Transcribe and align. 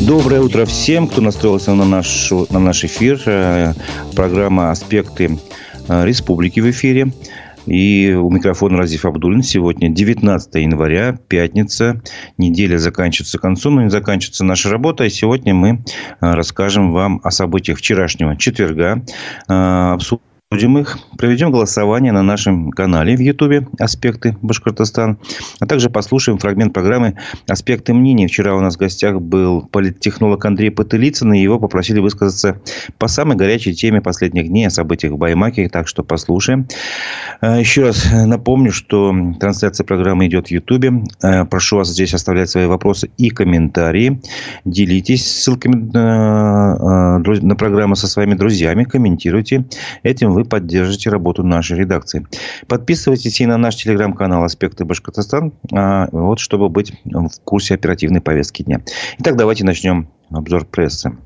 Доброе 0.00 0.40
утро 0.40 0.64
всем, 0.64 1.06
кто 1.06 1.20
настроился 1.20 1.74
на, 1.74 1.84
нашу, 1.84 2.46
на 2.50 2.58
наш 2.58 2.84
эфир. 2.84 3.20
Э, 3.26 3.74
программа 4.16 4.70
«Аспекты 4.70 5.38
э, 5.88 6.06
республики» 6.06 6.58
в 6.60 6.70
эфире. 6.70 7.12
И 7.66 8.16
у 8.18 8.30
микрофона 8.30 8.78
Разиф 8.78 9.04
Абдулин. 9.04 9.42
Сегодня 9.42 9.90
19 9.90 10.54
января, 10.54 11.18
пятница. 11.28 12.00
Неделя 12.38 12.78
заканчивается 12.78 13.38
концом, 13.38 13.74
но 13.74 13.82
не 13.82 13.90
заканчивается 13.90 14.44
наша 14.44 14.70
работа. 14.70 15.04
И 15.04 15.10
сегодня 15.10 15.52
мы 15.52 15.70
э, 15.70 15.76
расскажем 16.20 16.92
вам 16.92 17.20
о 17.22 17.30
событиях 17.30 17.78
вчерашнего 17.78 18.36
четверга. 18.36 19.04
Обсудим 19.46 20.22
Обсудим 20.52 20.78
их, 20.78 20.98
проведем 21.16 21.52
голосование 21.52 22.10
на 22.10 22.24
нашем 22.24 22.72
канале 22.72 23.16
в 23.16 23.20
Ютубе 23.20 23.68
«Аспекты 23.78 24.36
Башкортостан», 24.42 25.16
а 25.60 25.66
также 25.66 25.90
послушаем 25.90 26.38
фрагмент 26.38 26.74
программы 26.74 27.14
«Аспекты 27.48 27.94
мнений». 27.94 28.26
Вчера 28.26 28.56
у 28.56 28.60
нас 28.60 28.74
в 28.74 28.78
гостях 28.78 29.20
был 29.20 29.62
политтехнолог 29.62 30.44
Андрей 30.44 30.72
Потылицын, 30.72 31.34
и 31.34 31.40
его 31.40 31.60
попросили 31.60 32.00
высказаться 32.00 32.60
по 32.98 33.06
самой 33.06 33.36
горячей 33.36 33.74
теме 33.74 34.00
последних 34.00 34.48
дней 34.48 34.66
о 34.66 34.70
событиях 34.70 35.12
в 35.12 35.18
Баймаке, 35.18 35.68
так 35.68 35.86
что 35.86 36.02
послушаем. 36.02 36.66
А, 37.40 37.60
еще 37.60 37.84
раз 37.84 38.08
напомню, 38.10 38.72
что 38.72 39.14
трансляция 39.38 39.84
программы 39.84 40.26
идет 40.26 40.48
в 40.48 40.50
Ютубе. 40.50 41.04
А, 41.22 41.44
прошу 41.44 41.76
вас 41.76 41.90
здесь 41.90 42.12
оставлять 42.12 42.50
свои 42.50 42.66
вопросы 42.66 43.08
и 43.18 43.30
комментарии. 43.30 44.20
Делитесь 44.64 45.30
ссылками 45.30 45.76
на, 45.92 46.74
а, 46.74 47.18
на 47.20 47.54
программу 47.54 47.94
со 47.94 48.08
своими 48.08 48.34
друзьями, 48.34 48.82
комментируйте. 48.82 49.64
Этим 50.02 50.32
вы 50.32 50.39
вы 50.40 50.48
поддержите 50.48 51.10
работу 51.10 51.42
нашей 51.44 51.78
редакции. 51.78 52.26
Подписывайтесь 52.66 53.40
и 53.40 53.46
на 53.46 53.58
наш 53.58 53.76
телеграм-канал 53.76 54.44
«Аспекты 54.44 54.84
Башкортостан», 54.84 55.52
а, 55.72 56.08
вот, 56.12 56.38
чтобы 56.38 56.68
быть 56.68 56.94
в 57.04 57.30
курсе 57.44 57.74
оперативной 57.74 58.20
повестки 58.20 58.62
дня. 58.62 58.80
Итак, 59.18 59.36
давайте 59.36 59.64
начнем 59.64 60.08
обзор 60.30 60.64
прессы. 60.64 61.16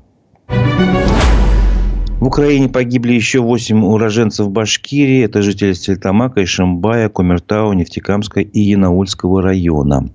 В 2.19 2.27
Украине 2.27 2.69
погибли 2.69 3.11
еще 3.13 3.41
8 3.41 3.83
уроженцев 3.85 4.49
Башкирии. 4.49 5.25
Это 5.25 5.41
жители 5.41 5.73
Стельтамака, 5.73 6.41
Ишимбая, 6.41 7.09
Кумертау, 7.09 7.73
Нефтекамска 7.73 8.39
и 8.39 8.59
Янаульского 8.61 9.41
района. 9.41 10.09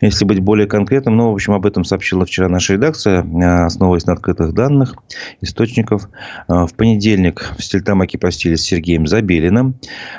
Если 0.00 0.24
быть 0.24 0.40
более 0.40 0.66
конкретным, 0.66 1.16
ну, 1.16 1.30
в 1.30 1.34
общем, 1.34 1.52
об 1.52 1.64
этом 1.64 1.84
сообщила 1.84 2.26
вчера 2.26 2.48
наша 2.48 2.72
редакция, 2.72 3.22
а, 3.22 3.66
основываясь 3.66 4.06
на 4.06 4.14
открытых 4.14 4.52
данных 4.52 4.96
источников. 5.40 6.08
А, 6.48 6.66
в 6.66 6.74
понедельник 6.74 7.54
в 7.56 7.62
Стельтамаке 7.62 8.18
простились 8.18 8.60
с 8.60 8.64
Сергеем 8.64 9.06
Забелиным. 9.06 9.76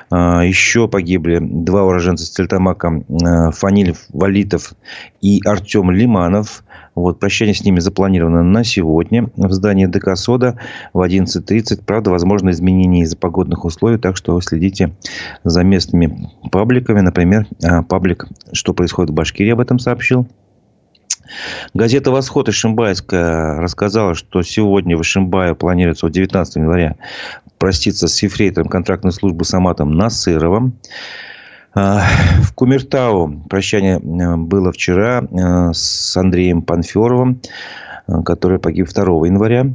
А, 0.09 0.45
еще 0.45 0.87
погибли 0.87 1.39
два 1.41 1.83
уроженца 1.83 2.25
Стельтамака, 2.25 3.03
Фаниль 3.51 3.95
Валитов 4.13 4.73
и 5.21 5.41
Артем 5.45 5.91
Лиманов. 5.91 6.63
Вот, 6.95 7.19
прощание 7.19 7.55
с 7.55 7.63
ними 7.63 7.79
запланировано 7.79 8.43
на 8.43 8.63
сегодня 8.63 9.29
в 9.35 9.51
здании 9.51 9.85
ДК 9.85 10.15
«Сода» 10.15 10.57
в 10.93 11.01
11.30. 11.01 11.83
Правда, 11.85 12.11
возможно 12.11 12.49
изменения 12.49 13.01
из-за 13.01 13.17
погодных 13.17 13.65
условий, 13.65 13.97
так 13.97 14.17
что 14.17 14.39
следите 14.41 14.91
за 15.43 15.63
местными 15.63 16.29
пабликами. 16.51 17.01
Например, 17.01 17.47
а, 17.63 17.83
паблик 17.83 18.27
«Что 18.51 18.73
происходит 18.73 19.11
в 19.11 19.13
Башкирии» 19.13 19.51
об 19.51 19.59
этом 19.59 19.79
сообщил. 19.79 20.27
Газета 21.73 22.11
«Восход» 22.11 22.49
Ишимбайская 22.49 23.59
рассказала, 23.59 24.15
что 24.15 24.41
сегодня 24.41 24.97
в 24.97 25.01
Ишимбае 25.01 25.55
планируется 25.55 26.09
19 26.09 26.55
января 26.57 26.95
проститься 27.57 28.07
с 28.07 28.23
ефрейтором 28.23 28.67
контрактной 28.67 29.11
службы 29.11 29.45
Саматом 29.45 29.91
Насыровым. 29.91 30.73
А, 31.73 32.03
в 32.41 32.53
Кумертау 32.53 33.43
прощание 33.49 33.99
э, 33.99 34.35
было 34.37 34.71
вчера 34.71 35.21
э, 35.21 35.73
с 35.73 36.17
Андреем 36.17 36.61
Панферовым, 36.61 37.41
э, 38.07 38.23
который 38.23 38.59
погиб 38.59 38.87
2 38.89 39.03
января. 39.27 39.67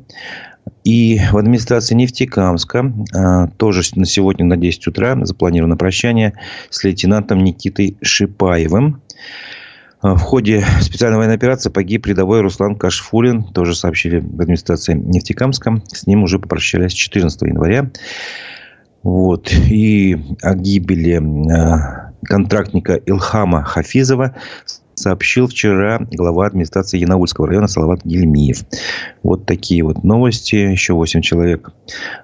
И 0.83 1.21
в 1.31 1.37
администрации 1.37 1.95
Нефтекамска 1.95 3.49
тоже 3.59 3.83
на 3.97 4.07
сегодня 4.07 4.47
на 4.47 4.57
10 4.57 4.87
утра 4.87 5.17
запланировано 5.23 5.77
прощание 5.77 6.35
с 6.71 6.85
лейтенантом 6.85 7.43
Никитой 7.45 7.97
Шипаевым. 8.03 9.03
В 10.03 10.19
ходе 10.19 10.65
специальной 10.81 11.19
военной 11.19 11.37
операции 11.37 11.71
погиб 11.71 12.07
рядовой 12.07 12.41
Руслан 12.41 12.77
Кашфулин. 12.77 13.45
Тоже 13.45 13.75
сообщили 13.75 14.21
в 14.21 14.41
администрации 14.41 14.95
Нефтекамска. 14.95 15.83
С 15.87 16.07
ним 16.07 16.23
уже 16.23 16.39
попрощались 16.39 16.93
14 16.93 17.43
января. 17.43 17.91
Вот. 19.05 19.53
И 19.53 20.19
о 20.43 20.55
гибели 20.55 21.21
э, 21.21 22.13
контрактника 22.25 22.95
Илхама 22.95 23.63
Хафизова 23.63 24.35
сообщил 24.95 25.47
вчера 25.47 26.01
глава 26.11 26.47
администрации 26.47 26.99
Янаульского 26.99 27.49
района 27.49 27.69
Салават 27.69 28.01
Гельмиев. 28.05 28.65
Вот 29.23 29.45
такие 29.45 29.85
вот 29.85 30.05
новости. 30.05 30.57
Еще 30.57 30.95
8 30.95 31.21
человек 31.21 31.69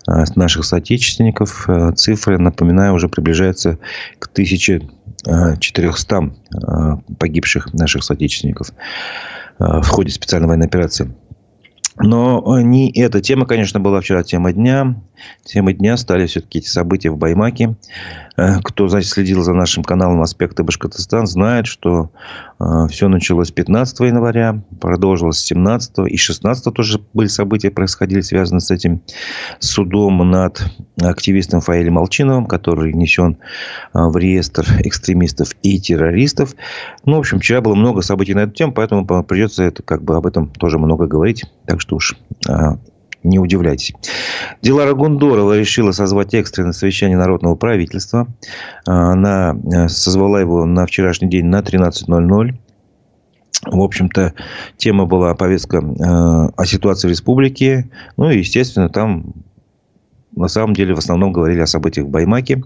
э, 0.09 0.25
наших 0.37 0.65
соотечественников. 0.65 1.69
Э, 1.69 1.93
цифры, 1.95 2.39
напоминаю, 2.39 2.95
уже 2.95 3.11
приближаются 3.11 3.79
к 4.19 4.29
1400 4.33 6.35
погибших 7.19 7.75
наших 7.75 8.05
соотечественников 8.05 8.73
в 9.59 9.87
ходе 9.87 10.11
специальной 10.11 10.49
военной 10.49 10.67
операции. 10.67 11.13
Но 11.99 12.61
не 12.61 12.91
эта 12.93 13.21
тема, 13.21 13.47
конечно, 13.47 13.81
была 13.81 14.01
вчера 14.01 14.23
тема 14.23 14.53
дня. 14.53 14.97
Темой 15.45 15.75
дня 15.75 15.97
стали 15.97 16.27
все-таки 16.27 16.59
эти 16.59 16.69
события 16.69 17.11
в 17.11 17.17
Баймаке. 17.17 17.77
Э, 18.37 18.61
кто, 18.63 18.89
значит, 18.89 19.11
следил 19.11 19.43
за 19.43 19.53
нашим 19.53 19.85
каналом 19.85 20.23
«Аспекты 20.23 20.63
Башкортостан», 20.63 21.27
знает, 21.27 21.67
что 21.67 22.11
э, 22.59 22.87
все 22.89 23.09
началось 23.09 23.51
15 23.51 24.01
января, 24.01 24.63
продолжилось 24.81 25.41
17 25.41 26.07
и 26.07 26.17
16 26.17 26.73
тоже 26.73 27.01
были 27.13 27.29
события, 27.29 27.71
происходили, 27.71 28.21
связанные 28.21 28.61
с 28.61 28.71
этим 28.71 29.03
судом 29.59 30.31
над 30.31 30.63
активистом 31.01 31.61
Фаилем 31.61 31.95
Молчиновым, 31.95 32.47
который 32.47 32.93
внесен 32.93 33.37
э, 33.93 33.99
в 34.05 34.17
реестр 34.17 34.67
экстремистов 34.81 35.51
и 35.63 35.79
террористов. 35.79 36.55
Ну, 37.05 37.17
в 37.17 37.21
общем, 37.21 37.41
вчера 37.41 37.61
было 37.61 37.75
много 37.75 38.03
событий 38.03 38.35
на 38.35 38.41
эту 38.41 38.53
тему, 38.53 38.73
поэтому 38.73 39.05
придется 39.25 39.65
это, 39.65 39.83
как 39.83 40.03
бы 40.03 40.17
об 40.17 40.27
этом 40.27 40.49
тоже 40.49 40.79
много 40.79 41.07
говорить. 41.07 41.45
Так 41.67 41.80
что 41.81 41.97
уж 41.97 42.17
не 43.23 43.39
удивляйтесь. 43.39 43.93
Дилара 44.63 44.95
Гундорова 44.95 45.59
решила 45.59 45.93
созвать 45.93 46.35
экстренное 46.35 46.73
совещание 46.73 47.19
Народного 47.19 47.55
правительства. 47.55 48.29
Она 48.87 49.55
э, 49.55 49.89
созвала 49.89 50.41
его 50.41 50.65
на 50.65 50.87
вчерашний 50.87 51.29
день 51.29 51.47
на 51.47 51.61
13.00. 51.61 52.55
В 53.67 53.81
общем-то, 53.81 54.33
тема 54.79 55.05
была 55.05 55.35
повестка 55.35 55.79
э, 55.79 56.51
о 56.57 56.67
ситуации 56.67 57.09
в 57.09 57.11
республике. 57.11 57.91
Ну 58.17 58.31
и, 58.31 58.39
естественно, 58.39 58.89
там 58.89 59.35
на 60.35 60.49
самом 60.49 60.75
деле 60.75 60.95
в 60.95 60.99
основном 60.99 61.33
говорили 61.33 61.61
о 61.61 61.67
событиях 61.67 62.07
в 62.07 62.11
Баймаке. 62.11 62.63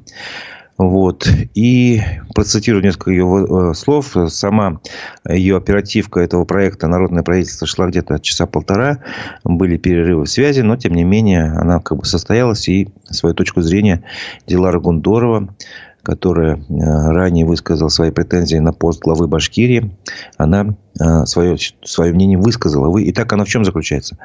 Вот. 0.76 1.28
И 1.54 2.00
процитирую 2.34 2.82
несколько 2.82 3.10
ее 3.10 3.24
э, 3.24 3.74
слов. 3.74 4.16
Сама 4.28 4.80
ее 5.28 5.56
оперативка 5.56 6.20
этого 6.20 6.44
проекта 6.44 6.88
«Народное 6.88 7.22
правительство» 7.22 7.66
шла 7.66 7.86
где-то 7.86 8.18
часа 8.18 8.46
полтора. 8.46 8.98
Были 9.44 9.76
перерывы 9.76 10.24
в 10.24 10.30
связи, 10.30 10.62
но, 10.62 10.76
тем 10.76 10.94
не 10.94 11.04
менее, 11.04 11.52
она 11.52 11.78
как 11.80 11.98
бы 11.98 12.04
состоялась. 12.04 12.68
И 12.68 12.88
свою 13.08 13.34
точку 13.34 13.62
зрения 13.62 14.02
Дилара 14.46 14.80
Гундорова 14.80 15.54
которая 16.02 16.56
э, 16.56 16.60
ранее 16.68 17.46
высказала 17.46 17.88
свои 17.88 18.10
претензии 18.10 18.56
на 18.56 18.74
пост 18.74 19.00
главы 19.00 19.26
Башкирии, 19.26 19.96
она 20.36 20.76
свое, 21.24 21.54
э, 21.54 21.58
свое 21.82 22.12
мнение 22.12 22.36
высказала. 22.36 22.94
И 22.98 23.10
так 23.10 23.32
она 23.32 23.46
в 23.46 23.48
чем 23.48 23.64
заключается? 23.64 24.18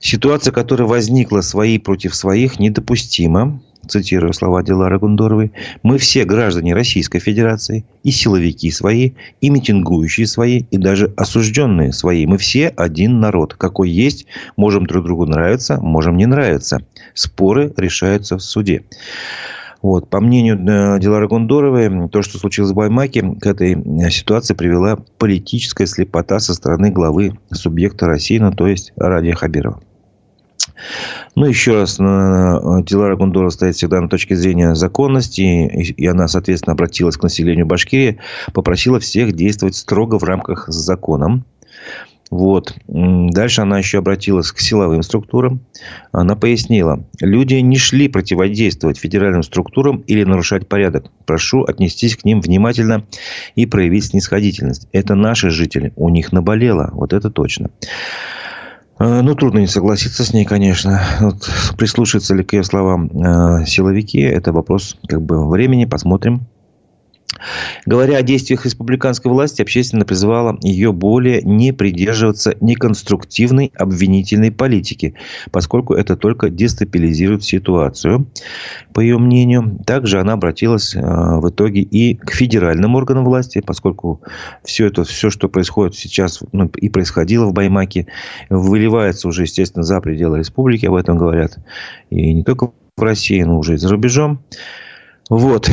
Ситуация, 0.00 0.50
которая 0.50 0.88
возникла 0.88 1.42
свои 1.42 1.78
против 1.78 2.16
своих, 2.16 2.58
недопустима 2.58 3.62
цитирую 3.86 4.32
слова 4.32 4.62
Дилары 4.62 4.98
Гундоровой, 4.98 5.52
мы 5.82 5.98
все 5.98 6.24
граждане 6.24 6.74
Российской 6.74 7.18
Федерации, 7.18 7.84
и 8.02 8.10
силовики 8.10 8.70
свои, 8.70 9.12
и 9.40 9.50
митингующие 9.50 10.26
свои, 10.26 10.64
и 10.70 10.76
даже 10.76 11.12
осужденные 11.16 11.92
свои. 11.92 12.26
Мы 12.26 12.38
все 12.38 12.68
один 12.68 13.20
народ. 13.20 13.54
Какой 13.54 13.90
есть, 13.90 14.26
можем 14.56 14.86
друг 14.86 15.04
другу 15.04 15.26
нравиться, 15.26 15.80
можем 15.80 16.16
не 16.16 16.26
нравиться. 16.26 16.82
Споры 17.14 17.72
решаются 17.76 18.36
в 18.36 18.42
суде. 18.42 18.84
Вот. 19.82 20.10
По 20.10 20.20
мнению 20.20 20.56
э, 20.56 21.00
Дилары 21.00 21.26
Гундоровой, 21.26 22.08
то, 22.10 22.22
что 22.22 22.38
случилось 22.38 22.72
в 22.72 22.74
Баймаке, 22.74 23.22
к 23.40 23.46
этой 23.46 23.72
э, 23.72 24.10
ситуации 24.10 24.54
привела 24.54 24.98
политическая 25.18 25.86
слепота 25.86 26.38
со 26.38 26.54
стороны 26.54 26.90
главы 26.90 27.38
субъекта 27.50 28.06
России, 28.06 28.38
ну, 28.38 28.52
то 28.52 28.66
есть 28.66 28.92
Радия 28.96 29.34
Хабирова. 29.34 29.80
Ну, 31.34 31.46
еще 31.46 31.72
раз, 31.72 31.96
Дилара 31.96 33.16
Гундора 33.16 33.50
стоит 33.50 33.76
всегда 33.76 34.00
на 34.00 34.08
точке 34.08 34.36
зрения 34.36 34.74
законности. 34.74 35.42
И 35.42 36.06
она, 36.06 36.28
соответственно, 36.28 36.72
обратилась 36.72 37.16
к 37.16 37.22
населению 37.22 37.66
Башкирии. 37.66 38.18
Попросила 38.52 39.00
всех 39.00 39.32
действовать 39.32 39.76
строго 39.76 40.18
в 40.18 40.24
рамках 40.24 40.68
с 40.68 40.74
законом. 40.74 41.44
Вот. 42.30 42.74
Дальше 42.86 43.62
она 43.62 43.78
еще 43.78 43.98
обратилась 43.98 44.52
к 44.52 44.60
силовым 44.60 45.02
структурам. 45.02 45.62
Она 46.12 46.36
пояснила, 46.36 47.04
люди 47.20 47.54
не 47.54 47.76
шли 47.76 48.06
противодействовать 48.08 48.98
федеральным 48.98 49.42
структурам 49.42 49.98
или 50.06 50.22
нарушать 50.22 50.68
порядок. 50.68 51.10
Прошу 51.26 51.64
отнестись 51.64 52.16
к 52.16 52.24
ним 52.24 52.40
внимательно 52.40 53.04
и 53.56 53.66
проявить 53.66 54.04
снисходительность. 54.06 54.86
Это 54.92 55.16
наши 55.16 55.50
жители. 55.50 55.92
У 55.96 56.08
них 56.08 56.30
наболело. 56.30 56.90
Вот 56.92 57.12
это 57.12 57.30
точно. 57.30 57.70
А, 59.00 59.22
ну, 59.22 59.34
трудно 59.34 59.60
не 59.60 59.66
согласиться 59.66 60.24
с 60.24 60.34
ней, 60.34 60.44
конечно. 60.44 61.00
Вот, 61.20 61.48
прислушаться 61.78 62.34
ли 62.34 62.44
к 62.44 62.52
ее 62.52 62.62
словам 62.62 63.06
э, 63.06 63.64
силовики, 63.64 64.20
это 64.20 64.52
вопрос 64.52 64.98
как 65.08 65.22
бы 65.22 65.48
времени. 65.48 65.86
Посмотрим. 65.86 66.46
Говоря 67.86 68.18
о 68.18 68.22
действиях 68.22 68.64
республиканской 68.64 69.30
власти, 69.30 69.62
общественно 69.62 70.04
призывала 70.04 70.58
ее 70.62 70.92
более 70.92 71.42
не 71.42 71.72
придерживаться 71.72 72.54
неконструктивной 72.60 73.72
обвинительной 73.76 74.52
политики, 74.52 75.14
поскольку 75.50 75.94
это 75.94 76.16
только 76.16 76.50
дестабилизирует 76.50 77.42
ситуацию, 77.44 78.26
по 78.92 79.00
ее 79.00 79.18
мнению. 79.18 79.78
Также 79.86 80.20
она 80.20 80.34
обратилась 80.34 80.94
э, 80.94 81.00
в 81.00 81.48
итоге 81.48 81.80
и 81.80 82.14
к 82.14 82.32
федеральным 82.32 82.94
органам 82.94 83.24
власти, 83.24 83.62
поскольку 83.64 84.22
все 84.64 84.86
это, 84.86 85.04
все, 85.04 85.30
что 85.30 85.48
происходит 85.48 85.94
сейчас 85.94 86.40
ну, 86.52 86.70
и 86.76 86.88
происходило 86.88 87.46
в 87.46 87.52
Баймаке, 87.52 88.06
выливается 88.48 89.28
уже, 89.28 89.42
естественно, 89.42 89.82
за 89.82 90.00
пределы 90.00 90.38
республики, 90.38 90.86
об 90.86 90.94
этом 90.94 91.18
говорят. 91.18 91.58
И 92.10 92.32
не 92.32 92.44
только 92.44 92.72
в 92.96 93.02
России, 93.02 93.42
но 93.42 93.58
уже 93.58 93.74
и 93.74 93.76
за 93.78 93.88
рубежом. 93.88 94.42
Вот. 95.30 95.70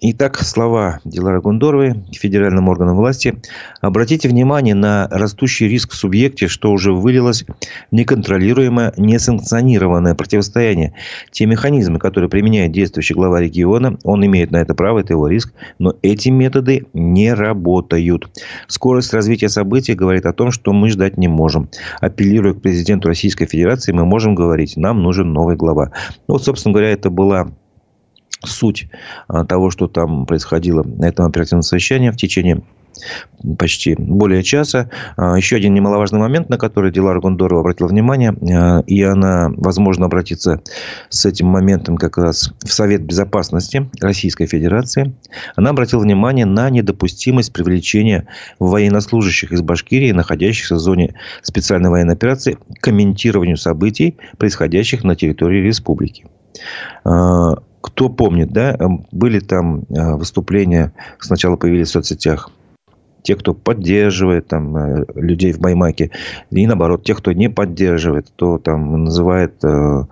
Итак, 0.00 0.38
слова 0.38 1.00
Дилары 1.04 1.40
Гундоровой, 1.40 2.04
федеральным 2.12 2.68
органам 2.68 2.96
власти. 2.96 3.34
Обратите 3.80 4.28
внимание 4.28 4.76
на 4.76 5.08
растущий 5.10 5.66
риск 5.66 5.90
в 5.90 5.96
субъекте, 5.96 6.46
что 6.46 6.70
уже 6.70 6.92
вылилось 6.92 7.42
в 7.42 7.46
неконтролируемое, 7.90 8.94
несанкционированное 8.96 10.14
противостояние. 10.14 10.94
Те 11.32 11.46
механизмы, 11.46 11.98
которые 11.98 12.30
применяет 12.30 12.70
действующий 12.70 13.14
глава 13.14 13.40
региона, 13.40 13.98
он 14.04 14.24
имеет 14.24 14.52
на 14.52 14.58
это 14.58 14.72
право, 14.76 15.00
это 15.00 15.14
его 15.14 15.26
риск, 15.26 15.52
но 15.80 15.96
эти 16.02 16.28
методы 16.28 16.86
не 16.94 17.34
работают. 17.34 18.28
Скорость 18.68 19.12
развития 19.12 19.48
событий 19.48 19.94
говорит 19.94 20.26
о 20.26 20.32
том, 20.32 20.52
что 20.52 20.72
мы 20.72 20.90
ждать 20.90 21.18
не 21.18 21.26
можем. 21.26 21.68
Апеллируя 22.00 22.54
к 22.54 22.62
президенту 22.62 23.08
Российской 23.08 23.46
Федерации, 23.46 23.90
мы 23.90 24.04
можем 24.04 24.36
говорить, 24.36 24.76
нам 24.76 25.02
нужен 25.02 25.32
новый 25.32 25.56
глава. 25.56 25.90
Ну, 26.28 26.34
вот, 26.34 26.44
собственно 26.44 26.72
говоря, 26.72 26.92
это 26.92 27.10
была 27.10 27.48
суть 28.44 28.88
а, 29.28 29.44
того, 29.44 29.70
что 29.70 29.88
там 29.88 30.26
происходило 30.26 30.82
на 30.82 31.06
этом 31.06 31.26
оперативном 31.26 31.62
совещании 31.62 32.10
в 32.10 32.16
течение 32.16 32.62
почти 33.58 33.94
более 33.98 34.42
часа. 34.42 34.90
А, 35.16 35.36
еще 35.36 35.56
один 35.56 35.74
немаловажный 35.74 36.18
момент, 36.18 36.48
на 36.48 36.58
который 36.58 36.92
Дилара 36.92 37.20
Гондорова 37.20 37.60
обратила 37.60 37.88
внимание, 37.88 38.32
а, 38.32 38.80
и 38.86 39.02
она, 39.02 39.50
возможно, 39.56 40.06
обратится 40.06 40.62
с 41.08 41.26
этим 41.26 41.46
моментом 41.46 41.96
как 41.96 42.18
раз 42.18 42.52
в 42.62 42.72
Совет 42.72 43.02
Безопасности 43.02 43.90
Российской 44.00 44.46
Федерации. 44.46 45.14
Она 45.56 45.70
обратила 45.70 46.00
внимание 46.00 46.46
на 46.46 46.70
недопустимость 46.70 47.52
привлечения 47.52 48.26
военнослужащих 48.58 49.52
из 49.52 49.62
Башкирии, 49.62 50.12
находящихся 50.12 50.76
в 50.76 50.78
зоне 50.78 51.14
специальной 51.42 51.90
военной 51.90 52.14
операции, 52.14 52.52
к 52.54 52.80
комментированию 52.80 53.56
событий, 53.56 54.16
происходящих 54.38 55.04
на 55.04 55.16
территории 55.16 55.62
республики 55.62 56.26
кто 57.82 58.08
помнит, 58.08 58.52
да, 58.52 58.74
эм, 58.78 59.06
были 59.12 59.40
там 59.40 59.82
э, 59.90 60.14
выступления, 60.14 60.92
сначала 61.18 61.56
появились 61.56 61.88
в 61.88 61.92
соцсетях, 61.92 62.50
те, 63.22 63.36
кто 63.36 63.54
поддерживает 63.54 64.48
там, 64.48 64.76
э, 64.76 65.04
людей 65.14 65.52
в 65.52 65.60
Баймаке, 65.60 66.10
и 66.50 66.66
наоборот, 66.66 67.04
те, 67.04 67.14
кто 67.14 67.32
не 67.32 67.50
поддерживает, 67.50 68.28
кто 68.30 68.58
там 68.58 69.04
называет 69.04 69.62
э, 69.64 70.04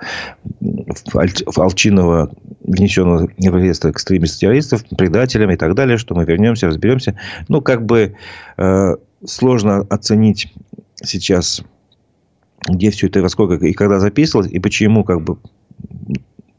Алчинова, 1.56 2.30
внесенного 2.64 3.28
в 3.28 3.56
реестр 3.56 3.90
экстремистов-террористов, 3.90 4.84
предателями 4.96 5.54
и 5.54 5.56
так 5.56 5.74
далее, 5.74 5.96
что 5.96 6.14
мы 6.14 6.24
вернемся, 6.24 6.66
разберемся. 6.66 7.16
Ну, 7.48 7.60
как 7.60 7.86
бы 7.86 8.14
э, 8.56 8.96
сложно 9.24 9.86
оценить 9.90 10.52
сейчас, 11.02 11.62
где 12.68 12.90
все 12.90 13.06
это, 13.06 13.22
во 13.22 13.28
сколько 13.28 13.64
и 13.64 13.72
когда 13.72 14.00
записывалось, 14.00 14.50
и 14.50 14.58
почему 14.58 15.04
как 15.04 15.22
бы 15.22 15.38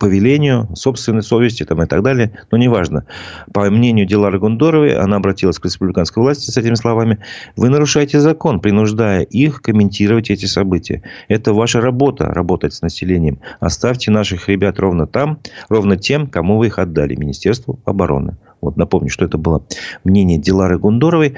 по 0.01 0.07
велению, 0.07 0.68
собственной 0.74 1.21
совести 1.21 1.63
там, 1.63 1.83
и 1.83 1.86
так 1.86 2.01
далее. 2.01 2.31
Но 2.50 2.57
неважно. 2.57 3.06
По 3.53 3.69
мнению 3.69 4.07
Дилары 4.07 4.39
Гундоровой, 4.39 4.95
она 4.95 5.18
обратилась 5.18 5.59
к 5.59 5.65
республиканской 5.65 6.24
власти 6.24 6.50
с 6.50 6.57
этими 6.57 6.74
словами. 6.74 7.19
Вы 7.56 7.69
нарушаете 7.69 8.19
закон, 8.19 8.62
принуждая 8.62 9.21
их 9.21 9.62
комментировать 9.62 10.31
эти 10.31 10.48
события. 10.48 11.03
Это 11.27 11.53
ваша 11.53 11.81
работа, 11.81 12.33
работать 12.33 12.74
с 12.74 12.81
населением. 12.81 13.42
Оставьте 13.59 14.09
наших 14.09 14.50
ребят 14.50 14.80
ровно 14.80 15.06
там, 15.06 15.38
ровно 15.69 15.98
тем, 15.98 16.25
кому 16.25 16.57
вы 16.57 16.65
их 16.68 16.80
отдали. 16.80 17.13
Министерству 17.15 17.80
обороны. 17.86 18.38
Вот 18.61 18.77
напомню, 18.77 19.09
что 19.09 19.25
это 19.25 19.37
было 19.37 19.63
мнение 20.03 20.37
Дилары 20.37 20.77
Гундоровой. 20.77 21.33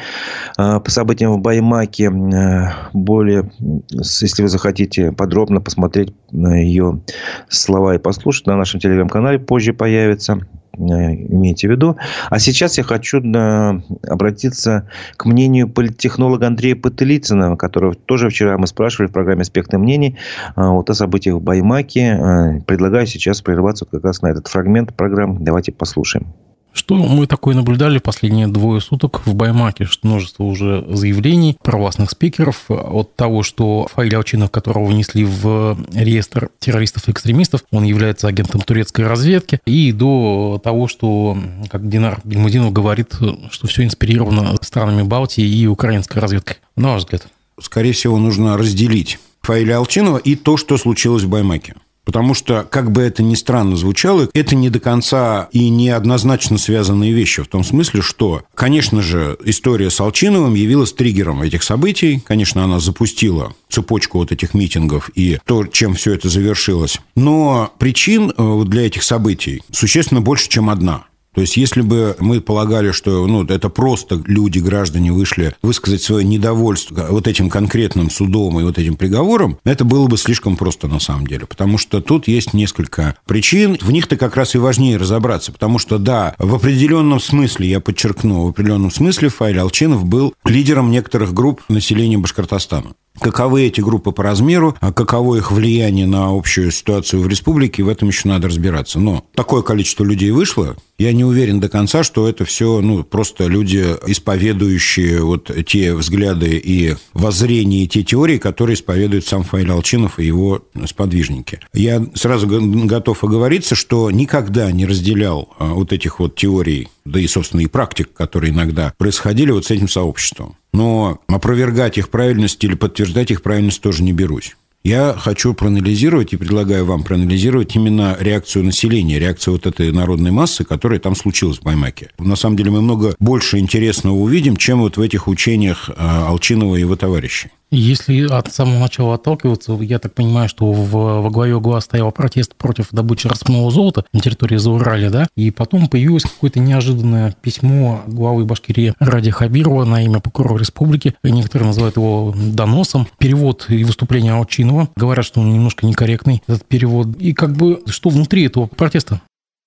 А, 0.57 0.79
по 0.81 0.91
событиям 0.91 1.31
в 1.33 1.39
Баймаке 1.39 2.11
э, 2.11 2.69
более, 2.91 3.49
если 3.89 4.41
вы 4.41 4.49
захотите 4.49 5.13
подробно 5.13 5.61
посмотреть 5.61 6.13
на 6.31 6.57
ее 6.57 6.99
слова 7.47 7.95
и 7.95 7.97
послушать, 7.97 8.47
на 8.47 8.57
нашем 8.57 8.81
телеграм-канале 8.81 9.39
позже 9.39 9.73
появится 9.73 10.39
э, 10.73 10.77
имейте 10.77 11.69
в 11.69 11.71
виду. 11.71 11.95
А 12.29 12.39
сейчас 12.39 12.77
я 12.77 12.83
хочу 12.83 13.21
э, 13.21 13.81
обратиться 14.05 14.89
к 15.15 15.25
мнению 15.25 15.69
политтехнолога 15.69 16.47
Андрея 16.47 16.75
Пателицына, 16.75 17.55
которого 17.55 17.95
тоже 17.95 18.27
вчера 18.27 18.57
мы 18.57 18.67
спрашивали 18.67 19.07
в 19.07 19.13
программе 19.13 19.43
«Аспекты 19.43 19.77
мнений» 19.77 20.17
вот 20.57 20.89
о 20.89 20.93
событиях 20.93 21.37
в 21.37 21.41
Баймаке. 21.41 22.61
Предлагаю 22.67 23.07
сейчас 23.07 23.41
прерваться 23.41 23.85
как 23.85 24.03
раз 24.03 24.21
на 24.21 24.27
этот 24.27 24.49
фрагмент 24.49 24.93
программы. 24.93 25.37
Давайте 25.39 25.71
послушаем. 25.71 26.33
Что 26.73 26.95
мы 26.95 27.27
такое 27.27 27.55
наблюдали 27.55 27.99
последние 27.99 28.47
двое 28.47 28.81
суток 28.81 29.21
в 29.25 29.35
Баймаке? 29.35 29.85
Что 29.85 30.07
множество 30.07 30.43
уже 30.43 30.83
заявлений 30.89 31.55
провластных 31.61 32.09
спикеров 32.09 32.65
от 32.67 33.15
того, 33.15 33.43
что 33.43 33.87
Фаиль 33.93 34.15
Алчинов, 34.15 34.49
которого 34.49 34.85
внесли 34.85 35.23
в 35.23 35.77
реестр 35.93 36.49
террористов 36.59 37.07
и 37.07 37.11
экстремистов, 37.11 37.63
он 37.71 37.83
является 37.83 38.27
агентом 38.27 38.61
турецкой 38.61 39.05
разведки, 39.07 39.59
и 39.65 39.91
до 39.91 40.59
того, 40.63 40.87
что, 40.87 41.37
как 41.69 41.87
Динар 41.87 42.19
Гельмудинов 42.23 42.73
говорит, 42.73 43.13
что 43.51 43.67
все 43.67 43.83
инспирировано 43.83 44.55
странами 44.61 45.03
Балтии 45.03 45.45
и 45.45 45.67
украинской 45.67 46.17
разведкой. 46.17 46.57
На 46.75 46.93
ваш 46.93 47.03
взгляд? 47.03 47.27
Скорее 47.61 47.93
всего, 47.93 48.17
нужно 48.17 48.57
разделить 48.57 49.19
Фаиля 49.43 49.77
Алчинова 49.77 50.17
и 50.17 50.35
то, 50.35 50.57
что 50.57 50.77
случилось 50.77 51.23
в 51.23 51.29
Баймаке. 51.29 51.75
Потому 52.05 52.33
что, 52.33 52.67
как 52.69 52.91
бы 52.91 53.01
это 53.01 53.23
ни 53.23 53.35
странно 53.35 53.75
звучало, 53.75 54.29
это 54.33 54.55
не 54.55 54.69
до 54.69 54.79
конца 54.79 55.47
и 55.51 55.69
не 55.69 55.89
однозначно 55.89 56.57
связанные 56.57 57.13
вещи. 57.13 57.41
В 57.41 57.47
том 57.47 57.63
смысле, 57.63 58.01
что, 58.01 58.44
конечно 58.55 59.01
же, 59.01 59.38
история 59.45 59.89
с 59.89 60.00
Алчиновым 60.00 60.53
явилась 60.53 60.94
триггером 60.94 61.41
этих 61.41 61.63
событий. 61.63 62.21
Конечно, 62.25 62.63
она 62.63 62.79
запустила 62.79 63.53
цепочку 63.69 64.19
вот 64.19 64.31
этих 64.31 64.53
митингов 64.53 65.09
и 65.15 65.39
то, 65.45 65.65
чем 65.65 65.95
все 65.95 66.13
это 66.13 66.29
завершилось. 66.29 67.00
Но 67.15 67.74
причин 67.79 68.33
э, 68.36 68.63
для 68.65 68.86
этих 68.86 69.03
событий 69.03 69.63
существенно 69.72 70.22
больше, 70.22 70.50
чем 70.50 70.69
одна– 70.69 71.05
то 71.33 71.41
есть, 71.41 71.57
если 71.57 71.81
бы 71.81 72.15
мы 72.19 72.41
полагали, 72.41 72.91
что 72.91 73.25
ну, 73.27 73.43
это 73.43 73.69
просто 73.69 74.21
люди, 74.25 74.59
граждане 74.59 75.11
вышли 75.11 75.55
высказать 75.61 76.01
свое 76.01 76.23
недовольство 76.23 77.07
вот 77.09 77.27
этим 77.27 77.49
конкретным 77.49 78.09
судом 78.09 78.59
и 78.59 78.63
вот 78.63 78.77
этим 78.77 78.95
приговором, 78.95 79.57
это 79.63 79.83
было 79.83 80.07
бы 80.07 80.17
слишком 80.17 80.57
просто 80.57 80.87
на 80.87 80.99
самом 80.99 81.27
деле. 81.27 81.45
Потому 81.45 81.77
что 81.77 82.01
тут 82.01 82.27
есть 82.27 82.53
несколько 82.53 83.15
причин. 83.25 83.77
В 83.81 83.91
них-то 83.91 84.15
как 84.15 84.35
раз 84.35 84.55
и 84.55 84.59
важнее 84.59 84.97
разобраться. 84.97 85.51
Потому 85.51 85.79
что, 85.79 85.97
да, 85.97 86.35
в 86.37 86.53
определенном 86.55 87.19
смысле, 87.19 87.67
я 87.67 87.79
подчеркну, 87.79 88.45
в 88.45 88.49
определенном 88.49 88.91
смысле 88.91 89.29
Фаиль 89.29 89.59
Алчинов 89.59 90.05
был 90.05 90.33
лидером 90.45 90.91
некоторых 90.91 91.33
групп 91.33 91.61
населения 91.67 92.17
Башкортостана. 92.17 92.93
Каковы 93.20 93.63
эти 93.67 93.79
группы 93.79 94.12
по 94.12 94.24
размеру, 94.24 94.75
а 94.79 94.91
каково 94.91 95.38
их 95.38 95.51
влияние 95.51 96.08
на 96.08 96.36
общую 96.36 96.72
ситуацию 96.72 97.22
в 97.22 97.27
республике, 97.27 97.84
в 97.84 97.89
этом 97.89 98.08
еще 98.08 98.27
надо 98.27 98.48
разбираться. 98.48 99.00
Но 99.00 99.24
такое 99.36 99.62
количество 99.62 100.03
людей 100.03 100.32
вышло, 100.32 100.75
я 100.98 101.13
не 101.13 101.24
уверен 101.24 101.60
до 101.60 101.70
конца, 101.70 102.03
что 102.03 102.27
это 102.27 102.43
все 102.46 102.82
ну, 102.82 103.03
просто 103.03 103.48
люди, 103.48 103.96
исповедующие 104.08 105.22
вот 105.22 105.51
те 105.67 105.93
взгляды 105.93 106.58
и 106.58 106.96
воззрения, 107.13 107.84
и 107.84 107.88
те 107.88 108.03
теории, 108.03 108.38
которые 108.38 108.75
исповедует 108.75 109.25
сам 109.25 109.43
Фаиль 109.43 109.72
Алчинов 109.72 110.20
и 110.20 110.25
его 110.25 110.63
сподвижники. 110.86 111.60
Я 111.74 112.03
сразу 112.15 112.48
готов 112.48 113.24
оговориться, 113.24 113.75
что 113.75 114.10
никогда 114.12 114.72
не 114.72 114.86
разделял 114.86 115.50
а, 115.60 115.74
вот 115.74 115.93
этих 115.93 116.20
вот 116.20 116.36
теорий, 116.36 116.89
да 117.05 117.20
и, 117.20 117.27
собственно, 117.27 117.62
и 117.62 117.67
практик, 117.67 118.12
которые 118.13 118.51
иногда 118.51 118.93
происходили 118.98 119.51
вот 119.51 119.65
с 119.65 119.72
этим 119.72 119.88
сообществом. 119.88 120.55
Но 120.74 121.22
опровергать 121.27 121.98
их 121.98 122.10
правильность 122.10 122.63
или 122.63 122.74
подтверждать 122.74 123.32
их 123.32 123.42
правильность 123.42 123.82
тоже 123.82 124.03
не 124.03 124.12
берусь. 124.12 124.56
Я 124.84 125.15
хочу 125.18 125.53
проанализировать 125.53 126.34
и 126.34 126.38
предлагаю 126.38 126.84
вам 126.84 127.03
проанализировать 127.03 127.74
именно 127.74 128.18
реакцию 128.20 128.65
населения, 128.65 129.18
реакцию 129.18 129.53
вот 129.53 129.65
этой 129.65 129.94
народной 129.94 130.32
массы, 130.32 130.65
которая 130.65 131.00
там 131.00 131.15
случилась 131.15 131.60
в 131.60 131.63
Баймаке. 131.63 132.10
На 132.20 132.36
самом 132.36 132.58
деле 132.58 132.72
мы 132.72 132.82
много 132.82 133.15
больше 133.18 133.60
интересного 133.60 134.15
увидим, 134.15 134.58
чем 134.58 134.82
вот 134.82 134.98
в 134.98 135.01
этих 135.01 135.30
учениях 135.30 135.89
а, 135.96 136.27
Алчинова 136.27 136.75
и 136.75 136.82
его 136.82 136.98
товарищей. 136.98 137.50
Если 137.75 138.27
от 138.27 138.53
самого 138.53 138.77
начала 138.77 139.15
отталкиваться, 139.15 139.74
я 139.82 139.98
так 139.98 140.13
понимаю, 140.13 140.48
что 140.48 140.72
в, 140.72 140.92
во 140.92 141.30
главе 141.32 141.56
угла 141.56 141.82
стоял 141.82 142.12
протест 142.12 142.53
против 142.53 142.89
добычи 142.92 143.25
распного 143.27 143.72
золота 143.72 144.06
на 144.13 144.20
территории 144.20 144.58
Заурали, 144.58 145.10
да, 145.10 145.25
и 145.36 145.50
потом 145.50 145.88
появилось 145.88 146.22
какое-то 146.22 146.60
неожиданное 146.60 147.36
письмо 147.42 148.03
главы 148.06 148.46
Башкирии 148.46 148.94
Ради 149.00 149.32
Хабирова 149.32 149.86
на 149.86 150.03
имя 150.03 150.20
прокурора 150.20 150.60
республики. 150.60 151.15
Некоторые 151.24 151.65
называют 151.65 151.98
его 151.98 152.32
доносом. 152.38 153.08
Перевод 153.18 153.65
и 153.70 153.84
выступление 153.84 154.34
Алчинова. 154.34 154.89
Говорят, 154.96 155.25
что 155.25 155.42
он 155.42 155.51
немножко 155.51 155.88
некорректный, 155.88 156.44
этот 156.46 156.65
перевод. 156.65 157.08
И 157.18 157.34
как 157.34 157.58
бы 157.58 157.82
что 157.88 158.10
внутри 158.10 158.46
этого 158.46 158.68
протеста? 158.68 159.22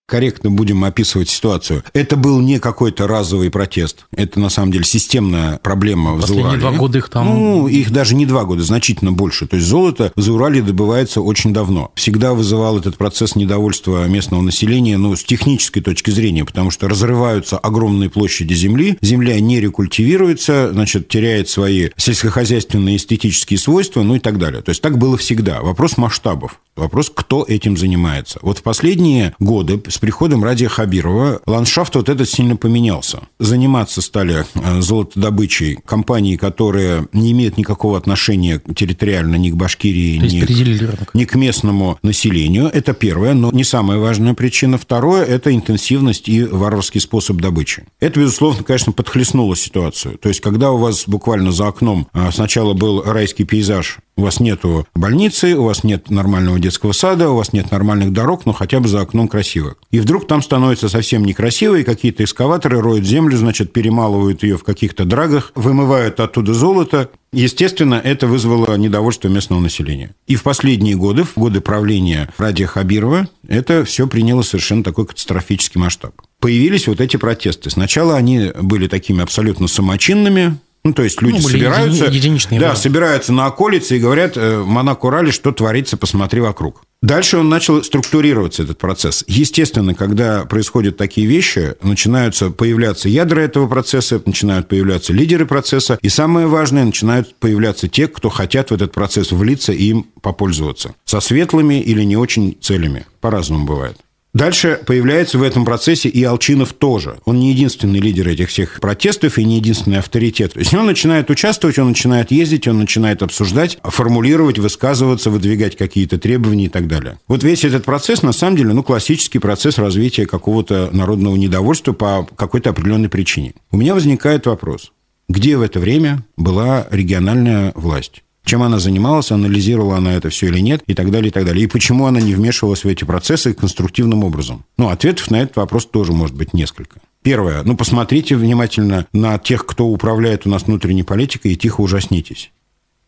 Корректно 0.06 0.50
будем 0.50 0.84
описывать 0.84 1.28
ситуацию. 1.28 1.82
Это 1.92 2.16
был 2.16 2.40
не 2.40 2.58
какой-то 2.58 3.06
разовый 3.06 3.50
протест. 3.50 4.06
Это, 4.12 4.40
на 4.40 4.48
самом 4.48 4.72
деле, 4.72 4.84
системная 4.84 5.58
проблема 5.62 6.14
в 6.14 6.20
Последние 6.20 6.44
Заурале. 6.44 6.60
два 6.60 6.72
года 6.72 6.98
их 6.98 7.08
там... 7.08 7.26
Ну, 7.26 7.68
их 7.68 7.90
даже 7.90 8.14
не 8.14 8.24
два 8.24 8.44
года, 8.44 8.62
значительно 8.62 9.12
больше. 9.12 9.46
То 9.46 9.56
есть, 9.56 9.68
золото 9.68 10.12
в 10.14 10.20
Заурале 10.20 10.62
добывается 10.62 11.20
очень 11.20 11.52
давно. 11.52 11.90
Всегда 11.96 12.34
вызывал 12.34 12.78
этот 12.78 12.96
процесс 12.96 13.34
недовольства 13.36 14.06
местного 14.06 14.42
населения, 14.42 14.96
ну, 14.96 15.16
с 15.16 15.24
технической 15.24 15.82
точки 15.82 16.10
зрения, 16.10 16.44
потому 16.44 16.70
что 16.70 16.88
разрываются 16.88 17.58
огромные 17.58 18.08
площади 18.08 18.54
земли, 18.54 18.98
земля 19.02 19.40
не 19.40 19.60
рекультивируется, 19.60 20.70
значит, 20.72 21.08
теряет 21.08 21.48
свои 21.48 21.90
сельскохозяйственные 21.96 22.96
эстетические 22.96 23.58
свойства, 23.58 24.02
ну 24.02 24.14
и 24.14 24.18
так 24.20 24.38
далее. 24.38 24.62
То 24.62 24.70
есть, 24.70 24.82
так 24.82 24.98
было 24.98 25.16
всегда. 25.16 25.62
Вопрос 25.62 25.96
масштабов. 25.96 26.60
Вопрос, 26.76 27.10
кто 27.12 27.44
этим 27.46 27.76
занимается. 27.76 28.38
Вот 28.42 28.58
в 28.58 28.62
последние 28.62 29.34
годы 29.38 29.82
с 29.88 29.98
приходом 29.98 30.44
Радия 30.44 30.68
Хабирова 30.68 31.40
ландшафт 31.46 31.94
вот 31.96 32.08
этот 32.08 32.28
сильно 32.28 32.56
поменялся. 32.56 33.22
Заниматься 33.38 34.02
стали 34.02 34.44
э, 34.54 34.80
золотодобычей 34.82 35.78
компании, 35.84 36.36
которые 36.36 37.08
не 37.12 37.32
имеют 37.32 37.56
никакого 37.56 37.96
отношения 37.96 38.60
территориально 38.74 39.36
ни 39.36 39.50
к 39.50 39.56
Башкирии, 39.56 40.18
ни, 40.18 41.18
ни 41.18 41.24
к 41.24 41.34
местному 41.34 41.98
населению. 42.02 42.66
Это 42.66 42.92
первое, 42.92 43.32
но 43.34 43.50
не 43.52 43.64
самая 43.64 43.98
важная 43.98 44.34
причина. 44.34 44.76
Второе– 44.76 45.24
это 45.24 45.54
интенсивность 45.54 46.28
и 46.28 46.44
варварский 46.44 47.00
способ 47.00 47.38
добычи. 47.38 47.84
Это, 48.00 48.20
безусловно, 48.20 48.62
конечно, 48.62 48.92
подхлестнуло 48.92 49.56
ситуацию. 49.56 50.18
То 50.18 50.28
есть, 50.28 50.40
когда 50.40 50.72
у 50.72 50.78
вас 50.78 51.04
буквально 51.06 51.52
за 51.52 51.68
окном 51.68 52.08
э, 52.12 52.30
сначала 52.32 52.74
был 52.74 53.02
райский 53.02 53.44
пейзаж, 53.44 53.98
у 54.16 54.22
вас 54.22 54.40
нет 54.40 54.60
больницы, 54.94 55.56
у 55.56 55.64
вас 55.64 55.84
нет 55.84 56.10
нормального 56.10 56.58
детского 56.58 56.92
сада, 56.92 57.28
у 57.30 57.36
вас 57.36 57.52
нет 57.52 57.70
нормальных 57.70 58.12
дорог, 58.12 58.46
но 58.46 58.52
хотя 58.52 58.80
бы 58.80 58.88
за 58.88 59.02
окном 59.02 59.28
красиво. 59.28 59.76
И 59.90 60.00
вдруг 60.00 60.26
там 60.26 60.42
становится 60.42 60.88
совсем 60.88 61.24
некрасиво, 61.24 61.76
и 61.76 61.84
какие-то 61.84 62.24
экскаваторы 62.24 62.80
роют 62.80 63.04
землю, 63.04 63.36
значит, 63.36 63.72
перемалывают 63.72 64.42
ее 64.42 64.56
в 64.56 64.64
каких-то 64.64 65.04
драгах, 65.04 65.52
вымывают 65.54 66.18
оттуда 66.18 66.54
золото. 66.54 67.10
Естественно, 67.32 68.00
это 68.02 68.26
вызвало 68.26 68.74
недовольство 68.76 69.28
местного 69.28 69.60
населения. 69.60 70.14
И 70.26 70.36
в 70.36 70.42
последние 70.42 70.96
годы, 70.96 71.24
в 71.24 71.34
годы 71.36 71.60
правления 71.60 72.32
Радия 72.38 72.66
Хабирова, 72.66 73.28
это 73.46 73.84
все 73.84 74.06
приняло 74.06 74.40
совершенно 74.42 74.82
такой 74.82 75.06
катастрофический 75.06 75.78
масштаб. 75.78 76.14
Появились 76.40 76.86
вот 76.86 77.00
эти 77.00 77.18
протесты. 77.18 77.68
Сначала 77.68 78.16
они 78.16 78.52
были 78.62 78.88
такими 78.88 79.22
абсолютно 79.22 79.68
самочинными, 79.68 80.56
ну, 80.86 80.92
то 80.92 81.02
есть 81.02 81.20
люди 81.20 81.36
ну, 81.36 81.48
собираются, 81.48 82.04
единичные, 82.06 82.60
да, 82.60 82.70
да, 82.70 82.76
собираются 82.76 83.32
на 83.32 83.46
околице 83.46 83.96
и 83.96 83.98
говорят, 83.98 84.36
э, 84.36 84.62
Монак 84.64 85.02
Урале, 85.04 85.32
что 85.32 85.50
творится, 85.52 85.96
посмотри 85.96 86.40
вокруг. 86.40 86.82
Дальше 87.02 87.38
он 87.38 87.48
начал 87.48 87.82
структурироваться, 87.82 88.62
этот 88.62 88.78
процесс. 88.78 89.24
Естественно, 89.26 89.94
когда 89.94 90.44
происходят 90.44 90.96
такие 90.96 91.26
вещи, 91.26 91.74
начинаются 91.82 92.50
появляться 92.50 93.08
ядра 93.08 93.40
этого 93.40 93.68
процесса, 93.68 94.22
начинают 94.24 94.68
появляться 94.68 95.12
лидеры 95.12 95.44
процесса, 95.44 95.98
и 96.00 96.08
самое 96.08 96.46
важное, 96.46 96.84
начинают 96.84 97.34
появляться 97.36 97.88
те, 97.88 98.08
кто 98.08 98.28
хотят 98.28 98.70
в 98.70 98.74
этот 98.74 98.92
процесс 98.92 99.32
влиться 99.32 99.72
и 99.72 99.84
им 99.84 100.06
попользоваться. 100.22 100.94
Со 101.04 101.20
светлыми 101.20 101.80
или 101.80 102.02
не 102.02 102.16
очень 102.16 102.56
целями. 102.60 103.06
По-разному 103.20 103.66
бывает. 103.66 103.96
Дальше 104.36 104.78
появляется 104.84 105.38
в 105.38 105.42
этом 105.42 105.64
процессе 105.64 106.10
и 106.10 106.22
Алчинов 106.22 106.74
тоже. 106.74 107.16
Он 107.24 107.40
не 107.40 107.52
единственный 107.52 108.00
лидер 108.00 108.28
этих 108.28 108.50
всех 108.50 108.80
протестов 108.82 109.38
и 109.38 109.44
не 109.44 109.56
единственный 109.56 109.98
авторитет. 109.98 110.52
То 110.52 110.58
есть 110.58 110.74
он 110.74 110.84
начинает 110.84 111.30
участвовать, 111.30 111.78
он 111.78 111.88
начинает 111.88 112.30
ездить, 112.30 112.68
он 112.68 112.76
начинает 112.76 113.22
обсуждать, 113.22 113.78
формулировать, 113.82 114.58
высказываться, 114.58 115.30
выдвигать 115.30 115.78
какие-то 115.78 116.18
требования 116.18 116.66
и 116.66 116.68
так 116.68 116.86
далее. 116.86 117.18
Вот 117.28 117.42
весь 117.44 117.64
этот 117.64 117.86
процесс, 117.86 118.22
на 118.22 118.32
самом 118.32 118.58
деле, 118.58 118.74
ну, 118.74 118.82
классический 118.82 119.38
процесс 119.38 119.78
развития 119.78 120.26
какого-то 120.26 120.90
народного 120.92 121.34
недовольства 121.36 121.94
по 121.94 122.28
какой-то 122.36 122.68
определенной 122.68 123.08
причине. 123.08 123.54
У 123.70 123.78
меня 123.78 123.94
возникает 123.94 124.44
вопрос. 124.44 124.92
Где 125.30 125.56
в 125.56 125.62
это 125.62 125.80
время 125.80 126.24
была 126.36 126.86
региональная 126.90 127.72
власть? 127.74 128.22
Чем 128.46 128.62
она 128.62 128.78
занималась, 128.78 129.32
анализировала 129.32 129.96
она 129.96 130.14
это 130.14 130.30
все 130.30 130.46
или 130.46 130.60
нет, 130.60 130.82
и 130.86 130.94
так 130.94 131.10
далее, 131.10 131.28
и 131.28 131.32
так 131.32 131.44
далее. 131.44 131.64
И 131.64 131.66
почему 131.66 132.06
она 132.06 132.20
не 132.20 132.32
вмешивалась 132.32 132.84
в 132.84 132.88
эти 132.88 133.02
процессы 133.04 133.52
конструктивным 133.52 134.22
образом. 134.22 134.64
Ну, 134.78 134.88
ответов 134.88 135.30
на 135.32 135.42
этот 135.42 135.56
вопрос 135.56 135.84
тоже 135.84 136.12
может 136.12 136.36
быть 136.36 136.54
несколько. 136.54 137.00
Первое. 137.22 137.64
Ну, 137.64 137.76
посмотрите 137.76 138.36
внимательно 138.36 139.06
на 139.12 139.36
тех, 139.38 139.66
кто 139.66 139.88
управляет 139.88 140.46
у 140.46 140.50
нас 140.50 140.62
внутренней 140.62 141.02
политикой, 141.02 141.52
и 141.52 141.56
тихо 141.56 141.80
ужаснитесь. 141.80 142.52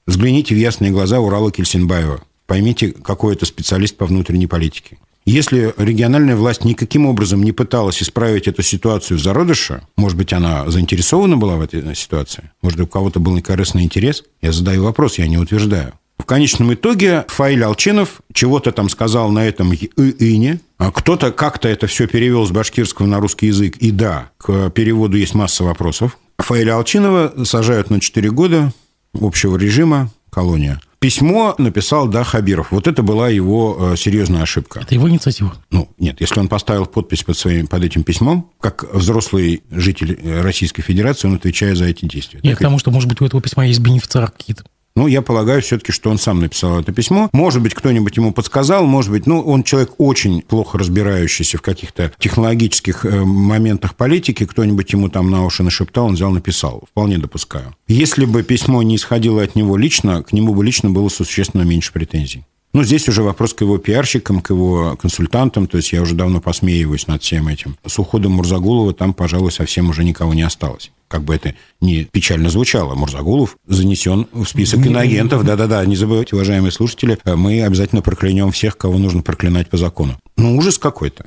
Взгляните 0.08 0.56
в 0.56 0.58
ясные 0.58 0.90
глаза 0.90 1.20
Урала 1.20 1.52
Кельсинбаева. 1.52 2.20
Поймите, 2.46 2.90
какой 2.90 3.34
это 3.34 3.46
специалист 3.46 3.96
по 3.96 4.06
внутренней 4.06 4.48
политике. 4.48 4.98
Если 5.28 5.74
региональная 5.76 6.36
власть 6.36 6.64
никаким 6.64 7.04
образом 7.04 7.42
не 7.42 7.52
пыталась 7.52 8.02
исправить 8.02 8.48
эту 8.48 8.62
ситуацию 8.62 9.18
в 9.18 9.22
зародыше, 9.22 9.82
может 9.94 10.16
быть, 10.16 10.32
она 10.32 10.70
заинтересована 10.70 11.36
была 11.36 11.56
в 11.56 11.60
этой 11.60 11.94
ситуации? 11.94 12.50
Может, 12.62 12.80
у 12.80 12.86
кого-то 12.86 13.20
был 13.20 13.36
некорыстный 13.36 13.82
интерес? 13.82 14.24
Я 14.40 14.52
задаю 14.52 14.84
вопрос, 14.84 15.18
я 15.18 15.26
не 15.26 15.36
утверждаю. 15.36 15.92
В 16.18 16.24
конечном 16.24 16.72
итоге 16.72 17.26
Фаиль 17.28 17.62
Алчинов 17.62 18.22
чего-то 18.32 18.72
там 18.72 18.88
сказал 18.88 19.30
на 19.30 19.46
этом 19.46 19.74
ине, 19.74 20.60
а 20.78 20.90
кто-то 20.90 21.30
как-то 21.30 21.68
это 21.68 21.86
все 21.88 22.06
перевел 22.06 22.46
с 22.46 22.50
башкирского 22.50 23.04
на 23.04 23.20
русский 23.20 23.48
язык. 23.48 23.76
И 23.76 23.90
да, 23.90 24.30
к 24.38 24.70
переводу 24.70 25.18
есть 25.18 25.34
масса 25.34 25.62
вопросов. 25.62 26.16
Фаиля 26.38 26.76
Алчинова 26.76 27.44
сажают 27.44 27.90
на 27.90 28.00
4 28.00 28.30
года 28.30 28.72
общего 29.12 29.58
режима, 29.58 30.10
колония. 30.30 30.80
Письмо 31.00 31.54
написал, 31.58 32.08
да, 32.08 32.24
Хабиров. 32.24 32.72
Вот 32.72 32.88
это 32.88 33.04
была 33.04 33.28
его 33.28 33.92
э, 33.92 33.96
серьезная 33.96 34.42
ошибка. 34.42 34.80
Это 34.80 34.94
его 34.94 35.08
инициатива? 35.08 35.54
Ну, 35.70 35.88
нет. 35.96 36.20
Если 36.20 36.40
он 36.40 36.48
поставил 36.48 36.86
подпись 36.86 37.22
под, 37.22 37.36
своим, 37.36 37.68
под 37.68 37.84
этим 37.84 38.02
письмом, 38.02 38.50
как 38.60 38.92
взрослый 38.92 39.62
житель 39.70 40.18
э, 40.20 40.40
Российской 40.40 40.82
Федерации, 40.82 41.28
он 41.28 41.36
отвечает 41.36 41.76
за 41.76 41.84
эти 41.84 42.04
действия. 42.04 42.40
Нет, 42.42 42.58
потому 42.58 42.80
что, 42.80 42.90
может 42.90 43.08
быть, 43.08 43.20
у 43.20 43.24
этого 43.24 43.40
письма 43.40 43.66
есть 43.66 43.78
бенефициары 43.78 44.26
какие-то. 44.26 44.64
Ну, 44.96 45.06
я 45.06 45.22
полагаю 45.22 45.62
все-таки, 45.62 45.92
что 45.92 46.10
он 46.10 46.18
сам 46.18 46.40
написал 46.40 46.80
это 46.80 46.92
письмо. 46.92 47.28
Может 47.32 47.62
быть, 47.62 47.74
кто-нибудь 47.74 48.16
ему 48.16 48.32
подсказал, 48.32 48.84
может 48.84 49.12
быть, 49.12 49.26
ну, 49.26 49.40
он 49.40 49.62
человек 49.62 49.92
очень 49.98 50.42
плохо 50.42 50.76
разбирающийся 50.76 51.58
в 51.58 51.62
каких-то 51.62 52.12
технологических 52.18 53.04
э, 53.04 53.24
моментах 53.24 53.94
политики, 53.94 54.44
кто-нибудь 54.44 54.92
ему 54.92 55.08
там 55.08 55.30
на 55.30 55.44
уши 55.44 55.62
нашептал, 55.62 56.06
он 56.06 56.14
взял, 56.14 56.30
написал. 56.32 56.84
Вполне 56.90 57.18
допускаю. 57.18 57.76
Если 57.86 58.24
бы 58.24 58.42
письмо 58.42 58.82
не 58.82 58.96
исходило 58.96 59.42
от 59.42 59.54
него 59.54 59.76
лично, 59.76 60.22
к 60.24 60.32
нему 60.32 60.52
бы 60.52 60.64
лично 60.64 60.90
было 60.90 61.08
существенно 61.08 61.62
меньше 61.62 61.92
претензий. 61.92 62.44
Ну, 62.72 62.84
здесь 62.84 63.08
уже 63.08 63.22
вопрос 63.22 63.54
к 63.54 63.62
его 63.62 63.78
пиарщикам, 63.78 64.40
к 64.40 64.50
его 64.50 64.96
консультантам. 64.96 65.66
То 65.66 65.78
есть 65.78 65.92
я 65.92 66.02
уже 66.02 66.14
давно 66.14 66.40
посмеиваюсь 66.40 67.06
над 67.06 67.22
всем 67.22 67.48
этим. 67.48 67.76
С 67.86 67.98
уходом 67.98 68.32
Мурзагулова 68.32 68.92
там, 68.92 69.14
пожалуй, 69.14 69.52
совсем 69.52 69.90
уже 69.90 70.04
никого 70.04 70.34
не 70.34 70.42
осталось 70.42 70.90
как 71.08 71.22
бы 71.24 71.34
это 71.34 71.54
не 71.80 72.04
печально 72.04 72.50
звучало, 72.50 72.94
Мурзагулов 72.94 73.56
занесен 73.66 74.28
в 74.32 74.44
список 74.44 74.84
иноагентов. 74.84 75.44
Да-да-да, 75.44 75.84
не 75.86 75.96
забывайте, 75.96 76.36
уважаемые 76.36 76.70
слушатели, 76.70 77.18
мы 77.24 77.62
обязательно 77.62 78.02
проклянем 78.02 78.52
всех, 78.52 78.76
кого 78.76 78.98
нужно 78.98 79.22
проклинать 79.22 79.68
по 79.68 79.76
закону. 79.76 80.18
Ну, 80.36 80.56
ужас 80.56 80.78
какой-то. 80.78 81.24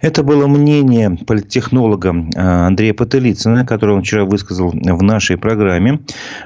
Это 0.00 0.22
было 0.22 0.46
мнение 0.46 1.16
политтехнолога 1.26 2.14
э, 2.34 2.40
Андрея 2.40 2.94
Потылицына, 2.94 3.66
которое 3.66 3.94
он 3.94 4.02
вчера 4.02 4.24
высказал 4.24 4.70
в 4.70 5.02
нашей 5.02 5.36
программе 5.36 6.00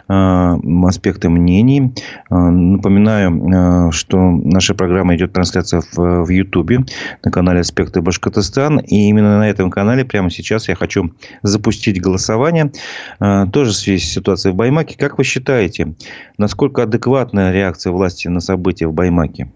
э, 0.08 0.56
«Аспекты 0.86 1.28
мнений». 1.28 1.92
Э, 2.30 2.34
напоминаю, 2.34 3.92
что 3.92 4.18
наша 4.18 4.74
программа 4.74 5.14
идет 5.14 5.32
трансляция 5.32 5.82
в 5.92 6.28
Ютубе 6.28 6.84
на 7.22 7.30
канале 7.30 7.60
«Аспекты 7.60 8.00
Башкортостан». 8.00 8.80
И 8.80 9.08
именно 9.08 9.38
на 9.38 9.48
этом 9.48 9.70
канале 9.70 10.04
прямо 10.04 10.30
сейчас 10.30 10.68
я 10.68 10.74
хочу 10.74 11.12
запустить 11.42 12.00
голосование. 12.00 12.72
Тоже 13.18 13.70
в 13.70 13.74
связи 13.74 13.98
с 13.98 14.12
ситуацией 14.12 14.52
в 14.52 14.56
Баймаке. 14.56 14.96
Как 14.98 15.18
вы 15.18 15.24
считаете, 15.24 15.94
насколько 16.38 16.82
адекватная 16.82 17.52
реакция 17.52 17.92
власти 17.92 18.28
на 18.28 18.40
события 18.40 18.86
в 18.86 18.92
Баймаке? 18.92 19.50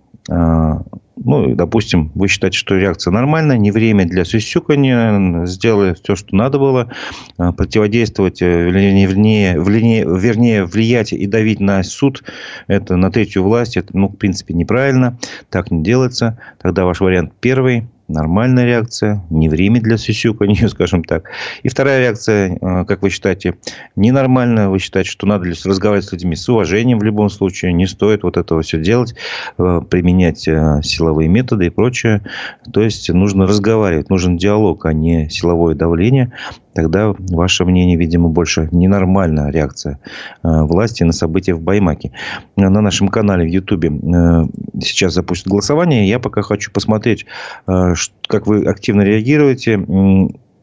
Ну, 1.24 1.54
допустим, 1.54 2.10
вы 2.14 2.28
считаете, 2.28 2.58
что 2.58 2.76
реакция 2.76 3.10
нормальная, 3.10 3.58
не 3.58 3.70
время 3.70 4.06
для 4.06 4.24
сюсюканья, 4.24 5.44
сделали 5.46 5.94
все, 5.94 6.16
что 6.16 6.34
надо 6.34 6.58
было, 6.58 6.90
а, 7.36 7.52
противодействовать, 7.52 8.42
э, 8.42 8.70
вернее, 8.70 9.54
вернее, 9.56 10.04
вернее, 10.04 10.64
влиять 10.64 11.12
и 11.12 11.26
давить 11.26 11.60
на 11.60 11.82
суд, 11.82 12.22
это 12.66 12.96
на 12.96 13.10
третью 13.10 13.42
власть, 13.42 13.76
это, 13.76 13.96
ну, 13.96 14.08
в 14.08 14.16
принципе, 14.16 14.54
неправильно, 14.54 15.18
так 15.50 15.70
не 15.70 15.82
делается. 15.82 16.38
Тогда 16.60 16.84
ваш 16.84 17.00
вариант 17.00 17.32
первый, 17.40 17.88
Нормальная 18.08 18.64
реакция. 18.64 19.22
Не 19.28 19.50
время 19.50 19.82
для 19.82 19.98
сюсюканья, 19.98 20.66
скажем 20.68 21.04
так. 21.04 21.30
И 21.62 21.68
вторая 21.68 22.00
реакция, 22.00 22.56
э, 22.56 22.84
как 22.86 23.02
вы 23.02 23.10
считаете, 23.10 23.58
ненормальная. 23.96 24.68
Вы 24.68 24.78
считаете, 24.78 25.10
что 25.10 25.26
надо 25.26 25.44
разговаривать 25.44 26.06
с 26.06 26.12
людьми 26.12 26.34
с 26.34 26.48
уважением 26.48 26.98
в 26.98 27.02
любом 27.02 27.28
случае. 27.28 27.74
Не 27.74 27.86
стоит 27.86 28.22
вот 28.22 28.38
этого 28.38 28.62
все 28.62 28.80
делать. 28.80 29.14
Э, 29.58 29.82
применять 29.88 30.48
э, 30.48 30.80
силовые 30.82 31.28
методы 31.28 31.66
и 31.66 31.70
прочее. 31.70 32.22
То 32.72 32.80
есть, 32.80 33.10
нужно 33.10 33.46
разговаривать. 33.46 34.08
Нужен 34.08 34.38
диалог, 34.38 34.86
а 34.86 34.94
не 34.94 35.28
силовое 35.28 35.74
давление 35.74 36.32
тогда 36.78 37.12
ваше 37.18 37.64
мнение, 37.64 37.96
видимо, 37.96 38.28
больше 38.28 38.68
ненормальная 38.70 39.50
реакция 39.50 39.98
э, 40.44 40.62
власти 40.62 41.02
на 41.02 41.12
события 41.12 41.54
в 41.54 41.60
Баймаке. 41.60 42.12
На 42.54 42.70
нашем 42.70 43.08
канале 43.08 43.44
в 43.44 43.48
Ютубе 43.48 43.88
э, 43.88 44.46
сейчас 44.80 45.14
запустят 45.14 45.48
голосование. 45.48 46.08
Я 46.08 46.20
пока 46.20 46.42
хочу 46.42 46.70
посмотреть, 46.70 47.26
э, 47.66 47.94
как 48.28 48.46
вы 48.46 48.64
активно 48.66 49.02
реагируете. 49.02 49.84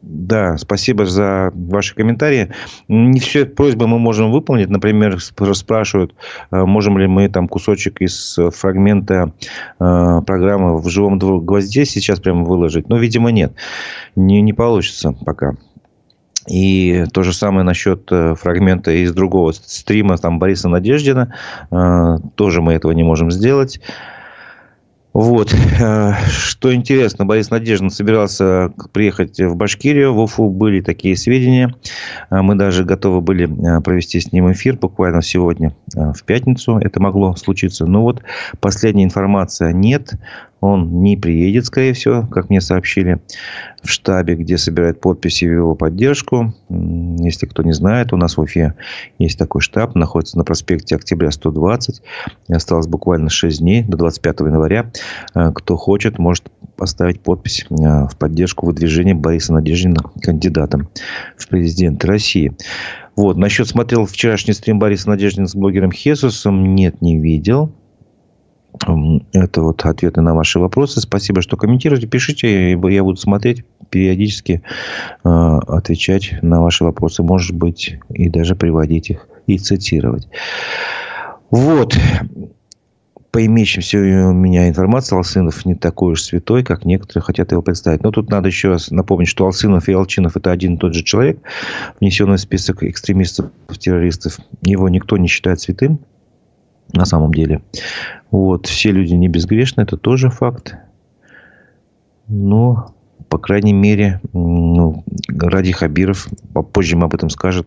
Да, 0.00 0.56
спасибо 0.56 1.04
за 1.04 1.50
ваши 1.52 1.94
комментарии. 1.94 2.50
Не 2.88 3.20
все 3.20 3.44
просьбы 3.44 3.86
мы 3.86 3.98
можем 3.98 4.30
выполнить. 4.30 4.70
Например, 4.70 5.18
спрашивают, 5.20 6.14
можем 6.50 6.96
ли 6.96 7.08
мы 7.08 7.28
там 7.28 7.48
кусочек 7.48 8.00
из 8.00 8.38
фрагмента 8.54 9.32
программы 9.78 10.78
в 10.78 10.88
живом 10.88 11.18
гвозде 11.18 11.84
сейчас 11.84 12.20
прямо 12.20 12.44
выложить. 12.44 12.88
Но, 12.88 12.98
видимо, 12.98 13.32
нет. 13.32 13.52
Не, 14.14 14.40
не 14.42 14.52
получится 14.52 15.12
пока. 15.12 15.56
И 16.48 17.04
то 17.12 17.22
же 17.22 17.32
самое 17.32 17.64
насчет 17.64 18.10
э, 18.10 18.34
фрагмента 18.34 18.90
из 18.90 19.12
другого 19.12 19.52
стрима 19.52 20.16
там, 20.16 20.38
Бориса 20.38 20.68
Надеждина. 20.68 21.34
Э, 21.70 22.18
тоже 22.34 22.62
мы 22.62 22.74
этого 22.74 22.92
не 22.92 23.02
можем 23.02 23.30
сделать. 23.30 23.80
Вот. 25.12 25.54
Э, 25.80 26.12
что 26.28 26.74
интересно, 26.74 27.24
Борис 27.24 27.50
Надеждин 27.50 27.90
собирался 27.90 28.72
приехать 28.92 29.40
в 29.40 29.56
Башкирию. 29.56 30.14
В 30.14 30.20
Уфу 30.20 30.48
были 30.48 30.80
такие 30.80 31.16
сведения. 31.16 31.74
Мы 32.30 32.54
даже 32.54 32.84
готовы 32.84 33.20
были 33.20 33.46
провести 33.80 34.20
с 34.20 34.32
ним 34.32 34.52
эфир 34.52 34.76
буквально 34.76 35.22
сегодня, 35.22 35.74
в 35.94 36.22
пятницу. 36.24 36.78
Это 36.78 37.00
могло 37.00 37.34
случиться. 37.34 37.86
Но 37.86 38.02
вот 38.02 38.22
последняя 38.60 39.04
информация 39.04 39.72
нет. 39.72 40.12
Он 40.60 41.02
не 41.02 41.16
приедет, 41.16 41.66
скорее 41.66 41.92
всего, 41.92 42.26
как 42.26 42.48
мне 42.48 42.60
сообщили, 42.60 43.20
в 43.82 43.90
штабе, 43.90 44.34
где 44.34 44.58
собирают 44.58 45.00
подписи 45.00 45.44
в 45.44 45.52
его 45.52 45.74
поддержку. 45.74 46.54
Если 46.68 47.46
кто 47.46 47.62
не 47.62 47.72
знает, 47.72 48.12
у 48.12 48.16
нас 48.16 48.36
в 48.36 48.40
Уфе 48.40 48.74
есть 49.18 49.38
такой 49.38 49.60
штаб, 49.60 49.94
находится 49.94 50.38
на 50.38 50.44
проспекте 50.44 50.96
Октября 50.96 51.30
120. 51.30 52.02
И 52.48 52.52
осталось 52.52 52.86
буквально 52.88 53.28
6 53.28 53.60
дней 53.60 53.82
до 53.82 53.96
25 53.96 54.40
января. 54.40 54.90
Э, 55.34 55.52
кто 55.54 55.76
хочет, 55.76 56.18
может 56.18 56.50
поставить 56.76 57.20
подпись 57.20 57.66
э, 57.70 57.74
в 57.74 58.16
поддержку 58.18 58.66
выдвижения 58.66 59.14
Бориса 59.14 59.52
Надеждина 59.52 60.02
кандидатом 60.22 60.88
в 61.36 61.48
президенты 61.48 62.06
России. 62.06 62.52
Вот. 63.14 63.36
Насчет 63.36 63.68
смотрел 63.68 64.06
вчерашний 64.06 64.54
стрим 64.54 64.78
Бориса 64.78 65.08
Надеждина 65.08 65.46
с 65.46 65.54
блогером 65.54 65.92
Хесусом. 65.92 66.74
Нет, 66.74 67.00
не 67.02 67.18
видел. 67.18 67.72
Это 69.32 69.62
вот 69.62 69.84
ответы 69.84 70.20
на 70.20 70.34
ваши 70.34 70.58
вопросы. 70.58 71.00
Спасибо, 71.00 71.42
что 71.42 71.56
комментируете. 71.56 72.06
Пишите, 72.06 72.72
я 72.72 73.02
буду 73.02 73.16
смотреть, 73.16 73.64
периодически 73.90 74.62
э, 75.24 75.28
отвечать 75.28 76.34
на 76.42 76.62
ваши 76.62 76.84
вопросы. 76.84 77.22
Может 77.22 77.56
быть, 77.56 77.98
и 78.10 78.28
даже 78.28 78.54
приводить 78.54 79.10
их 79.10 79.28
и 79.46 79.58
цитировать. 79.58 80.28
Вот. 81.50 81.96
По 83.30 83.44
имеющимся 83.44 83.98
у 83.98 84.32
меня 84.32 84.68
информации, 84.68 85.14
Алсынов 85.14 85.66
не 85.66 85.74
такой 85.74 86.12
уж 86.12 86.22
святой, 86.22 86.64
как 86.64 86.86
некоторые 86.86 87.22
хотят 87.22 87.52
его 87.52 87.60
представить. 87.60 88.02
Но 88.02 88.10
тут 88.10 88.30
надо 88.30 88.48
еще 88.48 88.68
раз 88.68 88.90
напомнить, 88.90 89.28
что 89.28 89.44
Алсынов 89.44 89.88
и 89.88 89.92
Алчинов– 89.92 90.36
это 90.38 90.50
один 90.50 90.74
и 90.74 90.78
тот 90.78 90.94
же 90.94 91.02
человек, 91.02 91.38
внесенный 92.00 92.36
в 92.36 92.40
список 92.40 92.82
экстремистов-террористов. 92.82 94.38
Его 94.62 94.88
никто 94.88 95.18
не 95.18 95.28
считает 95.28 95.60
святым 95.60 96.00
на 96.92 97.04
самом 97.04 97.32
деле. 97.32 97.62
Вот. 98.30 98.66
Все 98.66 98.90
люди 98.90 99.14
не 99.14 99.28
безгрешны, 99.28 99.82
это 99.82 99.96
тоже 99.96 100.30
факт. 100.30 100.76
Но, 102.28 102.94
по 103.28 103.38
крайней 103.38 103.72
мере, 103.72 104.20
ну, 104.32 105.04
Ради 105.28 105.72
Хабиров, 105.72 106.28
позже 106.72 106.96
мы 106.96 107.04
об 107.04 107.14
этом 107.14 107.30
скажет, 107.30 107.66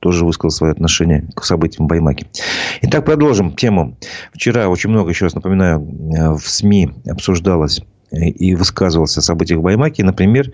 тоже 0.00 0.24
высказал 0.24 0.50
свое 0.50 0.72
отношение 0.72 1.26
к 1.34 1.44
событиям 1.44 1.84
в 1.84 1.88
Баймаке. 1.88 2.26
Итак, 2.82 3.04
продолжим 3.04 3.54
тему. 3.54 3.96
Вчера 4.32 4.68
очень 4.68 4.90
много, 4.90 5.10
еще 5.10 5.26
раз 5.26 5.34
напоминаю, 5.34 5.80
э, 5.80 6.30
в 6.32 6.40
СМИ 6.40 6.90
обсуждалось 7.06 7.82
и 8.10 8.54
высказывался 8.54 9.20
о 9.20 9.22
событиях 9.22 9.60
в 9.60 9.62
Баймаке. 9.62 10.04
Например, 10.04 10.50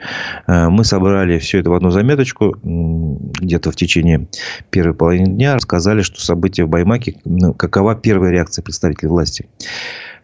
э, 0.46 0.68
мы 0.68 0.84
собрали 0.84 1.38
все 1.38 1.60
это 1.60 1.70
в 1.70 1.74
одну 1.74 1.90
заметочку 1.90 2.56
где-то 2.62 3.70
в 3.70 3.76
течение 3.76 4.28
первой 4.70 4.94
половины 4.94 5.26
дня. 5.26 5.54
Рассказали, 5.54 6.02
что 6.02 6.20
события 6.20 6.64
в 6.64 6.68
Баймаке, 6.68 7.20
ну, 7.24 7.54
какова 7.54 7.94
первая 7.94 8.30
реакция 8.30 8.62
представителей 8.62 9.08
власти. 9.08 9.48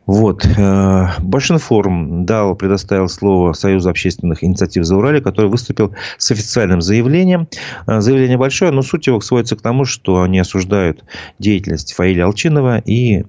Вот. 0.06 0.44
Э, 0.44 1.08
Башинформ 1.20 2.26
дал, 2.26 2.56
предоставил 2.56 3.08
слово 3.08 3.52
Союзу 3.52 3.90
общественных 3.90 4.42
инициатив 4.42 4.84
за 4.84 4.96
Урале, 4.96 5.20
который 5.20 5.48
выступил 5.48 5.94
с 6.18 6.30
официальным 6.30 6.82
заявлением. 6.82 7.48
Э, 7.86 8.00
заявление 8.00 8.36
большое, 8.36 8.72
но 8.72 8.82
суть 8.82 9.06
его 9.06 9.20
сводится 9.20 9.56
к 9.56 9.62
тому, 9.62 9.84
что 9.84 10.22
они 10.22 10.40
осуждают 10.40 11.04
деятельность 11.38 11.92
Фаиля 11.92 12.24
Алчинова 12.24 12.78
и 12.78 13.20
э, 13.20 13.24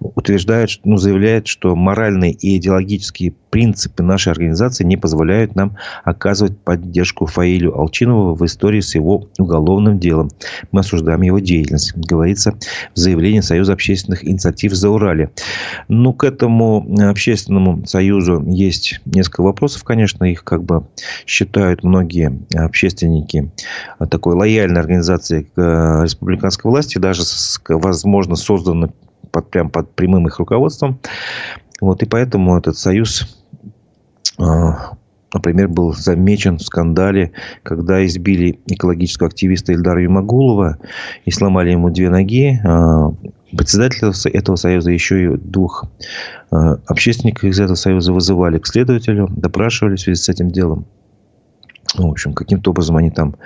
утверждают, 0.00 0.80
ну, 0.84 0.98
заявляют, 0.98 1.48
что 1.48 1.74
моральные 1.74 2.32
и 2.32 2.56
идеологические 2.56 3.34
принципы 3.50 4.02
нашей 4.02 4.32
организации 4.32 4.84
не 4.84 4.96
позволяют 4.96 5.54
нам 5.54 5.76
оказывать 6.04 6.58
поддержку 6.58 7.26
Фаилю 7.26 7.76
Алчинову 7.76 8.34
в 8.34 8.44
истории 8.44 8.80
с 8.80 8.94
его 8.94 9.28
уголовным 9.38 9.98
делом. 9.98 10.30
Мы 10.70 10.80
осуждаем 10.80 11.22
его 11.22 11.38
деятельность, 11.38 11.96
говорится 11.96 12.54
в 12.94 12.98
заявлении 12.98 13.40
Союза 13.40 13.72
общественных 13.72 14.24
инициатив 14.24 14.72
за 14.74 14.90
Урале. 14.90 15.30
Ну, 15.88 16.12
к 16.12 16.24
этому 16.24 16.86
общественному 16.98 17.86
союзу 17.86 18.44
есть 18.46 19.00
несколько 19.06 19.42
вопросов, 19.42 19.84
конечно. 19.84 20.24
Их 20.24 20.44
как 20.44 20.62
бы 20.62 20.86
считают 21.26 21.82
многие 21.82 22.40
общественники 22.54 23.50
такой 24.10 24.34
лояльной 24.34 24.80
организацией 24.80 25.44
к 25.44 25.52
э, 25.56 26.04
республиканской 26.04 26.70
власти, 26.70 26.98
даже, 26.98 27.22
возможно, 27.68 28.36
созданной 28.36 28.90
под, 29.32 29.50
прям 29.50 29.70
под 29.70 29.94
прямым 29.94 30.26
их 30.26 30.38
руководством. 30.38 30.98
Вот, 31.80 32.02
и 32.02 32.06
поэтому 32.06 32.58
этот 32.58 32.76
союз 32.76 33.38
э, 34.38 34.44
например, 35.32 35.68
был 35.68 35.94
замечен 35.94 36.58
в 36.58 36.62
скандале, 36.62 37.32
когда 37.62 38.04
избили 38.04 38.60
экологического 38.66 39.28
активиста 39.28 39.72
Ильдара 39.72 40.02
Юмагулова 40.02 40.78
и 41.24 41.30
сломали 41.30 41.70
ему 41.70 41.90
две 41.90 42.10
ноги. 42.10 42.60
Председателя 43.56 44.12
этого 44.32 44.56
союза 44.56 44.90
еще 44.90 45.24
и 45.24 45.36
двух 45.36 45.84
э, 46.50 46.56
общественников 46.86 47.44
из 47.44 47.58
этого 47.58 47.76
союза 47.76 48.12
вызывали 48.12 48.58
к 48.58 48.66
следователю, 48.66 49.28
допрашивали 49.30 49.96
в 49.96 50.00
связи 50.00 50.20
с 50.20 50.28
этим 50.28 50.50
делом. 50.50 50.86
Ну, 51.96 52.08
в 52.08 52.10
общем, 52.10 52.34
каким-то 52.34 52.70
образом 52.70 52.96
они 52.96 53.10
там 53.10 53.36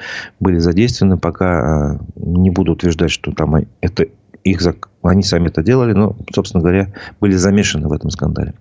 были 0.41 0.59
задействованы. 0.59 1.19
Пока 1.19 1.95
э, 1.95 1.99
не 2.17 2.51
буду 2.51 2.73
утверждать, 2.73 3.11
что 3.13 3.33
там 3.33 3.55
это 3.81 4.07
их, 4.45 4.61
они 5.03 5.23
сами 5.23 5.49
это 5.49 5.63
делали, 5.63 5.93
но, 5.93 6.17
собственно 6.33 6.63
говоря, 6.63 6.93
были 7.21 7.37
замешаны 7.37 7.89
в 7.89 7.93
этом 7.93 8.11
скандале. 8.11 8.55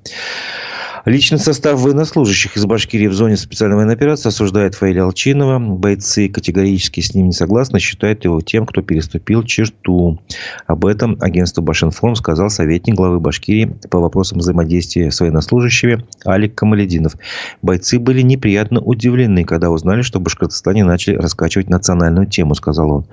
Личный 1.05 1.39
состав 1.39 1.79
военнослужащих 1.79 2.55
из 2.57 2.65
Башкирии 2.65 3.07
в 3.07 3.13
зоне 3.13 3.35
специальной 3.35 3.75
военной 3.75 3.95
операции 3.95 4.29
осуждает 4.29 4.75
Фаиля 4.75 5.03
Алчинова. 5.03 5.57
Бойцы 5.57 6.29
категорически 6.29 6.99
с 6.99 7.15
ним 7.15 7.27
не 7.27 7.31
согласны, 7.31 7.79
считают 7.79 8.23
его 8.23 8.39
тем, 8.41 8.67
кто 8.67 8.83
переступил 8.83 9.43
черту. 9.43 10.19
Об 10.67 10.85
этом 10.85 11.17
агентство 11.19 11.63
Башинформ 11.63 12.15
сказал 12.15 12.51
советник 12.51 12.93
главы 12.93 13.19
Башкирии 13.19 13.75
по 13.89 13.99
вопросам 13.99 14.39
взаимодействия 14.39 15.09
с 15.09 15.19
военнослужащими 15.19 16.05
Алик 16.23 16.53
Камалединов. 16.53 17.15
Бойцы 17.63 17.97
были 17.97 18.21
неприятно 18.21 18.79
удивлены, 18.79 19.43
когда 19.43 19.71
узнали, 19.71 20.03
что 20.03 20.19
в 20.19 20.21
Башкортостане 20.21 20.83
начали 20.83 21.15
раскачивать 21.15 21.69
национальную 21.69 22.27
тему, 22.27 22.53
сказал 22.53 22.91
он. 22.91 23.05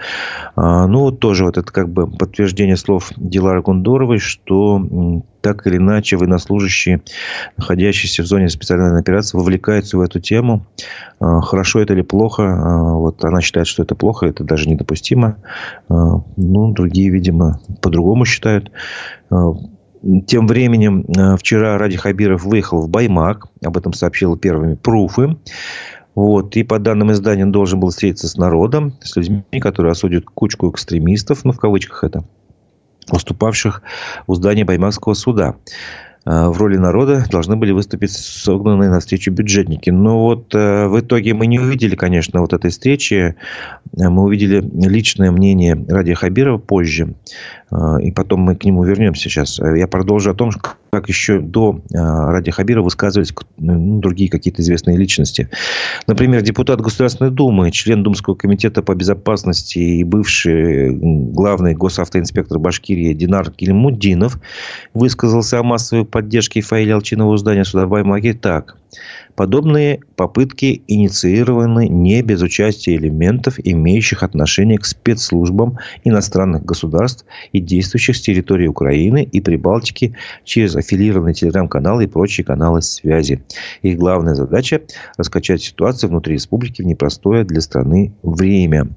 А, 0.56 0.86
ну, 0.86 1.00
вот 1.00 1.20
тоже 1.20 1.44
вот 1.44 1.56
это 1.56 1.72
как 1.72 1.88
бы 1.88 2.06
подтверждение 2.06 2.76
слов 2.76 3.12
Дилары 3.16 3.62
Гундоровой, 3.62 4.18
что 4.18 4.78
так 5.54 5.66
или 5.66 5.76
иначе 5.78 6.16
военнослужащие, 6.16 7.00
находящиеся 7.56 8.22
в 8.22 8.26
зоне 8.26 8.48
специальной 8.48 9.00
операции, 9.00 9.38
вовлекаются 9.38 9.96
в 9.96 10.00
эту 10.02 10.20
тему. 10.20 10.66
А, 11.20 11.40
хорошо 11.40 11.80
это 11.80 11.94
или 11.94 12.02
плохо? 12.02 12.42
А, 12.42 12.92
вот 12.94 13.24
она 13.24 13.40
считает, 13.40 13.66
что 13.66 13.82
это 13.82 13.94
плохо, 13.94 14.26
это 14.26 14.44
даже 14.44 14.68
недопустимо. 14.68 15.36
А, 15.88 16.22
ну, 16.36 16.72
другие, 16.72 17.10
видимо, 17.10 17.60
по-другому 17.80 18.24
считают. 18.24 18.70
Тем 20.26 20.46
временем 20.46 21.04
вчера 21.38 21.76
Ради 21.76 21.96
Хабиров 21.96 22.44
выехал 22.44 22.82
в 22.82 22.88
Баймак. 22.88 23.46
Об 23.64 23.76
этом 23.76 23.92
сообщил 23.92 24.36
первыми 24.36 24.74
пруфы. 24.74 25.36
Вот. 26.14 26.56
И 26.56 26.62
по 26.62 26.78
данным 26.78 27.10
издания 27.12 27.44
он 27.44 27.52
должен 27.52 27.80
был 27.80 27.88
встретиться 27.88 28.28
с 28.28 28.36
народом, 28.36 28.94
с 29.02 29.16
людьми, 29.16 29.42
которые 29.60 29.92
осудят 29.92 30.24
кучку 30.26 30.70
экстремистов, 30.70 31.44
ну, 31.44 31.52
в 31.52 31.58
кавычках 31.58 32.04
это, 32.04 32.24
выступавших 33.10 33.82
у 34.26 34.34
здания 34.34 34.64
Баймакского 34.64 35.14
суда. 35.14 35.56
в 36.28 36.58
роли 36.58 36.76
народа 36.76 37.24
должны 37.30 37.56
были 37.56 37.72
выступить 37.72 38.10
согнанные 38.12 38.90
навстречу 38.90 39.30
бюджетники. 39.30 39.88
Но 39.88 40.20
вот 40.20 40.52
в 40.52 41.00
итоге 41.00 41.32
мы 41.32 41.46
не 41.46 41.58
увидели, 41.58 41.96
конечно, 41.96 42.40
вот 42.40 42.52
этой 42.52 42.70
встречи. 42.70 43.34
Мы 43.94 44.22
увидели 44.22 44.62
личное 44.86 45.30
мнение 45.30 45.82
Ради 45.88 46.12
Хабирова 46.12 46.58
позже. 46.58 47.14
И 48.02 48.10
потом 48.12 48.40
мы 48.40 48.56
к 48.56 48.64
нему 48.64 48.84
вернемся 48.84 49.22
сейчас. 49.22 49.58
Я 49.58 49.86
продолжу 49.86 50.30
о 50.30 50.34
том, 50.34 50.50
как 50.90 51.08
еще 51.08 51.40
до 51.40 51.80
Ради 51.90 52.50
Хабирова 52.50 52.84
высказывались 52.84 53.32
ну, 53.56 54.00
другие 54.00 54.30
какие-то 54.30 54.62
известные 54.62 54.96
личности. 54.96 55.48
Например, 56.06 56.42
депутат 56.42 56.80
Государственной 56.80 57.30
Думы, 57.30 57.70
член 57.70 58.02
Думского 58.02 58.34
комитета 58.34 58.82
по 58.82 58.94
безопасности 58.94 59.78
и 59.78 60.04
бывший 60.04 60.90
главный 61.32 61.74
госавтоинспектор 61.74 62.58
Башкирии 62.58 63.12
Динар 63.14 63.50
Килимуддинов 63.50 64.38
высказался 64.94 65.60
о 65.60 65.62
массовой 65.62 66.04
поддержке 66.04 66.60
Фаиля 66.60 66.94
Алчинова 66.94 67.32
у 67.32 67.36
здания 67.36 67.64
суда 67.64 67.86
в 67.86 67.90
Баймаке 67.90 68.34
так. 68.34 68.76
Подобные 69.38 70.00
попытки 70.16 70.82
инициированы 70.88 71.86
не 71.86 72.22
без 72.22 72.42
участия 72.42 72.96
элементов, 72.96 73.54
имеющих 73.62 74.24
отношение 74.24 74.78
к 74.78 74.84
спецслужбам 74.84 75.78
иностранных 76.02 76.64
государств 76.64 77.24
и 77.52 77.60
действующих 77.60 78.16
с 78.16 78.20
территории 78.20 78.66
Украины 78.66 79.22
и 79.22 79.40
Прибалтики 79.40 80.16
через 80.42 80.74
аффилированные 80.74 81.34
телеграм-каналы 81.34 82.02
и 82.02 82.06
прочие 82.08 82.44
каналы 82.44 82.82
связи. 82.82 83.40
Их 83.82 83.96
главная 83.96 84.34
задача– 84.34 84.80
раскачать 85.16 85.62
ситуацию 85.62 86.10
внутри 86.10 86.34
республики 86.34 86.82
в 86.82 86.86
непростое 86.86 87.44
для 87.44 87.60
страны 87.60 88.12
время. 88.24 88.88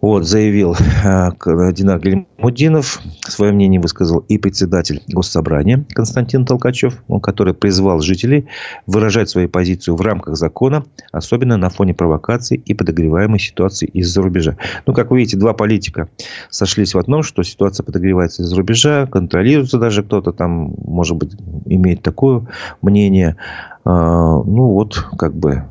Вот, 0.00 0.24
заявил 0.24 0.74
э, 0.74 1.30
Динар 1.72 2.00
Гельмудинов. 2.00 3.00
Свое 3.20 3.52
мнение 3.52 3.80
высказал 3.80 4.20
и 4.28 4.38
председатель 4.38 5.02
Госсобрания 5.08 5.84
Константин 5.90 6.46
Толкачев, 6.46 7.02
который 7.22 7.52
призвал 7.52 8.00
жителей 8.00 8.46
выражать 8.86 9.28
свою 9.28 9.50
позицию 9.50 9.96
в 9.96 10.00
рамках 10.00 10.36
закона, 10.36 10.84
особенно 11.12 11.58
на 11.58 11.68
фоне 11.68 11.92
провокаций 11.92 12.56
и 12.64 12.72
подогреваемой 12.72 13.38
ситуации 13.38 13.86
из-за 13.86 14.22
рубежа. 14.22 14.56
Ну, 14.86 14.94
как 14.94 15.10
вы 15.10 15.18
видите, 15.18 15.36
два 15.36 15.52
политика 15.52 16.08
сошлись 16.48 16.94
в 16.94 16.98
одном, 16.98 17.22
что 17.22 17.42
ситуация 17.42 17.84
подогревается 17.84 18.42
из-за 18.42 18.56
рубежа, 18.56 19.06
контролируется 19.06 19.78
даже 19.78 20.02
кто-то 20.02 20.32
там, 20.32 20.74
может 20.82 21.18
быть, 21.18 21.34
имеет 21.66 22.02
такое 22.02 22.46
мнение. 22.80 23.36
А, 23.84 24.42
ну, 24.42 24.70
вот, 24.70 24.94
как 25.18 25.34
бы 25.34 25.64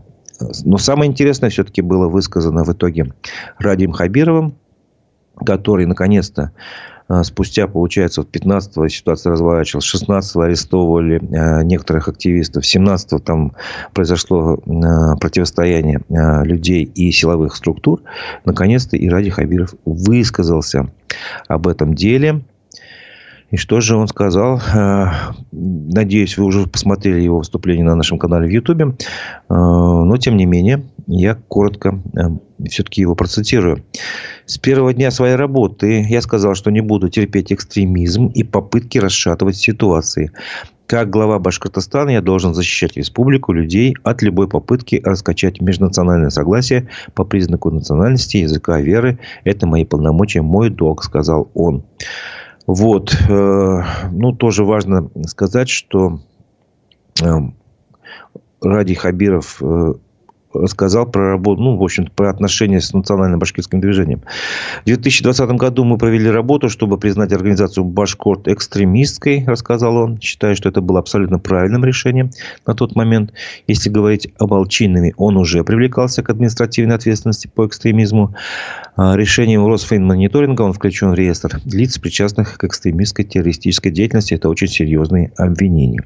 но 0.63 0.77
самое 0.77 1.09
интересное 1.09 1.49
все-таки 1.49 1.81
было 1.81 2.07
высказано 2.07 2.63
в 2.63 2.71
итоге 2.71 3.13
Радием 3.57 3.91
Хабировым, 3.91 4.55
который 5.45 5.85
наконец-то 5.85 6.51
э, 7.07 7.23
спустя, 7.23 7.67
получается, 7.67 8.21
вот 8.21 8.35
15-го 8.35 8.87
ситуация 8.87 9.31
разворачивалась, 9.31 9.93
16-го 9.93 10.41
арестовывали 10.41 11.17
э, 11.17 11.63
некоторых 11.63 12.07
активистов, 12.07 12.63
17-го 12.63 13.19
там 13.19 13.53
произошло 13.93 14.55
э, 14.55 15.17
противостояние 15.19 16.01
людей 16.09 16.83
и 16.83 17.11
силовых 17.11 17.55
структур. 17.55 18.01
Наконец-то 18.45 18.97
и 18.97 19.07
Ради 19.09 19.29
Хабиров 19.29 19.73
высказался 19.85 20.91
об 21.47 21.67
этом 21.67 21.93
деле. 21.93 22.41
И 23.51 23.57
что 23.57 23.81
же 23.81 23.95
он 23.95 24.07
сказал? 24.07 24.59
Э, 24.59 25.07
надеюсь, 25.51 26.37
вы 26.37 26.45
уже 26.45 26.67
посмотрели 26.67 27.21
его 27.21 27.39
выступление 27.39 27.83
на 27.83 27.95
нашем 27.95 28.19
канале 28.19 28.47
в 28.47 28.51
Ютубе. 28.51 28.85
Э, 28.85 28.93
но, 29.49 30.17
тем 30.17 30.37
не 30.37 30.45
менее, 30.45 30.85
я 31.07 31.35
коротко 31.35 31.99
э, 32.15 32.67
все-таки 32.67 33.01
его 33.01 33.15
процитирую. 33.15 33.83
С 34.45 34.57
первого 34.57 34.93
дня 34.93 35.09
своей 35.09 35.35
работы 35.35 36.05
я 36.07 36.21
сказал, 36.21 36.53
что 36.53 36.69
не 36.69 36.81
буду 36.81 37.09
терпеть 37.09 37.51
экстремизм 37.51 38.27
и 38.27 38.43
попытки 38.43 38.99
расшатывать 38.99 39.57
ситуации. 39.57 40.31
Как 40.85 41.11
глава 41.11 41.37
Башкортостана 41.37 42.09
я 42.09 42.21
должен 42.21 42.55
защищать 42.55 42.97
республику, 42.97 43.53
людей 43.53 43.95
от 44.03 44.23
любой 44.23 44.47
попытки 44.47 44.99
раскачать 45.03 45.61
межнациональное 45.61 46.31
согласие 46.31 46.89
по 47.13 47.25
признаку 47.25 47.69
национальности, 47.69 48.37
языка, 48.37 48.79
веры. 48.79 49.19
Это 49.43 49.67
мои 49.67 49.85
полномочия, 49.85 50.41
мой 50.41 50.71
долг, 50.71 51.03
сказал 51.03 51.49
он. 51.53 51.83
Вот. 52.67 53.15
Э, 53.29 53.81
ну, 54.11 54.31
тоже 54.33 54.63
важно 54.63 55.09
сказать, 55.25 55.69
что 55.69 56.19
э, 57.21 57.25
Ради 58.61 58.93
Хабиров 58.93 59.61
э, 59.61 59.93
рассказал 60.53 61.05
про 61.05 61.31
работу, 61.31 61.61
ну, 61.61 61.77
в 61.77 61.83
общем 61.83 62.07
про 62.15 62.29
отношения 62.29 62.81
с 62.81 62.93
национальным 62.93 63.39
башкирским 63.39 63.79
движением. 63.81 64.21
В 64.81 64.85
2020 64.85 65.49
году 65.51 65.83
мы 65.83 65.97
провели 65.97 66.29
работу, 66.29 66.69
чтобы 66.69 66.97
признать 66.97 67.31
организацию 67.31 67.83
Башкорт 67.83 68.47
экстремистской, 68.47 69.43
рассказал 69.45 69.95
он. 69.95 70.19
Считаю, 70.19 70.55
что 70.55 70.69
это 70.69 70.81
было 70.81 70.99
абсолютно 70.99 71.39
правильным 71.39 71.85
решением 71.85 72.31
на 72.65 72.73
тот 72.73 72.95
момент. 72.95 73.33
Если 73.67 73.89
говорить 73.89 74.29
об 74.39 74.53
Алчинове, 74.53 75.13
он 75.17 75.37
уже 75.37 75.63
привлекался 75.63 76.23
к 76.23 76.29
административной 76.29 76.95
ответственности 76.95 77.47
по 77.47 77.67
экстремизму. 77.67 78.35
А, 78.95 79.15
решением 79.15 79.65
Росфинмониторинга 79.67 80.63
он 80.63 80.73
включен 80.73 81.11
в 81.11 81.13
реестр 81.13 81.61
лиц, 81.65 81.97
причастных 81.99 82.57
к 82.57 82.63
экстремистской 82.63 83.25
террористической 83.25 83.91
деятельности. 83.91 84.33
Это 84.33 84.49
очень 84.49 84.67
серьезные 84.67 85.31
обвинения. 85.37 86.03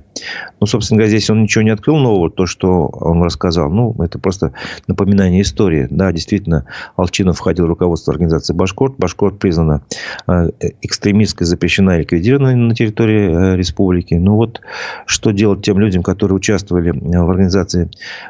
Ну, 0.59 0.67
собственно 0.67 0.97
говоря, 0.97 1.09
здесь 1.09 1.29
он 1.29 1.43
ничего 1.43 1.63
не 1.63 1.69
открыл 1.69 1.97
нового. 1.97 2.29
То, 2.29 2.45
что 2.45 2.87
он 2.87 3.23
рассказал, 3.23 3.69
ну, 3.69 3.95
это 3.99 4.19
просто 4.19 4.32
просто 4.33 4.53
напоминание 4.87 5.41
истории. 5.41 5.87
Да, 5.89 6.11
действительно, 6.11 6.65
Алчинов 6.95 7.37
входил 7.37 7.65
в 7.65 7.69
руководство 7.69 8.11
организации 8.11 8.53
«Башкорт». 8.53 8.95
«Башкорт» 8.97 9.39
признана 9.39 9.83
э, 10.27 10.49
экстремистской, 10.81 11.45
запрещена 11.45 11.97
и 11.97 11.99
ликвидирована 12.01 12.55
на 12.55 12.75
территории 12.75 13.53
э, 13.53 13.55
республики. 13.55 14.15
Ну 14.15 14.35
вот, 14.35 14.61
что 15.05 15.31
делать 15.31 15.61
тем 15.61 15.79
людям, 15.79 16.03
которые 16.03 16.35
участвовали 16.35 16.91
в 16.91 17.29
организации 17.29 17.89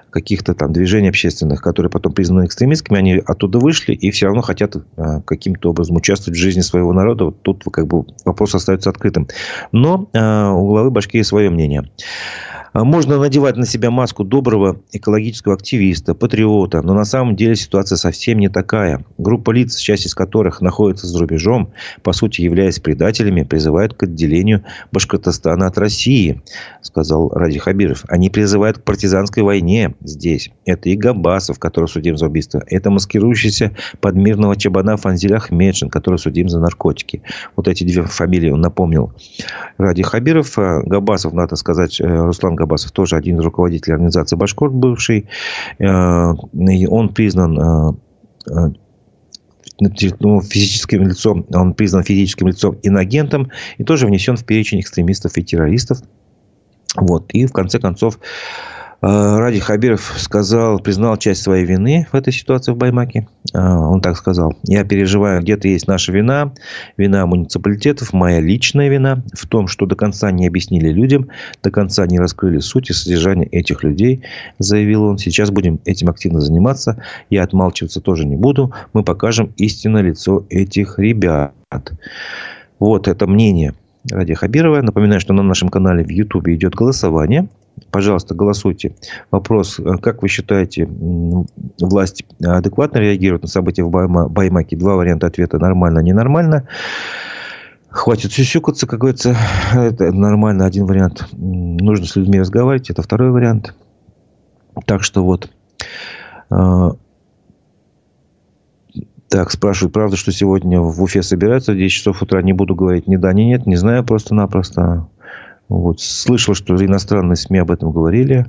каких-то 0.09 0.53
там 0.53 0.73
движений 0.73 1.09
общественных, 1.09 1.61
которые 1.61 1.89
потом 1.89 2.13
признаны 2.13 2.45
экстремистскими, 2.45 2.97
они 2.97 3.21
оттуда 3.25 3.59
вышли 3.59 3.93
и 3.93 4.11
все 4.11 4.27
равно 4.27 4.41
хотят 4.41 4.75
э, 4.75 5.21
каким-то 5.25 5.69
образом 5.69 5.95
участвовать 5.95 6.37
в 6.37 6.41
жизни 6.41 6.61
своего 6.61 6.93
народа. 6.93 7.25
Вот 7.25 7.41
тут 7.41 7.63
как 7.71 7.87
бы 7.87 8.05
вопрос 8.25 8.55
остается 8.55 8.89
открытым. 8.89 9.27
Но 9.71 10.09
у 10.13 10.67
главы 10.67 10.91
Башкирии 10.91 11.23
свое 11.23 11.49
мнение. 11.49 11.89
А 12.73 12.83
можно 12.83 13.19
надевать 13.19 13.55
на 13.55 13.67
себя 13.67 13.91
маску 13.91 14.23
доброго 14.23 14.81
экологического 14.91 15.53
активиста, 15.53 16.15
патриота, 16.15 16.81
но 16.81 16.95
на 16.95 17.05
самом 17.05 17.35
деле 17.35 17.55
ситуация 17.55 17.97
совсем 17.97 18.39
не 18.39 18.49
такая. 18.49 19.05
Группа 19.19 19.51
лиц, 19.51 19.77
часть 19.77 20.07
из 20.07 20.15
которых 20.15 20.59
находится 20.59 21.05
за 21.05 21.19
рубежом, 21.19 21.71
по 22.01 22.13
сути 22.13 22.41
являясь 22.41 22.79
предателями, 22.79 23.43
призывают 23.43 23.93
к 23.93 24.03
отделению 24.03 24.63
Башкортостана 24.91 25.67
от 25.67 25.77
России, 25.77 26.41
сказал 26.81 27.29
Ради 27.29 27.59
Хабиров. 27.59 28.05
Они 28.07 28.31
призывают 28.31 28.79
к 28.79 28.83
партизанской 28.83 29.43
войне 29.43 29.93
здесь. 30.01 30.49
Это 30.65 30.89
и 30.89 30.95
Габасов, 30.95 31.59
который 31.59 31.85
судим 31.85 32.17
за 32.17 32.25
убийство. 32.25 32.63
Это 32.65 32.89
маскирующийся 32.89 33.75
под 34.01 34.15
мирного 34.15 34.55
чабана 34.55 34.97
Фанзиль 34.97 35.35
Ахмедшин, 35.35 35.91
который 35.91 36.17
судим 36.17 36.49
за 36.49 36.59
наркотики. 36.59 37.21
Вот 37.55 37.67
эти 37.67 37.83
две 37.83 38.01
фамилии 38.01 38.49
он 38.49 38.61
напомнил. 38.61 39.13
Ради 39.77 40.01
Хабиров, 40.01 40.57
а 40.57 40.81
Габасов, 40.81 41.33
надо 41.33 41.55
сказать, 41.55 42.01
э, 42.01 42.05
Руслан 42.05 42.55
тоже 42.91 43.15
один 43.15 43.39
из 43.39 43.43
руководителей 43.43 43.93
организации 43.93 44.35
«Башкорт» 44.35 44.73
бывший. 44.73 45.27
Э, 45.79 46.33
он 46.89 47.09
признан 47.09 47.59
э, 47.59 47.93
э, 48.51 48.71
ну, 50.19 50.41
физическим 50.41 51.03
лицом, 51.07 51.45
он 51.53 51.73
признан 51.73 52.03
физическим 52.03 52.47
лицом 52.47 52.77
инагентом 52.83 53.51
и 53.77 53.83
тоже 53.83 54.07
внесен 54.07 54.37
в 54.37 54.45
перечень 54.45 54.79
экстремистов 54.79 55.37
и 55.37 55.43
террористов. 55.43 55.99
Вот. 56.95 57.31
И 57.31 57.45
в 57.45 57.51
конце 57.51 57.79
концов 57.79 58.19
Ради 59.05 59.59
Хабиров 59.59 60.13
сказал, 60.15 60.79
признал 60.79 61.17
часть 61.17 61.41
своей 61.41 61.65
вины 61.65 62.07
в 62.09 62.15
этой 62.15 62.31
ситуации 62.31 62.71
в 62.71 62.77
Баймаке. 62.77 63.27
А, 63.53 63.89
он 63.89 63.99
так 63.99 64.15
сказал. 64.15 64.55
Я 64.63 64.85
переживаю, 64.85 65.41
где-то 65.41 65.67
есть 65.67 65.87
наша 65.87 66.13
вина, 66.13 66.53
вина 66.95 67.25
муниципалитетов, 67.25 68.13
моя 68.13 68.39
личная 68.39 68.87
вина 68.87 69.21
в 69.33 69.45
том, 69.45 69.67
что 69.67 69.85
до 69.85 69.97
конца 69.97 70.31
не 70.31 70.47
объяснили 70.47 70.87
людям, 70.87 71.27
до 71.61 71.69
конца 71.69 72.07
не 72.07 72.17
раскрыли 72.17 72.59
суть 72.59 72.91
и 72.91 72.93
содержание 72.93 73.45
этих 73.47 73.83
людей, 73.83 74.23
заявил 74.57 75.03
он. 75.03 75.17
Сейчас 75.17 75.51
будем 75.51 75.81
этим 75.83 76.07
активно 76.07 76.39
заниматься. 76.39 77.03
Я 77.29 77.43
отмалчиваться 77.43 77.99
тоже 77.99 78.25
не 78.25 78.37
буду. 78.37 78.71
Мы 78.93 79.03
покажем 79.03 79.51
истинное 79.57 80.01
лицо 80.01 80.45
этих 80.49 80.97
ребят. 80.97 81.51
Вот 82.79 83.09
это 83.09 83.27
мнение 83.27 83.73
Ради 84.11 84.33
Хабирова. 84.33 84.81
Напоминаю, 84.81 85.19
что 85.19 85.33
на 85.33 85.43
нашем 85.43 85.69
канале 85.69 86.03
в 86.03 86.09
YouTube 86.09 86.47
идет 86.49 86.75
голосование. 86.75 87.47
Пожалуйста, 87.89 88.35
голосуйте. 88.35 88.95
Вопрос, 89.31 89.79
э, 89.79 89.97
как 90.01 90.21
вы 90.21 90.27
считаете, 90.27 90.87
власть 91.79 92.23
адекватно 92.43 92.99
реагирует 92.99 93.43
на 93.43 93.47
события 93.47 93.83
в 93.83 93.89
Баймаке? 93.89 94.75
Два 94.75 94.95
варианта 94.95 95.27
ответа– 95.27 95.57
нормально, 95.59 95.99
ненормально. 95.99 96.67
Хватит 97.89 98.31
сюсюкаться, 98.31 98.87
как 98.87 98.99
говорится. 98.99 99.35
Это 99.73 100.11
нормально. 100.11 100.65
Один 100.65 100.85
вариант. 100.85 101.27
Нужно 101.31 102.05
с 102.05 102.15
людьми 102.15 102.39
разговаривать. 102.39 102.89
Это 102.89 103.01
второй 103.03 103.31
вариант. 103.31 103.75
Так 104.85 105.03
что 105.03 105.23
вот. 105.23 105.49
Так, 109.33 109.49
спрашивают, 109.49 109.93
правда, 109.93 110.15
что 110.15 110.31
сегодня 110.31 110.79
в 110.79 111.01
Уфе 111.01 111.23
собираются 111.23 111.71
в 111.71 111.75
10 111.75 111.91
часов 111.91 112.21
утра? 112.21 112.43
Не 112.43 112.53
буду 112.53 112.75
говорить 112.75 113.07
ни 113.07 113.15
да, 113.15 113.33
ни 113.33 113.41
нет. 113.41 113.65
Не 113.65 113.75
знаю 113.77 114.03
просто-напросто. 114.03 115.07
Вот. 115.69 115.99
Слышал, 116.01 116.53
что 116.53 116.75
иностранные 116.75 117.35
СМИ 117.35 117.57
об 117.57 117.71
этом 117.71 117.91
говорили. 117.91 118.45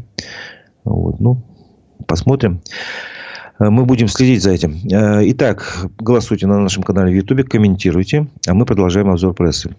Вот. 0.85 1.21
Ну, 1.21 1.43
посмотрим. 2.07 2.61
Э, 3.59 3.71
мы 3.71 3.87
будем 3.87 4.09
следить 4.09 4.43
за 4.43 4.51
этим. 4.51 4.77
Э, 4.93 5.23
итак, 5.31 5.87
голосуйте 5.99 6.47
на 6.47 6.61
нашем 6.61 6.83
канале 6.83 7.13
в 7.13 7.17
YouTube, 7.17 7.49
комментируйте, 7.49 8.27
а 8.47 8.53
мы 8.53 8.67
продолжаем 8.67 9.09
обзор 9.09 9.33
прессы. 9.33 9.75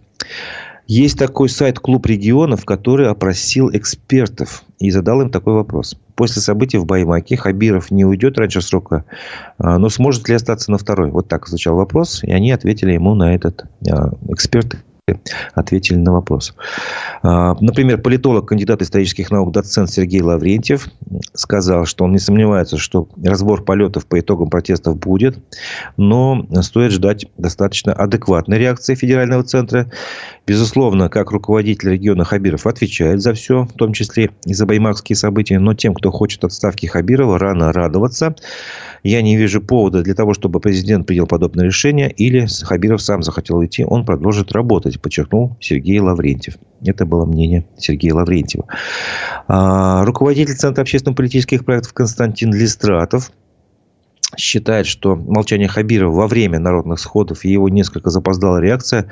Есть 0.87 1.17
такой 1.17 1.49
сайт 1.49 1.79
«Клуб 1.79 2.05
регионов», 2.05 2.63
который 2.65 3.07
опросил 3.07 3.69
экспертов 3.71 4.63
и 4.79 4.91
задал 4.91 5.21
им 5.21 5.29
такой 5.29 5.53
вопрос. 5.53 5.97
После 6.15 6.41
событий 6.41 6.77
в 6.77 6.85
Баймаке 6.85 7.37
Хабиров 7.37 7.89
не 7.91 8.05
уйдет 8.05 8.37
раньше 8.37 8.61
срока, 8.61 9.03
э, 9.57 9.77
но 9.77 9.89
сможет 9.89 10.29
ли 10.29 10.35
остаться 10.35 10.71
на 10.71 10.77
второй? 10.77 11.09
Вот 11.09 11.27
так 11.27 11.47
звучал 11.47 11.75
вопрос, 11.75 12.23
и 12.23 12.31
они 12.31 12.51
ответили 12.51 12.91
ему 12.91 13.15
на 13.15 13.33
этот 13.33 13.65
эксперты 14.29 14.79
ответили 15.53 15.97
на 15.97 16.13
вопрос. 16.13 16.55
А, 17.21 17.55
например, 17.61 18.01
политолог, 18.01 18.47
кандидат 18.47 18.81
исторических 18.81 19.29
наук, 19.29 19.51
доцент 19.51 19.91
Сергей 19.91 20.21
Лаврентьев 20.21 20.87
сказал, 21.33 21.85
что 21.85 22.05
он 22.05 22.11
не 22.11 22.17
сомневается, 22.17 22.79
что 22.79 23.07
разбор 23.23 23.63
полетов 23.63 24.07
по 24.07 24.19
итогам 24.19 24.49
протестов 24.49 24.97
будет, 24.97 25.37
но 25.97 26.47
стоит 26.61 26.91
ждать 26.91 27.27
достаточно 27.37 27.93
адекватной 27.93 28.57
реакции 28.57 28.95
федерального 28.95 29.43
центра. 29.43 29.91
Безусловно, 30.47 31.07
как 31.09 31.29
руководитель 31.29 31.91
региона 31.91 32.25
Хабиров 32.25 32.65
отвечает 32.65 33.21
за 33.21 33.33
все, 33.33 33.65
в 33.65 33.73
том 33.73 33.93
числе 33.93 34.31
и 34.45 34.55
за 34.55 34.65
баймакские 34.65 35.15
события, 35.15 35.59
но 35.59 35.75
тем, 35.75 35.93
кто 35.93 36.09
хочет 36.09 36.43
отставки 36.43 36.87
Хабирова, 36.87 37.37
рано 37.37 37.71
радоваться. 37.71 38.35
Я 39.03 39.21
не 39.21 39.37
вижу 39.37 39.61
повода 39.61 40.01
для 40.01 40.15
того, 40.15 40.33
чтобы 40.33 40.59
президент 40.59 41.05
принял 41.05 41.27
подобное 41.27 41.65
решение, 41.65 42.09
или 42.09 42.47
Хабиров 42.63 43.03
сам 43.03 43.21
захотел 43.21 43.57
уйти, 43.57 43.85
он 43.85 44.03
продолжит 44.03 44.51
работать, 44.51 44.94
подчеркнул 44.99 45.57
Сергей 45.59 45.99
Лаврентьев. 45.99 46.55
Это 46.83 47.05
было 47.05 47.25
мнение 47.25 47.65
Сергея 47.77 48.13
Лаврентьева. 48.13 48.65
А, 49.47 50.05
руководитель 50.05 50.55
Центра 50.55 50.81
общественно-политических 50.81 51.65
проектов 51.65 51.93
Константин 51.93 52.53
Листратов 52.53 53.31
считает, 54.37 54.85
что 54.85 55.15
молчание 55.15 55.67
Хабирова 55.67 56.13
во 56.13 56.27
время 56.27 56.59
народных 56.59 56.99
сходов 56.99 57.45
и 57.45 57.51
его 57.51 57.69
несколько 57.69 58.09
запоздалая 58.09 58.61
реакция 58.61 59.09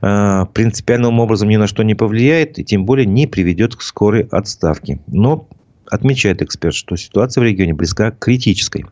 э, 0.00 0.46
принципиальным 0.54 1.20
образом 1.20 1.48
ни 1.48 1.56
на 1.56 1.68
что 1.68 1.84
не 1.84 1.94
повлияет 1.94 2.58
и 2.58 2.64
тем 2.64 2.84
более 2.84 3.06
не 3.06 3.26
приведет 3.28 3.76
к 3.76 3.82
скорой 3.82 4.26
отставке. 4.32 4.98
Но 5.06 5.46
Отмечает 5.90 6.42
эксперт, 6.42 6.74
что 6.74 6.96
ситуация 6.96 7.40
в 7.40 7.44
регионе 7.44 7.74
близка 7.74 8.10
к 8.10 8.18
критической. 8.18 8.86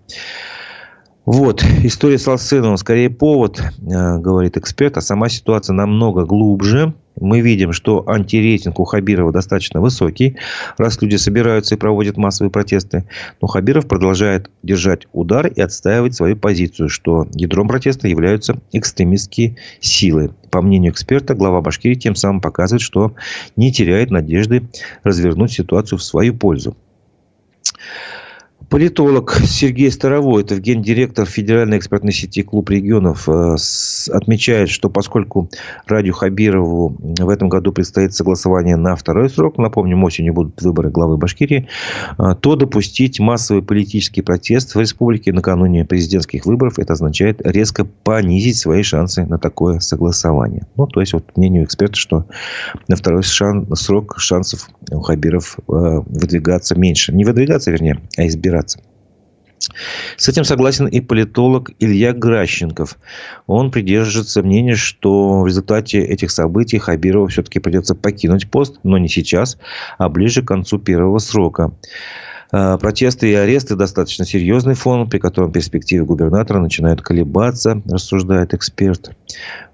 Вот, 1.25 1.65
история 1.83 2.19
с 2.19 2.27
Лосыновым 2.27 2.77
скорее 2.77 3.09
повод, 3.09 3.59
э, 3.59 4.19
говорит 4.19 4.59
эксперт, 4.59 4.99
а 4.99 5.01
сама 5.01 5.31
ситуация 5.31 5.73
намного 5.73 6.27
глубже. 6.27 6.93
Мы 7.19 7.41
видим, 7.41 7.73
что 7.73 8.07
антирейтинг 8.07 8.79
у 8.79 8.85
Хабирова 8.85 9.33
достаточно 9.33 9.81
высокий, 9.81 10.37
раз 10.77 11.01
люди 11.01 11.17
собираются 11.17 11.77
и 11.77 11.79
проводят 11.79 12.19
массовые 12.19 12.51
протесты. 12.51 13.09
Но 13.41 13.49
Хабиров 13.49 13.87
продолжает 13.87 14.51
держать 14.63 15.07
удар 15.13 15.47
и 15.47 15.61
отстаивать 15.63 16.15
свою 16.15 16.37
позицию, 16.37 16.91
что 16.91 17.27
ядром 17.33 17.69
протеста 17.69 18.07
являются 18.07 18.59
экстремистские 18.73 19.57
силы. 19.81 20.33
По 20.51 20.61
мнению 20.61 20.93
эксперта, 20.93 21.35
глава 21.35 21.63
Башкирии 21.63 21.95
тем 21.95 22.17
самым 22.17 22.43
показывает, 22.43 22.83
что 22.83 23.15
не 23.57 23.73
теряет 23.73 24.11
надежды 24.11 24.69
развернуть 25.05 25.53
ситуацию 25.53 25.99
в 25.99 26.03
свою 26.03 26.35
пользу. 26.35 26.77
Политолог 28.75 29.37
Сергей 29.47 29.89
Старовойтов, 29.89 30.59
гендиректор 30.59 31.27
Федеральной 31.27 31.79
экспертной 31.79 32.11
сети 32.11 32.43
«Клуб 32.43 32.71
регионов», 32.71 33.29
э, 33.29 33.55
отмечает, 34.11 34.69
что 34.69 34.91
поскольку 34.91 35.49
Радию 35.87 36.13
Хабирову 36.13 36.97
в 36.99 37.29
этом 37.29 37.49
году 37.49 37.71
предстоит 37.71 38.15
согласование 38.15 38.75
на 38.75 38.97
второй 38.97 39.31
срок, 39.31 39.59
напомню, 39.59 39.97
осенью 40.03 40.35
будут 40.35 40.61
выборы 40.61 40.91
главы 40.91 41.17
Башкирии, 41.19 41.69
э, 42.19 42.35
то 42.41 42.57
допустить 42.57 43.21
массовый 43.21 43.63
политический 43.63 44.23
протест 44.23 44.75
в 44.75 44.81
республике 44.81 45.33
накануне 45.33 45.85
президентских 45.85 46.45
выборов, 46.45 46.81
это 46.81 46.95
означает 46.95 47.47
резко 47.47 47.85
понизить 47.85 48.57
свои 48.57 48.83
шансы 48.83 49.25
на 49.25 49.39
такое 49.39 49.79
согласование. 49.79 50.67
Ну, 50.75 50.89
то 50.89 50.99
есть, 50.99 51.13
вот 51.13 51.37
мнению 51.37 51.63
эксперта, 51.63 51.95
что 51.95 52.27
на 52.89 52.97
второй 52.97 53.23
шан, 53.23 53.69
срок 53.77 54.17
шансов 54.19 54.69
у 54.91 54.99
Хабиров 54.99 55.59
э, 55.59 55.63
выдвигаться 55.69 56.77
меньше. 56.77 57.13
Не 57.15 57.25
выдвигаться, 57.25 57.71
вернее, 57.71 58.01
а 58.17 58.27
избираться 58.27 58.64
разбираться. 58.65 58.81
С 60.17 60.29
этим 60.29 60.45
согласен 60.45 60.87
и 60.87 61.01
политолог 61.01 61.71
Илья 61.79 62.13
Гращенков. 62.13 62.99
Он 63.47 63.71
придерживается 63.71 64.43
мнения, 64.43 64.75
что 64.75 65.41
в 65.41 65.47
результате 65.47 66.01
этих 66.01 66.31
событий 66.31 66.79
Хабирову 66.79 67.29
все-таки 67.29 67.61
придется 67.61 67.95
покинуть 67.95 68.51
пост, 68.51 68.81
но 68.83 68.99
не 68.99 69.09
сейчас, 69.09 69.57
а 69.97 70.09
ближе 70.09 70.43
к 70.43 70.49
концу 70.49 70.79
первого 70.79 71.19
срока. 71.19 71.73
А, 72.57 72.79
протесты 72.79 73.33
и 73.33 73.35
аресты 73.35 73.75
достаточно 73.75 74.25
серьезный 74.25 74.75
фон, 74.75 75.11
при 75.11 75.19
котором 75.19 75.51
перспективы 75.51 76.07
губернатора 76.07 76.61
начинают 76.61 77.03
колебаться, 77.03 77.83
рассуждает 77.85 78.55
эксперт. 78.55 79.11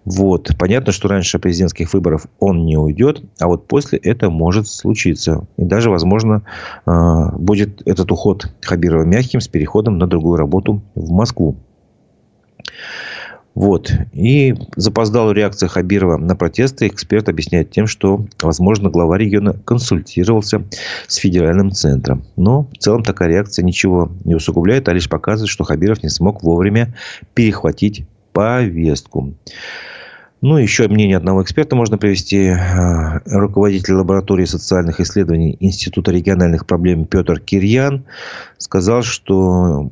Вот. 0.06 0.52
Понятно, 0.58 0.90
что 0.90 1.08
раньше 1.08 1.38
президентских 1.38 1.92
выборов 1.92 2.24
он 2.38 2.64
не 2.64 2.78
уйдет, 2.78 3.22
а 3.38 3.48
вот 3.48 3.68
после 3.68 3.98
это 3.98 4.30
может 4.30 4.66
случиться. 4.66 5.46
И 5.58 5.64
даже, 5.64 5.90
возможно, 5.90 6.42
а, 6.86 7.32
будет 7.32 7.86
этот 7.86 8.10
уход 8.12 8.50
Хабирова 8.62 9.04
мягким 9.04 9.42
с 9.42 9.48
переходом 9.48 9.98
на 9.98 10.06
другую 10.06 10.36
работу 10.36 10.80
в 10.94 11.10
Москву. 11.10 11.56
Вот. 13.54 13.92
И 14.12 14.54
запоздалую 14.76 15.34
реакцию 15.34 15.68
Хабирова 15.68 16.16
на 16.16 16.36
протесты 16.36 16.86
эксперт 16.86 17.28
объясняет 17.28 17.70
тем, 17.70 17.86
что, 17.86 18.24
возможно, 18.40 18.90
глава 18.90 19.18
региона 19.18 19.54
консультировался 19.64 20.62
с 21.08 21.16
федеральным 21.16 21.72
центром. 21.72 22.24
Но 22.36 22.68
в 22.72 22.78
целом 22.78 23.02
такая 23.02 23.28
реакция 23.28 23.64
ничего 23.64 24.10
не 24.24 24.34
усугубляет, 24.34 24.88
а 24.88 24.92
лишь 24.92 25.08
показывает, 25.08 25.50
что 25.50 25.64
Хабиров 25.64 26.02
не 26.02 26.08
смог 26.08 26.42
вовремя 26.42 26.94
перехватить 27.34 28.04
повестку. 28.32 29.34
Ну, 30.42 30.56
еще 30.56 30.88
мнение 30.88 31.18
одного 31.18 31.42
эксперта 31.42 31.76
можно 31.76 31.98
привести. 31.98 32.54
Руководитель 33.26 33.94
лаборатории 33.94 34.46
социальных 34.46 35.00
исследований 35.00 35.56
Института 35.60 36.12
региональных 36.12 36.64
проблем 36.64 37.04
Петр 37.04 37.40
Кирьян 37.40 38.04
сказал, 38.56 39.02
что 39.02 39.90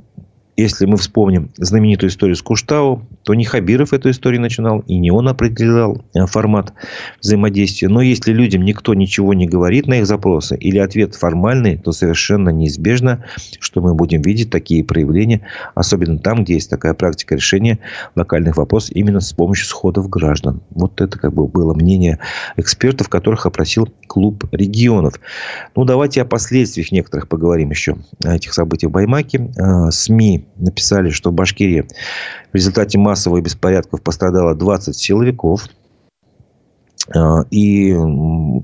если 0.59 0.87
мы 0.87 0.97
вспомним 0.97 1.51
знаменитую 1.57 2.11
историю 2.11 2.35
с 2.35 2.43
Куштау, 2.43 3.07
то 3.23 3.35
не 3.35 3.45
Хабиров 3.45 3.93
эту 3.93 4.11
историю 4.11 4.41
начинал, 4.41 4.81
и 4.81 4.99
не 4.99 5.13
он 5.13 5.29
определял 5.29 6.03
э, 6.15 6.27
формат 6.27 6.73
взаимодействия. 7.21 7.89
Но 7.89 8.03
если 8.03 8.33
людям 8.33 8.65
никто 8.65 8.93
ничего 8.93 9.35
не 9.35 9.47
говорит 9.47 9.87
на 9.87 10.01
их 10.01 10.07
запросы, 10.07 10.57
или 10.57 10.79
ответ 10.79 11.15
формальный, 11.15 11.77
то 11.77 11.93
совершенно 11.93 12.49
неизбежно, 12.49 13.25
что 13.61 13.81
мы 13.81 13.95
будем 13.95 14.21
видеть 14.21 14.51
такие 14.51 14.83
проявления, 14.83 15.43
особенно 15.77 16.19
там, 16.19 16.43
где 16.43 16.55
есть 16.55 16.69
такая 16.69 16.93
практика 16.93 17.37
решения 17.37 17.79
локальных 18.17 18.57
вопросов 18.57 18.91
именно 18.97 19.21
с 19.21 19.33
помощью 19.33 19.67
сходов 19.67 20.11
граждан. 20.11 20.61
Вот 20.71 21.01
это 21.01 21.21
как 21.21 21.33
бы 21.33 21.47
было 21.47 21.73
мнение 21.73 22.19
экспертов, 22.57 23.09
которых 23.09 23.47
опросил 23.47 23.89
клуб 24.09 24.45
регионов. 24.51 25.21
Ну, 25.77 25.85
давайте 25.85 26.23
о 26.23 26.25
последствиях 26.25 26.91
некоторых 26.91 27.29
поговорим 27.29 27.71
еще 27.71 27.97
этих 28.25 28.55
событий 28.55 28.89
в 28.89 28.91
Баймаке. 28.91 29.53
Э, 29.57 29.93
СМИ 29.93 30.48
написали, 30.57 31.11
что 31.11 31.31
в 31.31 31.35
Башкирии 31.35 31.89
в 32.53 32.55
результате 32.55 32.99
массовых 32.99 33.43
беспорядков 33.43 34.03
пострадало 34.03 34.55
20 34.55 34.97
силовиков. 34.97 35.69
А, 37.15 37.43
и 37.51 37.95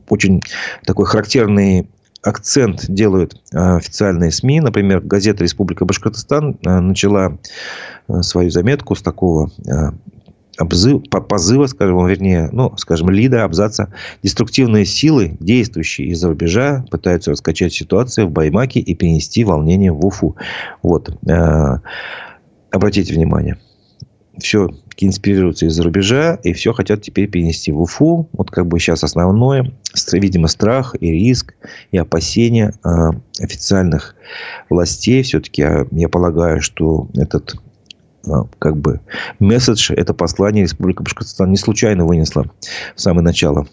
очень 0.09 0.40
такой 0.85 1.07
характерный 1.07 1.88
акцент 2.23 2.87
делают 2.88 3.40
а, 3.55 3.77
официальные 3.77 4.33
СМИ. 4.33 4.61
Например, 4.61 5.01
газета 5.01 5.44
«Республика 5.44 5.85
Башкортостан» 5.85 6.59
а, 6.64 6.81
начала 6.81 7.38
свою 8.20 8.51
заметку 8.51 8.94
с 8.94 9.03
такого 9.03 9.51
обзыв, 10.59 11.03
позыва, 11.11 11.67
скажем, 11.67 12.07
вернее, 12.07 12.49
ну, 12.53 12.77
скажем, 12.77 13.11
лида, 13.11 13.45
абзаца. 13.45 13.93
Деструктивные 14.23 14.85
силы, 14.85 15.37
действующие 15.40 16.09
из-за 16.09 16.29
рубежа, 16.29 16.85
пытаются 16.90 17.31
раскачать 17.31 17.73
ситуацию 17.73 18.27
в 18.27 18.31
Баймаке 18.31 18.81
и 18.81 18.95
перенести 18.95 19.45
волнение 19.45 19.93
в 19.93 20.05
Уфу. 20.05 20.37
Вот. 20.83 21.17
Э, 21.29 21.79
обратите 22.71 23.14
внимание. 23.14 23.59
Все 24.38 24.69
инспирируются 24.97 25.67
из-за 25.67 25.83
рубежа, 25.83 26.38
и 26.43 26.53
все 26.53 26.73
хотят 26.73 27.03
теперь 27.03 27.29
перенести 27.29 27.73
в 27.73 27.81
Уфу. 27.81 28.29
Вот 28.33 28.51
как 28.51 28.67
бы 28.67 28.79
сейчас 28.79 29.05
основное, 29.05 29.73
видимо, 30.12 30.49
страх 30.49 30.95
и 31.01 31.11
риск, 31.11 31.55
и 31.90 31.99
опасения 31.99 32.73
э, 32.85 32.88
официальных 33.40 34.14
властей. 34.71 35.23
Все-таки 35.23 35.62
я, 35.62 35.87
я 35.90 36.09
полагаю, 36.09 36.61
что 36.61 37.09
этот 37.14 37.57
как 38.59 38.77
бы 38.77 39.01
месседж, 39.39 39.93
это 39.93 40.15
послание 40.15 40.65
Республика 40.65 41.03
Башкортостан 41.03 41.51
не 41.51 41.57
случайно 41.57 42.05
вынесла 42.07 42.47
в 42.95 43.01
самое 43.01 43.25
начало 43.25 43.67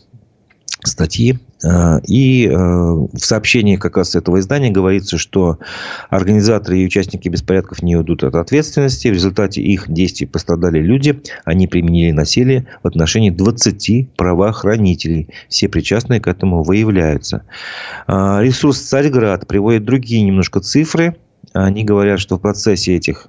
статьи. 0.83 1.39
Э, 1.63 1.99
и 2.07 2.47
э, 2.47 2.51
в 2.51 3.19
сообщении 3.19 3.75
как 3.75 3.97
раз 3.97 4.15
этого 4.15 4.39
издания 4.39 4.71
говорится, 4.71 5.17
что 5.17 5.59
организаторы 6.09 6.79
и 6.79 6.85
участники 6.85 7.29
беспорядков 7.29 7.83
не 7.83 7.95
уйдут 7.95 8.23
от 8.23 8.35
ответственности. 8.35 9.09
В 9.09 9.13
результате 9.13 9.61
их 9.61 9.91
действий 9.91 10.27
пострадали 10.27 10.79
люди. 10.79 11.21
Они 11.45 11.67
применили 11.67 12.11
насилие 12.11 12.67
в 12.83 12.87
отношении 12.87 13.29
20 13.29 14.11
правоохранителей. 14.15 15.29
Все 15.49 15.69
причастные 15.69 16.19
к 16.19 16.27
этому 16.27 16.63
выявляются. 16.63 17.43
Ресурс 18.07 18.79
«Царьград» 18.79 19.47
приводит 19.47 19.85
другие 19.85 20.23
немножко 20.23 20.59
цифры– 20.59 21.15
они 21.53 21.83
говорят, 21.83 22.19
что 22.19 22.37
в 22.37 22.41
процессе 22.41 22.95
этих 22.95 23.27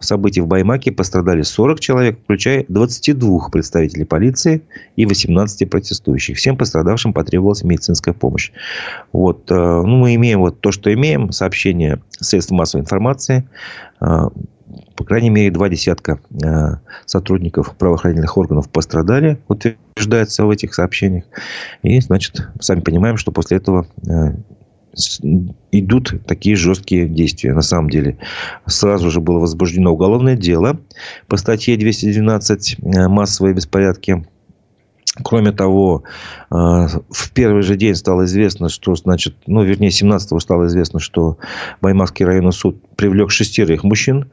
событий 0.00 0.40
в 0.40 0.46
Баймаке 0.46 0.92
пострадали 0.92 1.42
40 1.42 1.80
человек, 1.80 2.18
включая 2.24 2.64
22 2.68 3.48
представителей 3.50 4.04
полиции 4.04 4.62
и 4.96 5.06
18 5.06 5.68
протестующих. 5.70 6.36
Всем 6.36 6.56
пострадавшим 6.56 7.12
потребовалась 7.12 7.62
медицинская 7.62 8.14
помощь. 8.14 8.50
Вот, 9.12 9.50
э, 9.50 9.54
ну, 9.54 9.98
мы 9.98 10.14
имеем 10.16 10.40
вот 10.40 10.60
то, 10.60 10.72
что 10.72 10.92
имеем. 10.92 11.32
Сообщения 11.32 12.00
средств 12.10 12.50
массовой 12.50 12.82
информации. 12.82 13.48
Э, 14.00 14.28
по 14.96 15.04
крайней 15.04 15.30
мере, 15.30 15.50
два 15.50 15.68
десятка 15.68 16.20
э, 16.42 16.76
сотрудников 17.06 17.76
правоохранительных 17.76 18.36
органов 18.36 18.68
пострадали, 18.68 19.38
утверждается 19.48 20.44
в 20.44 20.50
этих 20.50 20.74
сообщениях. 20.74 21.24
И, 21.82 22.00
значит, 22.00 22.48
сами 22.60 22.80
понимаем, 22.80 23.16
что 23.16 23.32
после 23.32 23.58
этого 23.58 23.86
идут 25.72 26.14
такие 26.26 26.56
жесткие 26.56 27.08
действия. 27.08 27.54
На 27.54 27.62
самом 27.62 27.90
деле, 27.90 28.18
сразу 28.66 29.10
же 29.10 29.20
было 29.20 29.38
возбуждено 29.38 29.92
уголовное 29.92 30.36
дело 30.36 30.80
по 31.28 31.36
статье 31.36 31.76
212 31.76 32.76
э, 32.78 33.08
«Массовые 33.08 33.54
беспорядки». 33.54 34.24
Кроме 35.24 35.52
того, 35.52 36.04
э, 36.50 36.54
в 36.54 37.30
первый 37.34 37.62
же 37.62 37.76
день 37.76 37.94
стало 37.94 38.24
известно, 38.24 38.68
что, 38.68 38.94
значит, 38.94 39.34
ну, 39.46 39.62
вернее, 39.62 39.88
17-го 39.88 40.38
стало 40.38 40.66
известно, 40.66 41.00
что 41.00 41.38
Баймакский 41.80 42.24
районный 42.24 42.52
суд 42.52 42.80
привлек 42.96 43.30
шестерых 43.30 43.82
мужчин 43.82 44.30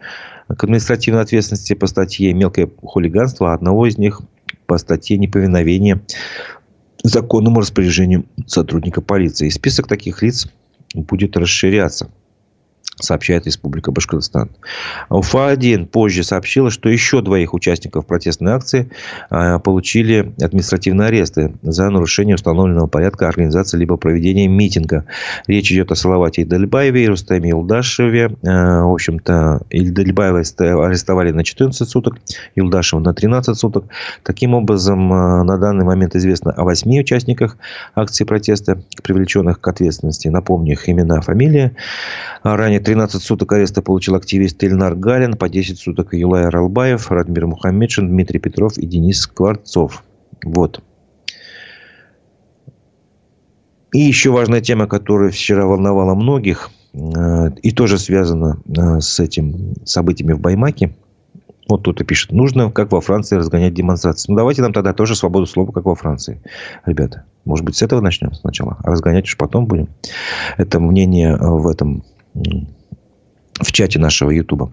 к 0.47 0.63
административной 0.63 1.21
ответственности 1.21 1.73
по 1.73 1.87
статье 1.87 2.33
«Мелкое 2.33 2.69
хулиганство», 2.83 3.51
а 3.51 3.53
одного 3.55 3.87
из 3.87 3.97
них 3.97 4.21
по 4.65 4.77
статье 4.77 5.17
«Неповиновение 5.17 6.01
законному 7.03 7.59
распоряжению 7.59 8.25
сотрудника 8.45 9.01
полиции. 9.01 9.47
И 9.47 9.51
список 9.51 9.87
таких 9.87 10.21
лиц 10.21 10.47
будет 10.93 11.37
расширяться 11.37 12.09
сообщает 12.99 13.45
Республика 13.45 13.91
Башкортостан. 13.91 14.49
УФА-1 15.09 15.85
позже 15.87 16.23
сообщила, 16.23 16.71
что 16.71 16.89
еще 16.89 17.21
двоих 17.21 17.53
участников 17.53 18.05
протестной 18.05 18.53
акции 18.53 18.89
а, 19.29 19.59
получили 19.59 20.33
административные 20.41 21.07
аресты 21.07 21.53
за 21.61 21.89
нарушение 21.89 22.35
установленного 22.35 22.87
порядка 22.87 23.27
организации 23.27 23.77
либо 23.77 23.97
проведения 23.97 24.47
митинга. 24.47 25.05
Речь 25.47 25.71
идет 25.71 25.91
о 25.91 25.95
Салавате 25.95 26.43
Идальбаеве 26.43 27.03
и 27.03 27.07
Рустаме 27.07 27.51
Илдашеве. 27.51 28.35
А, 28.45 28.83
в 28.83 28.93
общем-то, 28.93 29.61
Идальбаева 29.69 30.39
арестовали 30.39 31.31
на 31.31 31.43
14 31.43 31.87
суток, 31.87 32.17
Илдашева 32.55 32.99
на 32.99 33.13
13 33.13 33.57
суток. 33.57 33.85
Таким 34.23 34.55
образом, 34.55 35.13
а, 35.13 35.43
на 35.43 35.57
данный 35.57 35.85
момент 35.85 36.15
известно 36.15 36.51
о 36.51 36.63
восьми 36.63 36.99
участниках 36.99 37.57
акции 37.93 38.23
протеста, 38.23 38.81
привлеченных 39.03 39.61
к 39.61 39.67
ответственности. 39.67 40.29
Напомню 40.29 40.73
их 40.73 40.89
имена, 40.89 41.21
фамилия. 41.21 41.73
Ранее 42.43 42.79
13 42.87 43.21
суток 43.21 43.51
ареста 43.51 43.81
получил 43.81 44.15
активист 44.15 44.63
Ильнар 44.63 44.95
Галин, 44.95 45.35
по 45.35 45.49
10 45.49 45.77
суток 45.77 46.13
Юлай 46.13 46.47
Ралбаев, 46.47 47.11
Радмир 47.11 47.45
Мухаммедшин, 47.47 48.07
Дмитрий 48.07 48.39
Петров 48.39 48.77
и 48.77 48.85
Денис 48.85 49.19
Скворцов. 49.19 50.05
Вот. 50.41 50.81
И 53.91 53.99
еще 53.99 54.31
важная 54.31 54.61
тема, 54.61 54.87
которая 54.87 55.31
вчера 55.31 55.65
волновала 55.65 56.15
многих, 56.15 56.69
э, 56.93 57.49
и 57.61 57.71
тоже 57.71 57.99
связана 57.99 58.61
э, 58.65 59.01
с 59.01 59.19
этим 59.19 59.73
событиями 59.83 60.31
в 60.31 60.39
Баймаке. 60.39 60.95
Вот 61.67 61.85
и 61.89 62.03
пишет, 62.05 62.31
нужно, 62.31 62.71
как 62.71 62.93
во 62.93 63.01
Франции, 63.01 63.35
разгонять 63.35 63.73
демонстрации. 63.73 64.31
Ну, 64.31 64.37
давайте 64.37 64.61
нам 64.61 64.71
тогда 64.71 64.93
тоже 64.93 65.17
свободу 65.17 65.45
слова, 65.45 65.73
как 65.73 65.83
во 65.83 65.95
Франции. 65.95 66.41
Ребята, 66.85 67.25
может 67.43 67.65
быть, 67.65 67.75
с 67.75 67.81
этого 67.81 67.99
начнем 67.99 68.33
сначала, 68.33 68.77
а 68.81 68.91
разгонять 68.91 69.25
уж 69.25 69.35
потом 69.35 69.65
будем. 69.65 69.89
Это 70.55 70.79
мнение 70.79 71.35
в 71.35 71.67
этом 71.67 72.05
в 73.59 73.71
чате 73.71 73.99
нашего 73.99 74.31
Ютуба. 74.31 74.71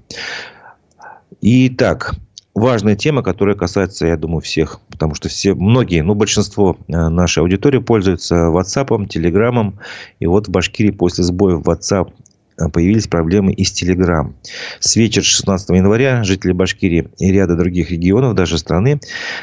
Итак, 1.41 2.15
важная 2.55 2.97
тема, 2.97 3.23
которая 3.23 3.57
касается, 3.57 4.07
я 4.07 4.17
думаю, 4.17 4.41
всех, 4.41 4.81
потому 4.91 5.15
что 5.15 5.29
все, 5.29 5.55
многие, 5.55 6.03
ну, 6.03 6.15
большинство 6.15 6.79
э, 6.89 7.09
нашей 7.09 7.41
аудитории 7.41 7.79
пользуются 7.79 8.35
WhatsApp, 8.35 8.89
Telegram, 9.09 9.75
и 10.21 10.27
вот 10.27 10.49
в 10.49 10.51
Башкирии 10.51 10.91
после 10.91 11.25
сбоя 11.25 11.57
WhatsApp 11.57 12.13
э, 12.59 12.69
появились 12.69 13.09
проблемы 13.09 13.53
и 13.53 13.65
с 13.65 13.73
Telegram. 13.83 14.33
С 14.79 14.97
вечера 14.97 15.25
16 15.25 15.71
января 15.71 16.23
жители 16.25 16.53
Башкирии 16.53 17.09
и 17.19 17.33
ряда 17.33 17.57
других 17.57 17.91
регионов, 17.91 18.35
даже 18.35 18.57
страны, 18.59 19.01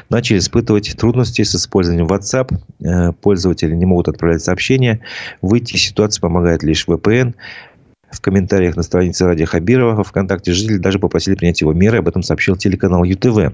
начали 0.09 0.37
испытывать 0.39 0.95
трудности 0.97 1.43
с 1.43 1.55
использованием 1.55 2.07
WhatsApp. 2.07 2.57
Э, 2.83 3.11
пользователи 3.11 3.75
не 3.75 3.85
могут 3.85 4.07
отправлять 4.07 4.41
сообщения. 4.41 5.01
Выйти 5.41 5.75
из 5.75 5.83
ситуации 5.83 6.21
помогает 6.21 6.63
лишь 6.63 6.87
VPN 6.87 7.35
в 8.11 8.21
комментариях 8.21 8.75
на 8.75 8.83
странице 8.83 9.25
Ради 9.25 9.45
Хабирова 9.45 9.95
во 9.95 10.03
ВКонтакте 10.03 10.53
жители 10.53 10.77
даже 10.77 10.99
попросили 10.99 11.35
принять 11.35 11.61
его 11.61 11.73
меры. 11.73 11.99
Об 11.99 12.07
этом 12.07 12.23
сообщил 12.23 12.55
телеканал 12.55 13.03
ЮТВ. 13.03 13.53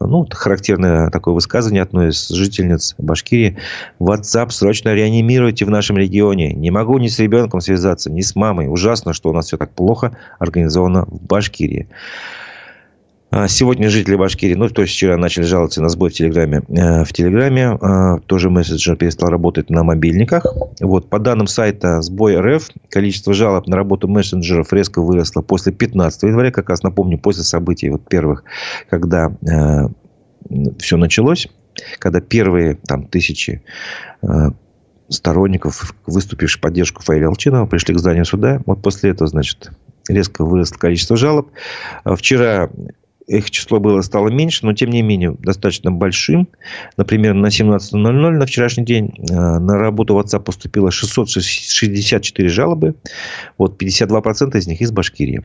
Ну, 0.00 0.26
характерное 0.30 1.10
такое 1.10 1.34
высказывание 1.34 1.82
одной 1.82 2.10
из 2.10 2.28
жительниц 2.28 2.94
Башкирии. 2.98 3.58
WhatsApp 4.00 4.50
срочно 4.50 4.94
реанимируйте 4.94 5.64
в 5.64 5.70
нашем 5.70 5.98
регионе. 5.98 6.52
Не 6.52 6.70
могу 6.70 6.98
ни 6.98 7.08
с 7.08 7.18
ребенком 7.18 7.60
связаться, 7.60 8.10
ни 8.10 8.20
с 8.20 8.36
мамой. 8.36 8.68
Ужасно, 8.68 9.12
что 9.12 9.30
у 9.30 9.32
нас 9.32 9.46
все 9.46 9.56
так 9.56 9.72
плохо 9.72 10.16
организовано 10.38 11.04
в 11.06 11.22
Башкирии. 11.22 11.88
А, 13.38 13.48
сегодня 13.48 13.90
жители 13.90 14.16
Башкирии, 14.16 14.54
ну, 14.54 14.66
то 14.70 14.80
есть 14.80 14.94
вчера 14.94 15.18
начали 15.18 15.44
жаловаться 15.44 15.82
на 15.82 15.90
сбой 15.90 16.08
в 16.08 16.14
Телеграме. 16.14 16.62
Э, 16.70 17.04
в 17.04 17.12
Телеграме 17.12 17.66
а, 17.66 18.18
тоже 18.20 18.48
мессенджер 18.48 18.96
перестал 18.96 19.28
работать 19.28 19.68
на 19.68 19.82
мобильниках. 19.84 20.46
Вот, 20.80 21.10
по 21.10 21.18
данным 21.18 21.46
сайта 21.46 22.00
сбой 22.00 22.40
РФ, 22.40 22.70
количество 22.88 23.34
жалоб 23.34 23.66
на 23.66 23.76
работу 23.76 24.08
мессенджеров 24.08 24.72
резко 24.72 25.02
выросло 25.02 25.42
после 25.42 25.70
15 25.72 26.22
января, 26.22 26.50
как 26.50 26.70
раз 26.70 26.82
напомню, 26.82 27.18
после 27.18 27.42
событий 27.42 27.90
вот 27.90 28.08
первых, 28.08 28.42
когда 28.88 29.30
э, 29.46 29.88
все 30.78 30.96
началось, 30.96 31.46
когда 31.98 32.22
первые 32.22 32.76
там 32.76 33.06
тысячи 33.06 33.62
э, 34.22 34.28
сторонников, 35.10 35.94
выступивших 36.06 36.56
в 36.56 36.62
поддержку 36.62 37.02
Фаиля 37.02 37.26
Алчинова, 37.26 37.66
пришли 37.66 37.94
к 37.94 37.98
зданию 37.98 38.24
суда. 38.24 38.62
Вот 38.64 38.80
после 38.80 39.10
этого, 39.10 39.28
значит, 39.28 39.72
резко 40.08 40.42
выросло 40.42 40.78
количество 40.78 41.18
жалоб. 41.18 41.50
Вчера 42.06 42.70
их 43.26 43.50
число 43.50 43.80
было 43.80 44.02
стало 44.02 44.28
меньше, 44.28 44.64
но 44.64 44.72
тем 44.72 44.90
не 44.90 45.02
менее 45.02 45.36
достаточно 45.40 45.90
большим. 45.90 46.48
Например, 46.96 47.34
на 47.34 47.48
17.00 47.48 48.30
на 48.30 48.46
вчерашний 48.46 48.84
день 48.84 49.14
э, 49.18 49.34
на 49.34 49.78
работу 49.78 50.18
WhatsApp 50.18 50.44
поступило 50.44 50.92
664 50.92 52.48
жалобы. 52.48 52.94
Вот 53.58 53.82
52% 53.82 54.56
из 54.56 54.66
них 54.68 54.80
из 54.80 54.92
Башкирии. 54.92 55.42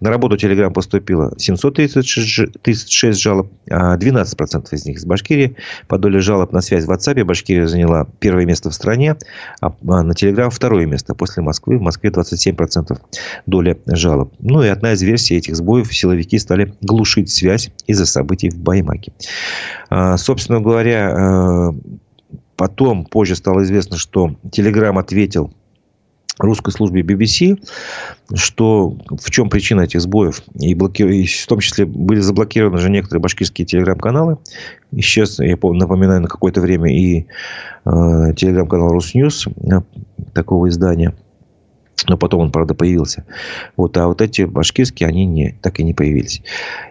На 0.00 0.10
работу 0.10 0.36
Telegram 0.36 0.72
поступило 0.72 1.32
736 1.38 3.20
жалоб, 3.20 3.52
а 3.70 3.96
12% 3.96 4.66
из 4.72 4.86
них 4.86 4.96
из 4.96 5.04
Башкирии. 5.04 5.56
По 5.86 5.98
доле 5.98 6.18
жалоб 6.20 6.52
на 6.52 6.60
связь 6.60 6.84
в 6.84 6.90
WhatsApp 6.90 7.22
Башкирия 7.22 7.68
заняла 7.68 8.08
первое 8.18 8.44
место 8.44 8.70
в 8.70 8.74
стране, 8.74 9.16
а, 9.60 9.68
а 9.68 10.02
на 10.02 10.12
Telegram 10.12 10.50
второе 10.50 10.86
место 10.86 11.14
после 11.14 11.44
Москвы. 11.44 11.78
В 11.78 11.82
Москве 11.82 12.10
27% 12.10 12.98
доля 13.46 13.76
жалоб. 13.86 14.34
Ну 14.40 14.64
и 14.64 14.66
одна 14.66 14.94
из 14.94 15.02
версий 15.02 15.36
этих 15.36 15.54
сбоев 15.54 15.94
силовики 15.94 16.36
стали 16.38 16.74
глушить 16.80 17.19
нарушить 17.20 17.30
связь 17.30 17.70
из-за 17.86 18.06
событий 18.06 18.50
в 18.50 18.58
Баймаке. 18.58 19.12
А, 19.88 20.16
собственно 20.16 20.60
говоря, 20.60 21.14
а, 21.14 21.74
потом, 22.56 23.04
позже 23.04 23.36
стало 23.36 23.62
известно, 23.62 23.96
что 23.96 24.36
Telegram 24.44 24.98
ответил 24.98 25.52
русской 26.38 26.72
службе 26.72 27.02
BBC, 27.02 27.62
что 28.34 28.96
в 29.10 29.30
чем 29.30 29.50
причина 29.50 29.82
этих 29.82 30.00
сбоев. 30.00 30.42
И, 30.54 30.74
блоки... 30.74 31.02
и 31.02 31.26
в 31.26 31.46
том 31.46 31.60
числе 31.60 31.84
были 31.84 32.20
заблокированы 32.20 32.78
же 32.78 32.88
некоторые 32.88 33.20
башкирские 33.20 33.66
телеграм-каналы. 33.66 34.38
Исчез, 34.92 35.38
я 35.38 35.58
напоминаю, 35.62 36.22
на 36.22 36.28
какое-то 36.28 36.62
время 36.62 36.90
и 36.90 37.26
э, 37.84 38.34
телеграм-канал 38.36 38.88
Русньюз, 38.88 39.48
э, 39.48 39.80
такого 40.32 40.68
издания– 40.68 41.14
но 42.08 42.16
потом 42.16 42.40
он, 42.40 42.52
правда, 42.52 42.74
появился. 42.74 43.24
Вот, 43.76 43.96
а 43.96 44.06
вот 44.06 44.20
эти 44.22 44.42
башкирские, 44.42 45.08
они 45.08 45.26
не, 45.26 45.58
так 45.62 45.80
и 45.80 45.84
не 45.84 45.94
появились. 45.94 46.42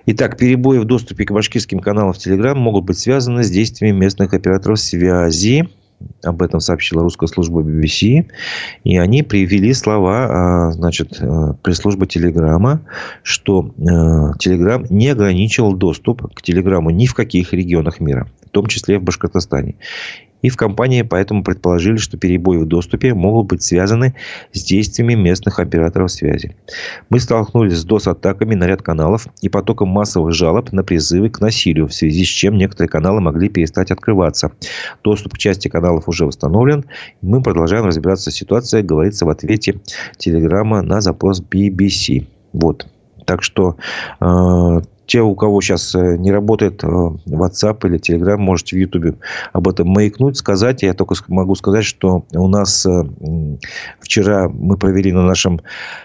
Итак, 0.05 0.37
перебои 0.37 0.79
в 0.79 0.85
доступе 0.85 1.25
к 1.25 1.31
башкирским 1.31 1.79
каналам 1.79 2.13
в 2.13 2.17
Telegram 2.17 2.55
могут 2.55 2.85
быть 2.85 2.99
связаны 2.99 3.43
с 3.43 3.49
действиями 3.49 3.97
местных 3.97 4.33
операторов 4.33 4.79
связи. 4.79 5.69
Об 6.23 6.41
этом 6.41 6.61
сообщила 6.61 7.01
русская 7.01 7.27
служба 7.27 7.61
BBC. 7.61 8.25
И 8.85 8.97
они 8.97 9.21
привели 9.21 9.73
слова, 9.73 10.27
а, 10.29 10.71
значит, 10.71 11.17
э, 11.19 11.53
пресс-службы 11.61 12.07
Телеграма, 12.07 12.81
что 13.21 13.73
Телеграм 14.39 14.85
не 14.89 15.09
ограничивал 15.09 15.73
доступ 15.75 16.33
к 16.33 16.41
Телеграму 16.41 16.89
ни 16.89 17.05
в 17.05 17.13
каких 17.13 17.51
регионах 17.51 17.99
мира, 17.99 18.29
в 18.45 18.49
том 18.49 18.67
числе 18.67 18.97
в 18.97 19.03
Башкортостане. 19.03 19.75
И 20.41 20.49
в 20.49 20.57
компании 20.57 21.01
поэтому 21.01 21.43
предположили, 21.43 21.97
что 21.97 22.17
перебои 22.17 22.57
в 22.57 22.65
доступе 22.65 23.13
могут 23.13 23.47
быть 23.47 23.63
связаны 23.63 24.15
с 24.53 24.63
действиями 24.63 25.13
местных 25.13 25.59
операторов 25.59 26.11
связи. 26.11 26.55
Мы 27.09 27.19
столкнулись 27.19 27.77
с 27.77 27.85
DOS-атаками 27.85 28.55
на 28.55 28.65
ряд 28.65 28.81
каналов 28.81 29.27
и 29.41 29.49
потоком 29.49 29.89
массовых 29.89 30.33
жалоб 30.33 30.71
на 30.71 30.83
призывы 30.83 31.29
к 31.29 31.41
насилию, 31.41 31.87
в 31.87 31.93
связи 31.93 32.23
с 32.23 32.27
чем 32.27 32.57
некоторые 32.57 32.89
каналы 32.89 33.21
могли 33.21 33.49
перестать 33.49 33.91
открываться. 33.91 34.51
Доступ 35.03 35.33
к 35.33 35.37
части 35.37 35.67
каналов 35.67 36.07
уже 36.07 36.25
восстановлен. 36.25 36.85
Мы 37.21 37.41
продолжаем 37.41 37.85
разбираться 37.85 38.31
с 38.31 38.35
ситуацией, 38.35 38.83
говорится 38.83 39.25
в 39.25 39.29
ответе 39.29 39.79
телеграмма 40.17 40.81
на 40.81 41.01
запрос 41.01 41.41
BBC. 41.41 42.27
Вот. 42.53 42.87
Так 43.25 43.43
что 43.43 43.75
э, 44.19 44.81
те, 45.09 45.21
у 45.21 45.33
кого 45.33 45.59
сейчас 45.59 45.95
э, 45.95 46.17
не 46.17 46.31
работает 46.31 46.83
э, 46.83 46.87
WhatsApp 46.87 47.87
или 47.87 47.99
Telegram, 47.99 48.37
можете 48.37 48.75
в 48.75 48.79
YouTube 48.79 49.17
об 49.53 49.67
этом 49.67 49.87
маякнуть, 49.87 50.37
сказать. 50.37 50.83
Я 50.83 50.93
только 50.93 51.15
могу 51.27 51.55
сказать, 51.55 51.83
что 51.83 52.25
у 52.31 52.47
нас 52.47 52.85
э, 52.85 53.03
вчера 53.99 54.47
мы 54.49 54.77
провели 54.77 55.11
на 55.11 55.25
нашем 55.25 55.61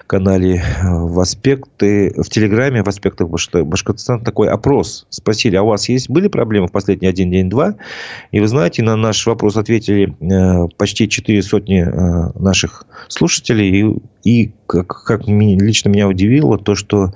канале 0.07 0.62
в 0.82 1.20
аспекты, 1.20 2.14
в 2.16 2.28
Телеграме, 2.30 2.82
в 2.82 2.88
аспектах 2.88 3.28
Башкортостана 3.28 4.24
такой 4.24 4.48
опрос. 4.48 5.07
Спросили, 5.11 5.57
а 5.57 5.62
у 5.62 5.66
вас 5.66 5.88
есть, 5.90 6.09
были 6.09 6.28
проблемы 6.28 6.68
в 6.68 6.72
последний 6.72 7.09
один 7.09 7.30
день-два? 7.30 7.74
И 8.32 8.40
вы 8.40 8.48
знаете, 8.48 8.82
на 8.82 8.96
наш 8.96 9.26
вопрос 9.26 9.57
ответили 9.59 10.14
почти 10.78 11.11
четыре 11.11 11.42
сотни 11.42 11.82
наших 12.38 12.86
слушателей. 13.09 13.68
И, 13.70 13.98
и 14.24 14.52
как, 14.66 15.05
как 15.05 15.26
лично 15.26 15.88
меня 15.90 16.09
удивило, 16.09 16.59
то, 16.59 16.74
что 16.74 17.12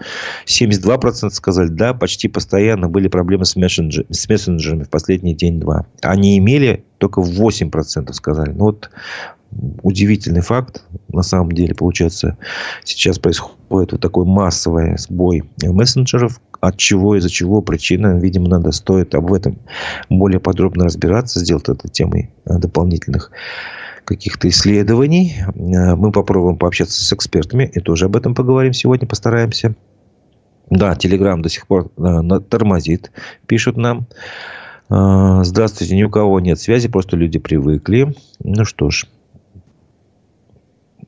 72% 0.47 1.31
сказали, 1.31 1.69
да, 1.79 1.95
почти 1.95 2.29
постоянно 2.29 2.91
были 2.91 3.09
проблемы 3.09 3.47
с, 3.47 3.57
мессенджер, 3.57 4.05
с 4.11 4.29
мессенджерами 4.29 4.83
в 4.83 4.91
последний 4.91 5.35
день-два. 5.35 5.87
Они 6.03 6.37
имели 6.37 6.85
только 6.99 7.23
8% 7.23 8.13
сказали. 8.13 8.51
Ну, 8.51 8.65
вот 8.67 8.91
удивительный 9.83 10.43
факт. 10.43 10.85
На 11.09 11.23
самом 11.23 11.53
деле, 11.53 11.75
получается, 11.75 12.37
сейчас 12.85 13.19
происходит 13.19 13.93
вот 13.93 14.01
такой 14.03 14.27
массовый 14.27 14.99
сбой 14.99 15.45
мессенджеров. 15.63 16.41
От 16.61 16.77
чего, 16.77 17.17
из-за 17.17 17.31
чего 17.31 17.63
причина, 17.63 18.19
видимо, 18.19 18.49
надо 18.49 18.73
стоит 18.73 19.15
об 19.15 19.33
этом 19.33 19.59
более 20.11 20.41
подробно 20.41 20.87
разбираться, 20.87 21.41
сделать 21.41 21.69
это 21.69 21.89
темой 21.89 22.33
дополнительных 22.45 23.31
каких-то 24.05 24.49
исследований. 24.49 25.37
Мы 25.55 26.11
попробуем 26.11 26.57
пообщаться 26.57 27.05
с 27.05 27.13
экспертами 27.13 27.71
и 27.73 27.79
тоже 27.79 28.07
об 28.07 28.17
этом 28.17 28.35
поговорим 28.35 28.73
сегодня, 28.73 29.07
постараемся. 29.07 29.77
Да, 30.71 30.95
Телеграм 30.95 31.43
до 31.43 31.49
сих 31.49 31.67
пор 31.67 31.91
э, 31.97 32.41
тормозит, 32.49 33.11
пишут 33.47 33.77
нам. 33.77 34.07
Э, 34.91 35.41
здравствуйте, 35.43 35.97
ни 35.97 36.03
у 36.03 36.11
кого 36.11 36.41
нет 36.41 36.61
связи, 36.61 36.89
просто 36.89 37.17
люди 37.17 37.39
привыкли. 37.39 38.15
Ну 38.41 38.65
что 38.65 38.91
ж, 38.91 39.07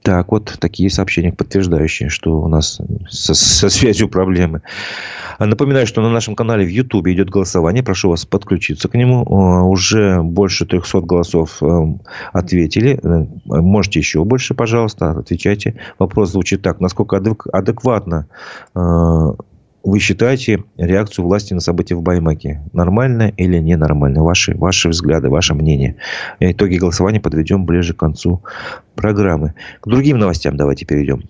так, 0.03 0.33
вот 0.33 0.57
такие 0.59 0.89
сообщения, 0.89 1.31
подтверждающие, 1.31 2.09
что 2.09 2.41
у 2.41 2.49
нас 2.49 2.81
со, 3.11 3.35
со 3.35 3.69
связью 3.69 4.09
проблемы. 4.09 4.63
А 5.39 5.45
напоминаю, 5.45 5.87
что 5.87 6.01
на 6.01 6.11
нашем 6.11 6.35
канале 6.35 6.65
в 6.65 6.69
YouTube 6.69 7.07
идет 7.09 7.29
голосование. 7.29 7.83
Прошу 7.83 8.09
вас 8.09 8.25
подключиться 8.25 8.89
к 8.89 8.95
нему. 8.95 9.23
Уже 9.71 10.23
больше 10.23 10.65
300 10.65 11.01
голосов 11.03 11.63
эм, 11.63 12.01
ответили. 12.33 12.99
Э, 13.03 13.27
можете 13.45 13.99
еще 13.99 14.25
больше, 14.25 14.55
пожалуйста, 14.55 15.11
отвечайте. 15.11 15.79
Вопрос 15.99 16.31
звучит 16.31 16.63
так. 16.63 16.81
Насколько 16.81 17.19
адекватно 17.53 18.27
э, 18.75 19.33
вы 19.83 19.99
считаете 19.99 20.65
реакцию 20.77 21.25
власти 21.25 21.55
на 21.55 21.61
события 21.61 21.95
в 21.95 22.03
Баймаке 22.03 22.63
нормально 22.73 23.33
или 23.37 23.59
ненормально? 23.59 24.23
Ваши, 24.23 24.57
ваши 24.57 24.89
взгляды, 24.89 25.31
ваше 25.31 25.55
мнение. 25.55 25.97
Итоги 26.39 26.77
голосования 26.77 27.21
подведем 27.21 27.65
ближе 27.65 27.95
к 27.95 27.99
концу 27.99 28.43
программы. 28.95 29.55
К 29.81 29.89
другим 29.89 30.19
новостям 30.19 30.57
давайте 30.57 30.85
перейдем. 30.85 31.29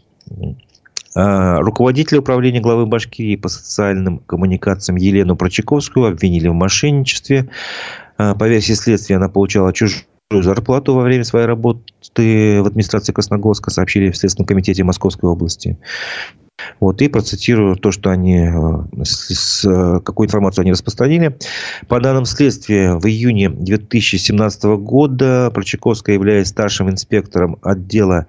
А, 1.14 1.58
руководителя 1.60 2.20
управления 2.20 2.60
главы 2.60 2.86
Башкирии 2.86 3.36
по 3.36 3.48
социальным 3.48 4.18
коммуникациям 4.18 4.96
Елену 4.96 5.36
Прочаковскую 5.36 6.06
обвинили 6.06 6.48
в 6.48 6.54
мошенничестве. 6.54 7.48
А, 8.16 8.34
по 8.34 8.48
версии 8.48 8.74
следствия, 8.74 9.16
она 9.16 9.28
получала 9.28 9.72
чужую 9.72 10.04
зарплату 10.30 10.94
во 10.94 11.02
время 11.02 11.24
своей 11.24 11.46
работы 11.46 11.82
в 12.14 12.66
администрации 12.66 13.12
Красногорска, 13.12 13.70
сообщили 13.70 14.10
в 14.10 14.16
Следственном 14.16 14.46
комитете 14.46 14.84
Московской 14.84 15.28
области. 15.28 15.78
Вот, 16.80 17.02
и 17.02 17.08
процитирую 17.08 17.76
то, 17.76 17.90
что 17.90 18.10
они, 18.10 18.38
э, 18.38 19.04
с, 19.04 19.64
э, 19.64 20.00
какую 20.00 20.26
информацию 20.26 20.62
они 20.62 20.72
распространили. 20.72 21.36
По 21.88 22.00
данным 22.00 22.24
следствия, 22.24 22.94
в 22.94 23.06
июне 23.06 23.50
2017 23.50 24.76
года 24.76 25.50
Прочаковская, 25.52 26.14
являясь 26.14 26.48
старшим 26.48 26.90
инспектором 26.90 27.58
отдела 27.62 28.26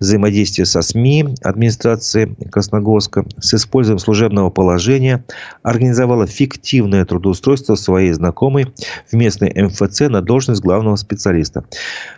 взаимодействия 0.00 0.64
со 0.64 0.82
СМИ 0.82 1.34
администрации 1.42 2.36
Красногорска, 2.50 3.24
с 3.38 3.54
использованием 3.54 3.98
служебного 3.98 4.50
положения 4.50 5.24
организовала 5.62 6.26
фиктивное 6.26 7.04
трудоустройство 7.04 7.74
своей 7.74 8.12
знакомой 8.12 8.72
в 9.10 9.14
местной 9.14 9.52
МФЦ 9.54 10.00
на 10.08 10.22
должность 10.22 10.62
главного 10.62 10.96
специалиста. 10.96 11.64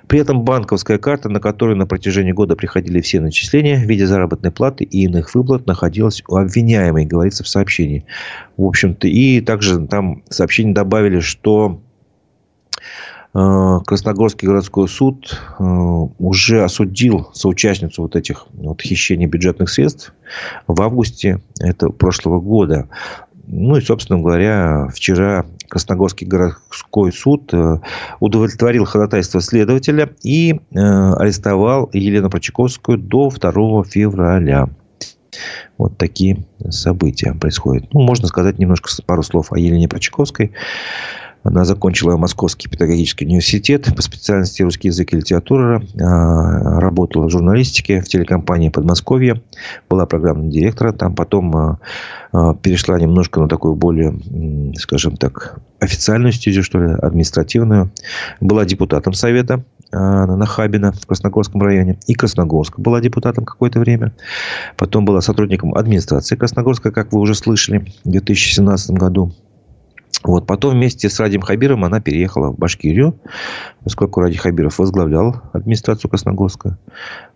При 0.07 0.19
этом 0.19 0.43
банковская 0.43 0.99
карта, 0.99 1.29
на 1.29 1.41
которую 1.41 1.77
на 1.77 1.87
протяжении 1.87 2.33
года 2.33 2.57
приходили 2.57 3.01
все 3.01 3.21
начисления 3.21 3.79
в 3.79 3.89
виде 3.89 4.07
заработной 4.07 4.51
платы 4.51 4.85
и 4.85 5.05
иных 5.05 5.35
выплат, 5.35 5.54
выплат 5.55 5.67
находилась 5.67 6.23
у 6.29 6.37
обвиняемой, 6.37 7.07
говорится 7.07 7.45
в 7.45 7.49
сообщении. 7.49 8.05
В 8.57 8.65
общем-то, 8.65 9.09
и 9.09 9.41
также 9.41 9.87
там 9.87 10.23
сообщение 10.29 10.75
добавили, 10.75 11.21
что 11.21 11.81
э, 13.35 13.79
Красногорский 13.87 14.49
городской 14.49 14.89
суд 14.89 15.41
э, 15.59 15.63
уже 15.63 16.65
осудил 16.65 17.31
соучастницу 17.33 18.03
вот 18.03 18.17
этих 18.17 18.47
вот 18.53 18.83
хищений 18.83 19.27
бюджетных 19.27 19.71
средств 19.71 20.13
в 20.67 20.81
августе 20.83 21.41
этого 21.61 21.93
прошлого 21.93 22.41
года. 22.41 22.89
Ну 23.47 23.77
и, 23.77 23.83
собственно 23.83 24.21
говоря, 24.21 24.89
вчера 24.95 25.45
Красногорский 25.69 26.27
городской 26.27 27.13
суд 27.13 27.53
э, 27.53 27.79
удовлетворил 28.21 28.87
ходатайство 28.87 29.41
следователя 29.41 30.11
и 30.23 30.61
арестовал 30.73 31.91
Елену 31.93 32.31
Прочаковскую 32.31 32.99
до 32.99 33.31
2 33.31 33.85
февраля. 33.85 34.69
Вот 35.79 35.99
такие 35.99 36.45
события 36.71 37.35
происходят. 37.35 37.93
Ну, 37.93 38.01
можно 38.01 38.29
сказать 38.29 38.59
немножко 38.59 38.91
пару 39.05 39.23
слов 39.23 39.53
о 39.53 39.59
Елене 39.59 39.89
Прочаковской. 39.89 40.53
Она 41.45 41.67
закончила 41.67 42.17
Московский 42.17 42.71
педагогический 42.71 43.27
университет 43.27 43.95
по 43.95 44.01
специальности 44.01 44.63
русский 44.63 44.89
язык 44.89 45.13
и 45.13 45.17
литература. 45.19 45.83
А, 46.01 46.81
работала 46.81 47.27
в 47.27 47.31
журналистике 47.31 48.01
в 48.01 48.09
телекомпании 48.09 48.71
Подмосковье. 48.71 49.43
Была 49.91 50.07
программным 50.07 50.49
директором. 50.49 50.97
Там 50.97 51.15
потом 51.15 51.55
а, 51.55 51.79
а, 52.33 52.55
перешла 52.55 52.99
немножко 52.99 53.41
на 53.41 53.49
такую 53.49 53.75
более, 53.75 54.19
скажем 54.79 55.19
так, 55.19 55.59
официальную 55.81 56.33
стезю, 56.33 56.63
что 56.63 56.79
ли, 56.79 56.93
административную. 56.93 57.93
Была 58.41 58.65
депутатом 58.65 59.13
Совета 59.13 59.63
Нахабина 59.93 60.93
в 60.93 61.07
Красногорском 61.07 61.63
районе. 61.63 61.99
И 62.07 62.15
Красногорска 62.15 62.81
была 62.81 63.03
депутатом 63.03 63.45
какое-то 63.45 63.81
время. 63.81 64.15
Потом 64.79 65.05
была 65.05 65.21
сотрудником 65.21 65.75
администрации 65.75 66.37
Красногорска, 66.37 66.91
как 66.91 67.13
вы 67.13 67.21
уже 67.21 67.35
слышали, 67.35 67.93
в 68.03 68.11
2017 68.11 68.91
году. 68.93 69.33
Вот. 70.23 70.47
Потом 70.47 70.75
вместе 70.75 71.09
с 71.09 71.19
Радием 71.19 71.41
Хабировым 71.41 71.85
она 71.85 72.01
переехала 72.01 72.51
в 72.51 72.59
Башкирию, 72.59 73.19
поскольку 73.83 74.21
Радий 74.21 74.37
Хабиров 74.37 74.79
возглавлял 74.79 75.43
администрацию 75.53 76.11
Красногорска. 76.11 76.79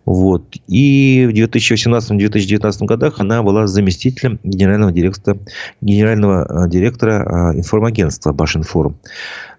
Вот. 0.05 0.55
И 0.67 1.27
в 1.29 1.35
2018-2019 1.35 2.85
годах 2.85 3.19
она 3.19 3.43
была 3.43 3.67
заместителем 3.67 4.39
генерального 4.43 4.91
директора, 4.91 5.37
генерального 5.81 6.65
э, 6.65 6.69
директора 6.69 7.51
э, 7.53 7.57
информагентства 7.59 8.33
Башинформ. 8.33 8.95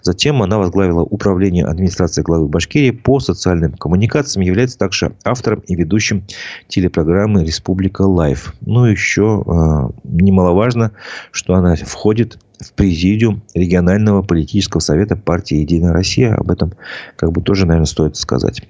Затем 0.03 0.43
она 0.43 0.59
возглавила 0.59 1.03
управление 1.03 1.66
администрации 1.66 2.23
главы 2.23 2.49
Башкирии 2.49 2.91
по 2.91 3.21
социальным 3.21 3.75
коммуникациям, 3.75 4.45
является 4.45 4.79
также 4.79 5.12
автором 5.25 5.61
и 5.61 5.75
ведущим 5.75 6.25
телепрограммы 6.68 7.45
«Республика 7.45 8.03
Live». 8.03 8.55
Ну, 8.62 8.87
еще 8.87 9.45
э, 9.47 10.01
немаловажно, 10.05 10.93
что 11.33 11.55
она 11.55 11.77
входит 11.77 12.39
в 12.61 12.72
президиум 12.74 13.42
регионального 13.54 14.22
политического 14.22 14.80
совета 14.80 15.16
партии 15.16 15.56
«Единая 15.56 15.92
Россия». 15.92 16.34
Об 16.34 16.50
этом 16.50 16.74
как 17.16 17.32
бы 17.32 17.42
тоже, 17.42 17.66
наверное, 17.66 17.86
стоит 17.86 18.16
сказать. 18.16 18.62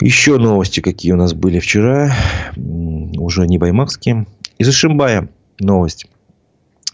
Еще 0.00 0.38
новости, 0.38 0.80
какие 0.80 1.12
у 1.12 1.16
нас 1.16 1.34
были 1.34 1.58
вчера, 1.58 2.12
уже 2.56 3.46
не 3.46 3.58
баймакские. 3.58 4.26
Из 4.58 4.68
Ишимбая 4.68 5.28
новость. 5.58 6.06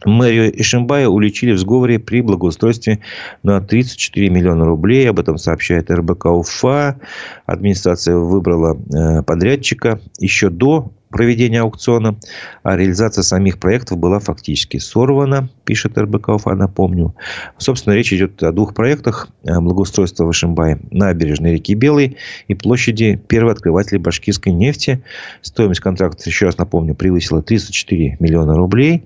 Мэрию 0.05 0.61
Ишимбая 0.61 1.09
уличили 1.09 1.53
в 1.53 1.59
сговоре 1.59 1.99
при 1.99 2.21
благоустройстве 2.21 3.01
на 3.43 3.61
34 3.61 4.29
миллиона 4.29 4.65
рублей. 4.67 5.09
Об 5.09 5.19
этом 5.19 5.39
сообщает 5.39 5.91
РБК 5.91 6.27
УФА. 6.27 6.99
Администрация 7.47 8.17
выбрала 8.17 8.77
э, 8.77 9.23
подрядчика 9.23 10.01
еще 10.19 10.51
до 10.51 10.93
проведения 11.15 11.61
аукциона, 11.61 12.17
а 12.65 12.77
реализация 12.77 13.23
самих 13.23 13.61
проектов 13.61 13.99
была 13.99 14.19
фактически 14.19 14.79
сорвана, 14.79 15.49
пишет 15.65 15.97
РБК 15.97 16.31
Уфа, 16.31 16.57
напомню. 16.57 17.15
Собственно, 17.57 17.95
речь 17.95 18.13
идет 18.13 18.43
о 18.43 18.51
двух 18.51 18.75
проектах 18.75 19.29
благоустройства 19.45 20.25
в 20.25 20.33
Ишимбае, 20.33 20.81
набережной 20.91 21.53
реки 21.53 21.75
Белой 21.75 22.17
и 22.49 22.55
площади 22.55 23.23
первооткрывателей 23.29 24.01
башкирской 24.01 24.53
нефти. 24.53 25.05
Стоимость 25.41 25.81
контракта, 25.81 26.25
еще 26.27 26.47
раз 26.47 26.59
напомню, 26.59 26.97
превысила 26.97 27.43
304 27.43 28.17
миллиона 28.19 28.57
рублей. 28.57 29.05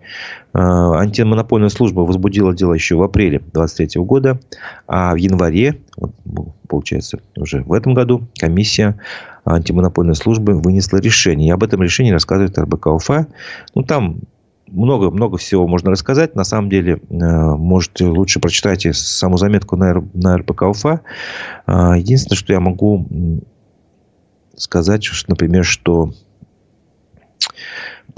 А, 0.54 0.98
антимонопольная 1.00 1.68
служба 1.68 2.00
возбудила 2.00 2.54
дело 2.54 2.72
еще 2.72 2.96
в 2.96 3.02
апреле 3.02 3.40
2023 3.40 4.02
года, 4.02 4.40
а 4.86 5.12
в 5.12 5.16
январе, 5.16 5.78
получается, 6.68 7.18
уже 7.36 7.62
в 7.62 7.72
этом 7.74 7.92
году, 7.92 8.26
комиссия 8.38 8.98
антимонопольной 9.54 10.14
службы 10.14 10.60
вынесла 10.60 10.98
решение. 10.98 11.48
И 11.48 11.52
об 11.52 11.62
этом 11.62 11.82
решении 11.82 12.10
рассказывает 12.10 12.58
РБК 12.58 12.86
Уфа. 12.88 13.26
Ну, 13.74 13.82
там 13.82 14.20
много, 14.66 15.10
много 15.10 15.36
всего 15.38 15.66
можно 15.66 15.90
рассказать. 15.90 16.34
На 16.34 16.44
самом 16.44 16.68
деле, 16.68 17.00
э, 17.08 17.14
можете 17.14 18.06
лучше 18.06 18.40
прочитайте 18.40 18.92
саму 18.92 19.38
заметку 19.38 19.76
на, 19.76 20.36
РБК 20.36 20.62
Уфа. 20.62 21.00
А, 21.66 21.96
единственное, 21.96 22.36
что 22.36 22.52
я 22.52 22.60
могу 22.60 23.06
сказать, 24.56 25.08
например, 25.28 25.64
что 25.64 26.12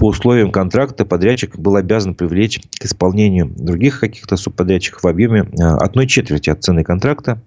по 0.01 0.07
условиям 0.07 0.51
контракта 0.51 1.05
подрядчик 1.05 1.59
был 1.59 1.76
обязан 1.76 2.14
привлечь 2.14 2.59
к 2.78 2.86
исполнению 2.86 3.53
других 3.55 4.01
каких-то 4.01 4.38
субподрядчиков 4.38 5.03
в 5.03 5.07
объеме 5.07 5.40
э, 5.42 5.62
одной 5.62 6.07
четверти 6.07 6.48
от 6.48 6.64
цены 6.64 6.84
контракта. 6.84 7.42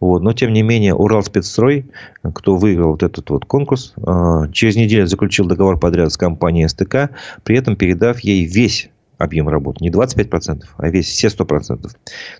Вот. 0.00 0.20
Но, 0.20 0.32
тем 0.32 0.52
не 0.52 0.62
менее, 0.62 0.92
Уралспецстрой, 0.92 1.86
кто 2.34 2.56
выиграл 2.56 2.90
вот 2.90 3.04
этот 3.04 3.30
вот 3.30 3.44
конкурс, 3.44 3.94
э, 3.96 4.50
через 4.52 4.74
неделю 4.74 5.06
заключил 5.06 5.46
договор 5.46 5.78
подряд 5.78 6.12
с 6.12 6.16
компанией 6.16 6.66
СТК, 6.66 7.10
при 7.44 7.56
этом 7.56 7.76
передав 7.76 8.18
ей 8.18 8.44
весь 8.44 8.90
объем 9.18 9.48
работы. 9.48 9.84
Не 9.84 9.90
25%, 9.90 10.64
а 10.76 10.88
весь, 10.88 11.06
все 11.06 11.28
100%. 11.28 11.88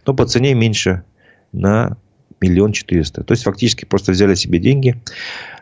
Но 0.05 0.14
по 0.14 0.26
цене 0.26 0.55
меньше 0.55 1.05
на 1.52 1.96
миллион 2.40 2.72
четыреста. 2.72 3.22
То 3.22 3.30
есть, 3.30 3.44
фактически 3.44 3.84
просто 3.84 4.11
взяли 4.11 4.34
себе 4.34 4.59
деньги, 4.59 5.00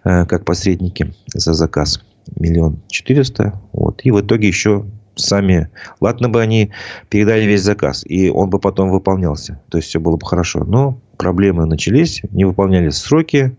э, 0.04 0.24
как 0.24 0.46
посредники 0.46 1.12
за 1.34 1.52
заказ 1.52 2.02
миллион 2.36 2.80
четыреста. 2.88 3.60
Вот. 3.72 4.00
И 4.04 4.10
в 4.10 4.20
итоге 4.20 4.48
еще 4.48 4.84
сами... 5.14 5.68
Ладно 6.00 6.28
бы 6.28 6.40
они 6.40 6.70
передали 7.08 7.44
весь 7.44 7.62
заказ, 7.62 8.04
и 8.06 8.30
он 8.30 8.50
бы 8.50 8.58
потом 8.58 8.90
выполнялся. 8.90 9.60
То 9.70 9.78
есть, 9.78 9.88
все 9.88 10.00
было 10.00 10.16
бы 10.16 10.26
хорошо. 10.26 10.64
Но 10.64 10.98
проблемы 11.16 11.66
начались, 11.66 12.22
не 12.30 12.44
выполнялись 12.44 12.96
сроки. 12.96 13.56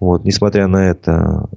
Вот. 0.00 0.24
Несмотря 0.24 0.66
на 0.66 0.88
это, 0.88 1.48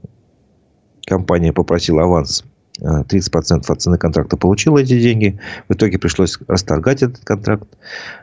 компания 1.05 1.53
попросила 1.53 2.03
аванс 2.03 2.43
30% 2.81 3.63
от 3.67 3.81
цены 3.81 3.97
контракта 3.97 4.37
получил 4.37 4.77
эти 4.77 4.99
деньги. 4.99 5.39
В 5.69 5.73
итоге 5.73 5.99
пришлось 5.99 6.37
расторгать 6.47 7.03
этот 7.03 7.23
контракт. 7.23 7.67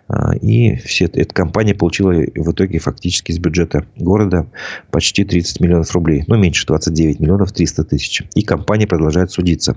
А, 0.09 0.35
и 0.37 0.77
все, 0.77 1.05
эта 1.05 1.33
компания 1.35 1.75
получила 1.75 2.13
в 2.13 2.53
итоге 2.53 2.79
фактически 2.79 3.31
из 3.31 3.39
бюджета 3.39 3.85
города 3.97 4.47
почти 4.91 5.25
30 5.25 5.61
миллионов 5.61 5.93
рублей. 5.95 6.25
Ну, 6.27 6.37
меньше 6.37 6.67
29 6.67 7.21
миллионов 7.21 7.53
300 7.53 7.85
тысяч. 7.85 8.23
И 8.35 8.43
компания 8.43 8.87
продолжает 8.87 9.31
судиться 9.31 9.77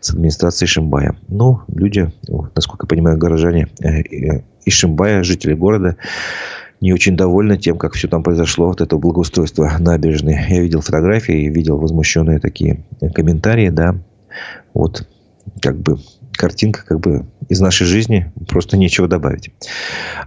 с 0.00 0.10
администрацией 0.10 0.68
Шимбая. 0.68 1.16
Но 1.28 1.64
люди, 1.68 2.12
насколько 2.54 2.84
я 2.84 2.88
понимаю, 2.88 3.18
горожане 3.18 3.68
э, 3.80 4.00
э, 4.00 4.42
из 4.64 4.72
Шимбая, 4.72 5.22
жители 5.22 5.54
города, 5.54 5.96
не 6.80 6.92
очень 6.92 7.16
довольны 7.16 7.56
тем, 7.56 7.78
как 7.78 7.94
все 7.94 8.08
там 8.08 8.22
произошло, 8.22 8.66
вот 8.66 8.80
это 8.80 8.96
благоустройство 8.96 9.72
набережной. 9.78 10.38
Я 10.48 10.60
видел 10.60 10.80
фотографии, 10.80 11.48
видел 11.48 11.78
возмущенные 11.78 12.38
такие 12.38 12.84
комментарии, 13.14 13.70
да, 13.70 13.96
вот, 14.74 15.08
как 15.60 15.76
бы, 15.78 15.98
картинка 16.32 16.84
как 16.84 17.00
бы 17.00 17.24
из 17.48 17.60
нашей 17.60 17.86
жизни, 17.86 18.32
просто 18.48 18.76
нечего 18.76 19.08
добавить. 19.08 19.50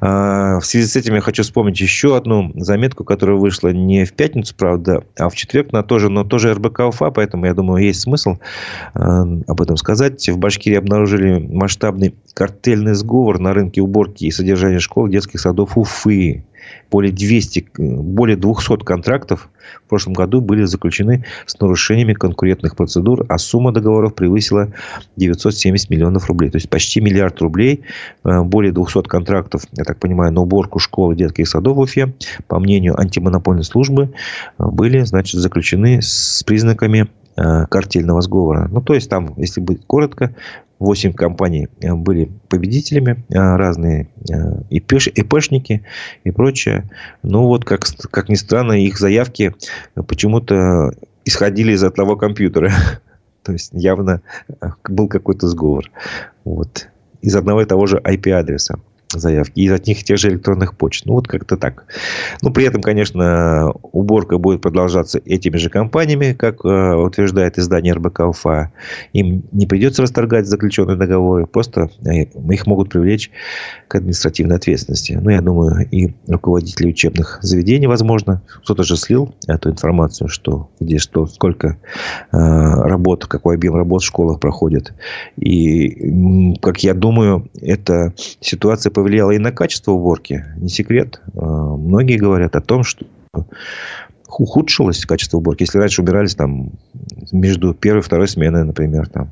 А, 0.01 0.59
в 0.59 0.65
связи 0.65 0.87
с 0.87 0.95
этим 0.95 1.15
я 1.15 1.21
хочу 1.21 1.43
вспомнить 1.43 1.79
еще 1.79 2.15
одну 2.15 2.51
заметку, 2.55 3.03
которая 3.03 3.37
вышла 3.37 3.69
не 3.69 4.05
в 4.05 4.13
пятницу, 4.13 4.55
правда, 4.57 5.03
а 5.17 5.29
в 5.29 5.35
четверг, 5.35 5.71
на 5.71 5.83
тоже, 5.83 6.09
но 6.09 6.23
тоже 6.23 6.53
РБК 6.53 6.79
УФА, 6.79 7.11
поэтому 7.11 7.45
я 7.45 7.53
думаю, 7.53 7.83
есть 7.83 8.01
смысл 8.01 8.37
а, 8.93 9.21
об 9.47 9.61
этом 9.61 9.77
сказать. 9.77 10.27
В 10.29 10.37
Башкирии 10.37 10.77
обнаружили 10.77 11.39
масштабный 11.39 12.15
картельный 12.33 12.93
сговор 12.93 13.39
на 13.39 13.53
рынке 13.53 13.81
уборки 13.81 14.25
и 14.25 14.31
содержания 14.31 14.79
школ 14.79 15.07
детских 15.07 15.39
садов 15.39 15.77
Уфы 15.77 16.45
более 16.91 17.11
200, 17.11 17.67
более 17.77 18.37
200 18.37 18.83
контрактов 18.83 19.49
в 19.85 19.89
прошлом 19.89 20.13
году 20.13 20.41
были 20.41 20.63
заключены 20.63 21.25
с 21.45 21.59
нарушениями 21.59 22.13
конкурентных 22.13 22.75
процедур, 22.75 23.25
а 23.29 23.37
сумма 23.37 23.71
договоров 23.71 24.15
превысила 24.15 24.71
970 25.15 25.89
миллионов 25.89 26.27
рублей. 26.27 26.49
То 26.49 26.57
есть 26.57 26.69
почти 26.69 27.01
миллиард 27.01 27.39
рублей, 27.41 27.81
э, 28.23 28.41
более 28.41 28.71
200 28.71 29.03
контрактов, 29.03 29.63
я 29.73 29.83
так 29.83 29.99
понимаю, 29.99 30.31
на 30.33 30.41
уборку 30.41 30.79
школ, 30.79 31.13
детских 31.13 31.47
садов 31.47 31.77
в 31.77 31.79
Уфе, 31.79 32.13
по 32.47 32.59
мнению 32.59 32.99
антимонопольной 32.99 33.63
службы, 33.63 34.13
э, 34.57 34.65
были, 34.65 35.01
значит, 35.01 35.39
заключены 35.39 36.01
с 36.01 36.43
признаками 36.45 37.07
э, 37.37 37.65
картельного 37.67 38.21
сговора. 38.21 38.67
Ну, 38.71 38.81
то 38.81 38.93
есть, 38.93 39.09
там, 39.09 39.33
если 39.37 39.61
быть 39.61 39.85
коротко, 39.85 40.35
8 40.79 41.13
компаний 41.13 41.67
э, 41.81 41.93
были 41.93 42.31
победителями, 42.47 43.23
э, 43.29 43.35
разные 43.37 44.09
э, 44.29 44.61
ИПшники 44.69 45.83
и 46.23 46.31
прочее. 46.31 46.89
Ну, 47.21 47.43
вот, 47.43 47.65
как, 47.65 47.85
как 48.11 48.29
ни 48.29 48.35
странно, 48.35 48.73
их 48.73 48.97
заявки 48.97 49.53
почему-то 50.07 50.93
исходили 51.25 51.73
из 51.73 51.83
одного 51.83 52.15
компьютера. 52.15 52.71
То 53.43 53.51
есть, 53.51 53.71
явно 53.73 54.21
был 54.87 55.07
какой-то 55.07 55.47
сговор. 55.47 55.91
Вот. 56.45 56.87
Из 57.21 57.35
одного 57.35 57.61
и 57.61 57.65
того 57.65 57.85
же 57.85 57.97
IP-адреса 57.97 58.79
заявки 59.13 59.59
из 59.59 59.71
одних 59.71 60.01
и 60.01 60.03
тех 60.03 60.17
же 60.17 60.29
электронных 60.29 60.75
почт. 60.75 61.05
Ну, 61.05 61.13
вот 61.13 61.27
как-то 61.27 61.57
так. 61.57 61.85
Ну, 62.41 62.51
при 62.51 62.65
этом, 62.65 62.81
конечно, 62.81 63.71
уборка 63.91 64.37
будет 64.37 64.61
продолжаться 64.61 65.19
этими 65.25 65.57
же 65.57 65.69
компаниями, 65.69 66.33
как 66.33 66.63
э, 66.63 66.95
утверждает 66.95 67.57
издание 67.57 67.93
РБК 67.93 68.19
УФА. 68.21 68.71
Им 69.13 69.43
не 69.51 69.65
придется 69.65 70.01
расторгать 70.01 70.45
заключенные 70.45 70.95
договоры, 70.95 71.47
просто 71.47 71.89
э, 72.05 72.23
их 72.23 72.67
могут 72.67 72.89
привлечь 72.89 73.31
к 73.87 73.95
административной 73.95 74.57
ответственности. 74.57 75.13
Ну, 75.21 75.29
я 75.29 75.41
думаю, 75.41 75.87
и 75.89 76.13
руководители 76.27 76.89
учебных 76.89 77.39
заведений, 77.41 77.87
возможно, 77.87 78.41
кто-то 78.63 78.83
же 78.83 78.95
слил 78.95 79.33
эту 79.47 79.71
информацию, 79.71 80.27
что 80.27 80.69
где 80.79 80.99
что, 80.99 81.25
сколько 81.25 81.77
э, 82.31 82.37
работ, 82.37 83.25
какой 83.25 83.55
объем 83.55 83.75
работ 83.75 84.03
в 84.03 84.05
школах 84.05 84.39
проходит. 84.39 84.93
И, 85.37 86.55
как 86.61 86.83
я 86.83 86.93
думаю, 86.93 87.49
эта 87.59 88.13
ситуация 88.39 88.91
повлияло 88.99 89.31
и 89.31 89.37
на 89.37 89.53
качество 89.53 89.93
уборки. 89.93 90.43
Не 90.57 90.67
секрет. 90.67 91.21
А, 91.33 91.45
многие 91.77 92.17
говорят 92.17 92.57
о 92.57 92.61
том, 92.61 92.83
что 92.83 93.05
ухудшилось 94.27 95.05
качество 95.05 95.37
уборки. 95.37 95.63
Если 95.63 95.77
раньше 95.77 96.01
убирались 96.01 96.35
там 96.35 96.73
между 97.31 97.73
первой 97.73 97.99
и 97.99 98.03
второй 98.03 98.27
сменой, 98.27 98.65
например, 98.65 99.07
там 99.07 99.31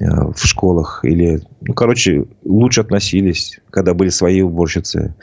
а, 0.00 0.30
в 0.30 0.38
школах 0.38 1.00
или, 1.02 1.40
ну, 1.62 1.74
короче, 1.74 2.26
лучше 2.44 2.82
относились, 2.82 3.58
когда 3.70 3.94
были 3.94 4.10
свои 4.10 4.42
уборщицы. 4.42 5.16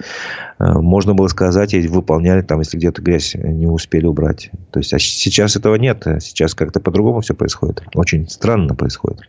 А, 0.57 0.81
можно 0.81 1.13
было 1.13 1.29
сказать, 1.29 1.73
и 1.73 1.87
выполняли 1.87 2.41
там, 2.41 2.59
если 2.59 2.75
где-то 2.75 3.01
грязь 3.01 3.35
не 3.35 3.67
успели 3.67 4.05
убрать. 4.05 4.51
То 4.71 4.79
есть, 4.79 4.93
а 4.93 4.99
сейчас 4.99 5.55
этого 5.55 5.75
нет. 5.75 6.05
Сейчас 6.19 6.55
как-то 6.55 6.81
по-другому 6.81 7.21
все 7.21 7.33
происходит. 7.33 7.83
Очень 7.95 8.27
странно 8.27 8.75
происходит. 8.75 9.21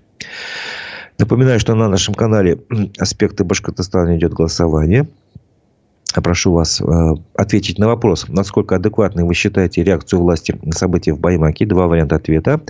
Напоминаю, 1.19 1.61
что 1.61 1.75
на 1.75 1.89
нашем 1.89 2.15
канале 2.15 2.59
«Аспекты 2.99 3.45
Башкортостана» 3.45 4.17
идет 4.17 4.33
голосование. 4.33 5.09
Прошу 6.21 6.53
вас 6.53 6.81
э, 6.81 6.85
ответить 7.35 7.79
на 7.79 7.87
вопрос, 7.87 8.27
насколько 8.29 8.77
адекватной 8.77 9.25
вы 9.25 9.33
считаете 9.33 9.83
реакцию 9.83 10.21
власти 10.21 10.59
на 10.63 10.73
события 10.73 11.15
в 11.15 11.21
Баймаке. 11.21 11.65
Два 11.65 11.87
варианта 11.87 12.17
ответа. 12.17 12.61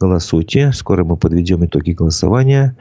Голосуйте. 0.00 0.72
Скоро 0.72 1.04
мы 1.04 1.16
подведем 1.16 1.64
итоги 1.64 1.92
голосования. 1.92 2.76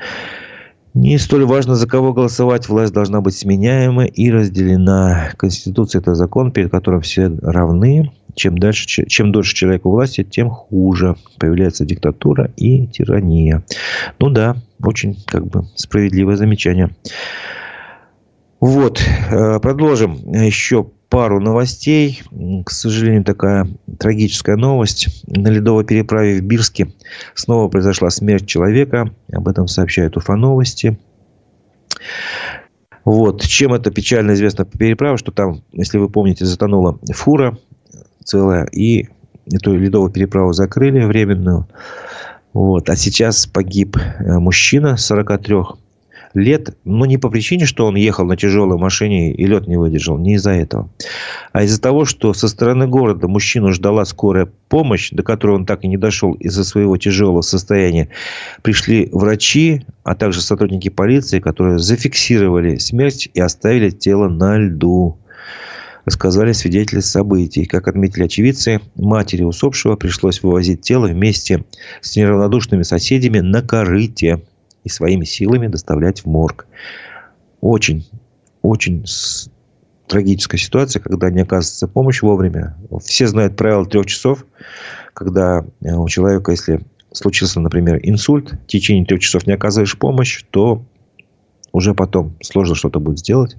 Не 0.94 1.18
столь 1.18 1.46
важно, 1.46 1.76
за 1.76 1.88
кого 1.88 2.14
голосовать. 2.14 2.70
Власть 2.70 2.94
должна 2.94 3.22
быть 3.22 3.36
сменяема 3.36 4.06
и 4.06 4.32
разделена. 4.32 5.32
Конституция– 5.38 6.00
это 6.02 6.16
закон, 6.16 6.52
перед 6.52 6.72
которым 6.72 7.02
все 7.02 7.28
равны. 7.42 8.12
Чем, 8.40 8.58
дальше, 8.58 9.06
чем 9.06 9.34
дольше 9.34 9.54
человек 9.54 9.86
у 9.86 9.92
власти, 9.92 10.24
тем 10.24 10.50
хуже. 10.50 11.18
Появляется 11.40 11.84
диктатура 11.84 12.50
и 12.56 12.88
тирания. 12.88 13.66
Ну 14.18 14.30
да, 14.30 14.56
очень 14.82 15.22
как 15.26 15.46
бы 15.46 15.68
справедливое 15.76 16.38
замечание. 16.38 16.90
Вот, 18.62 19.02
э, 19.30 19.60
продолжим 19.60 20.14
еще 20.32 20.90
пару 21.10 21.42
новостей. 21.42 22.22
К 22.66 22.72
сожалению, 22.72 23.26
такая 23.26 23.68
трагическая 24.00 24.56
новость. 24.56 25.26
На 25.28 25.50
ледовой 25.50 25.84
переправе 25.84 26.40
в 26.40 26.42
Бирске 26.42 26.94
снова 27.34 27.68
произошла 27.68 28.10
смерть 28.10 28.48
человека. 28.48 29.14
Об 29.34 29.50
этом 29.50 29.68
сообщают 29.68 30.16
Уфа 30.16 30.38
новости. 30.38 30.98
Вот. 33.04 33.42
Чем 33.42 33.74
это 33.74 33.92
печально 33.92 34.32
известно 34.34 34.64
по 34.64 34.78
переправе, 34.78 35.18
что 35.18 35.34
там, 35.34 35.62
если 35.74 35.98
вы 35.98 36.10
помните, 36.10 36.46
затонула 36.46 37.00
фура 37.12 37.58
целая, 38.30 38.66
и 38.66 39.08
эту 39.52 39.76
ледовую 39.76 40.12
переправу 40.12 40.54
закрыли 40.54 41.04
временную. 41.04 41.68
Вот. 42.54 42.90
А 42.90 42.96
сейчас 42.96 43.48
погиб 43.48 43.98
э, 43.98 44.40
мужчина 44.40 44.98
43 44.98 45.56
лет, 46.36 46.78
но 46.86 47.08
не 47.08 47.18
по 47.18 47.30
причине, 47.30 47.66
что 47.66 47.88
он 47.88 47.96
ехал 47.96 48.26
на 48.26 48.38
тяжелой 48.38 48.78
машине 48.78 49.34
и 49.34 49.46
лед 49.48 49.68
не 49.68 49.78
выдержал, 49.78 50.20
не 50.20 50.36
из-за 50.36 50.52
этого, 50.52 50.90
а 51.54 51.64
из-за 51.64 51.82
того, 51.82 52.06
что 52.06 52.34
со 52.34 52.48
стороны 52.48 52.88
города 52.88 53.28
мужчину 53.28 53.72
ждала 53.72 54.06
скорая 54.06 54.48
помощь, 54.68 55.10
до 55.12 55.24
которой 55.24 55.56
он 55.56 55.66
так 55.66 55.84
и 55.84 55.88
не 55.88 55.98
дошел 55.98 56.34
из-за 56.34 56.64
своего 56.64 56.98
тяжелого 56.98 57.42
состояния. 57.42 58.10
Пришли 58.62 59.10
врачи, 59.12 59.86
а 60.04 60.14
также 60.14 60.42
сотрудники 60.42 60.90
полиции, 60.90 61.40
которые 61.40 61.80
зафиксировали 61.80 62.78
смерть 62.78 63.28
и 63.34 63.42
оставили 63.42 63.90
тело 63.90 64.30
на 64.30 64.60
льду 64.60 65.18
рассказали 66.06 66.52
свидетели 66.54 67.00
событий. 67.00 67.66
Как 67.66 67.88
отметили 67.88 68.24
очевидцы, 68.24 68.82
матери 68.96 69.44
усопшего 69.44 69.96
пришлось 69.96 70.42
вывозить 70.42 70.82
тело 70.82 71.08
вместе 71.08 71.64
с 72.02 72.16
неравнодушными 72.16 72.84
соседями 72.84 73.40
на 73.40 73.62
корыте 73.62 74.44
и 74.84 74.90
своими 74.90 75.26
силами 75.26 75.68
доставлять 75.68 76.22
в 76.22 76.26
морг. 76.26 76.68
Очень, 77.62 78.10
очень 78.62 79.06
трагическая 80.08 80.58
ситуация, 80.58 81.02
когда 81.02 81.30
не 81.30 81.42
оказывается 81.42 81.88
помощь 81.88 82.22
вовремя. 82.22 82.76
Все 83.04 83.28
знают 83.28 83.56
правило 83.56 83.86
трех 83.86 84.06
часов, 84.08 84.46
когда 85.14 85.66
э, 85.82 85.94
у 85.94 86.08
человека, 86.08 86.52
если 86.52 86.82
случился, 87.12 87.60
например, 87.60 88.00
инсульт, 88.04 88.54
в 88.54 88.68
течение 88.68 89.06
трех 89.06 89.22
часов 89.22 89.46
не 89.48 89.54
оказываешь 89.54 89.98
помощь, 89.98 90.44
то 90.52 90.84
уже 91.72 91.94
потом 91.94 92.36
сложно 92.42 92.76
что-то 92.76 93.00
будет 93.00 93.20
сделать. 93.20 93.58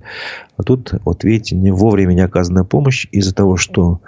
А 0.57 0.63
тут, 0.63 0.93
вот 1.05 1.25
видите, 1.25 1.57
не 1.57 1.71
вовремя 1.71 2.13
не 2.13 2.23
оказанная 2.23 2.65
помощь 2.65 3.07
из-за 3.13 3.35
того, 3.35 3.57
что 3.57 4.01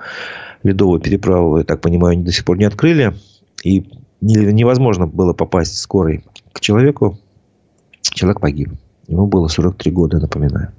ледовую 0.62 1.00
переправу, 1.00 1.58
я 1.58 1.64
так 1.64 1.80
понимаю, 1.80 2.12
они 2.12 2.24
до 2.24 2.32
сих 2.32 2.44
пор 2.44 2.58
не 2.58 2.64
открыли. 2.64 3.14
И 3.64 3.86
невозможно 4.20 5.06
было 5.06 5.32
попасть 5.32 5.78
скорой 5.78 6.24
к 6.52 6.60
человеку. 6.60 7.18
Человек 8.02 8.40
погиб. 8.40 8.70
Ему 9.08 9.26
было 9.26 9.48
43 9.48 9.90
года, 9.90 10.18
напоминаю. 10.18 10.72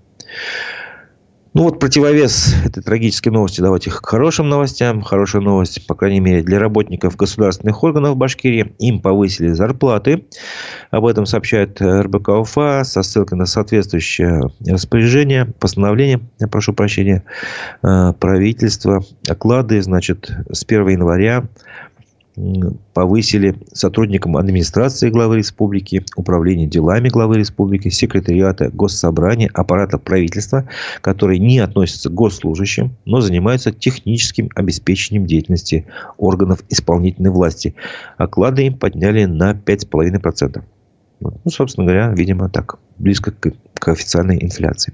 Ну 1.54 1.64
вот 1.64 1.80
противовес 1.80 2.56
этой 2.66 2.82
трагической 2.82 3.32
новости. 3.32 3.62
Давайте 3.62 3.92
к 3.92 4.04
хорошим 4.04 4.50
новостям. 4.50 5.04
Хорошая 5.04 5.44
новость, 5.44 5.86
по 5.86 5.94
крайней 5.94 6.20
мере, 6.20 6.42
для 6.42 6.58
работников 6.58 7.16
государственных 7.16 7.84
органов 7.84 8.18
Башкирии. 8.18 8.74
Им 8.80 9.02
повысили 9.02 9.50
зарплаты. 9.50 10.26
Об 10.90 11.06
этом 11.06 11.28
сообщает 11.28 11.80
РБК 11.80 12.30
УФА 12.30 12.84
со 12.84 13.04
ссылкой 13.04 13.38
на 13.38 13.46
соответствующее 13.46 14.42
распоряжение, 14.68 15.46
постановление, 15.46 16.22
я 16.40 16.48
прошу 16.48 16.74
прощения, 16.74 17.24
э, 17.84 18.14
правительства. 18.20 19.04
Оклады, 19.30 19.80
значит, 19.84 20.32
с 20.52 20.64
1 20.64 20.90
января 20.90 21.44
повысили 22.94 23.56
сотрудникам 23.74 24.38
администрации 24.38 25.10
главы 25.10 25.38
республики, 25.38 26.04
управления 26.16 26.66
делами 26.66 27.10
главы 27.10 27.38
республики, 27.38 27.90
секретариата 27.90 28.70
госсобрания, 28.70 29.50
аппарата 29.54 29.98
правительства, 29.98 30.68
которые 31.02 31.40
не 31.40 31.60
относятся 31.60 32.10
к 32.10 32.14
госслужащим, 32.14 32.96
но 33.06 33.22
занимаются 33.22 33.72
техническим 33.72 34.50
обеспечением 34.56 35.28
деятельности 35.28 35.86
органов 36.18 36.64
исполнительной 36.70 37.32
власти. 37.32 37.76
Оклады 38.18 38.66
им 38.66 38.78
подняли 38.78 39.26
на 39.26 39.52
5,5%. 39.52 40.64
Ну, 41.20 41.34
собственно 41.50 41.86
говоря, 41.86 42.10
видимо, 42.10 42.50
так, 42.50 42.80
близко 42.98 43.32
к, 43.32 43.54
к 43.76 43.88
официальной 43.88 44.44
инфляции. 44.44 44.94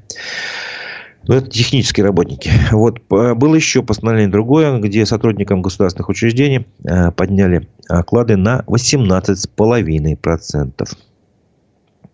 Ну, 1.27 1.35
это 1.35 1.49
технические 1.49 2.05
работники. 2.05 2.49
Вот. 2.71 3.01
Было 3.09 3.55
еще 3.55 3.83
постановление 3.83 4.31
другое, 4.31 4.79
где 4.79 5.05
сотрудникам 5.05 5.61
государственных 5.61 6.07
учреждений 6.09 6.65
э, 6.83 7.11
подняли 7.11 7.67
оклады 7.87 8.37
на 8.37 8.63
18,5%. 8.67 10.89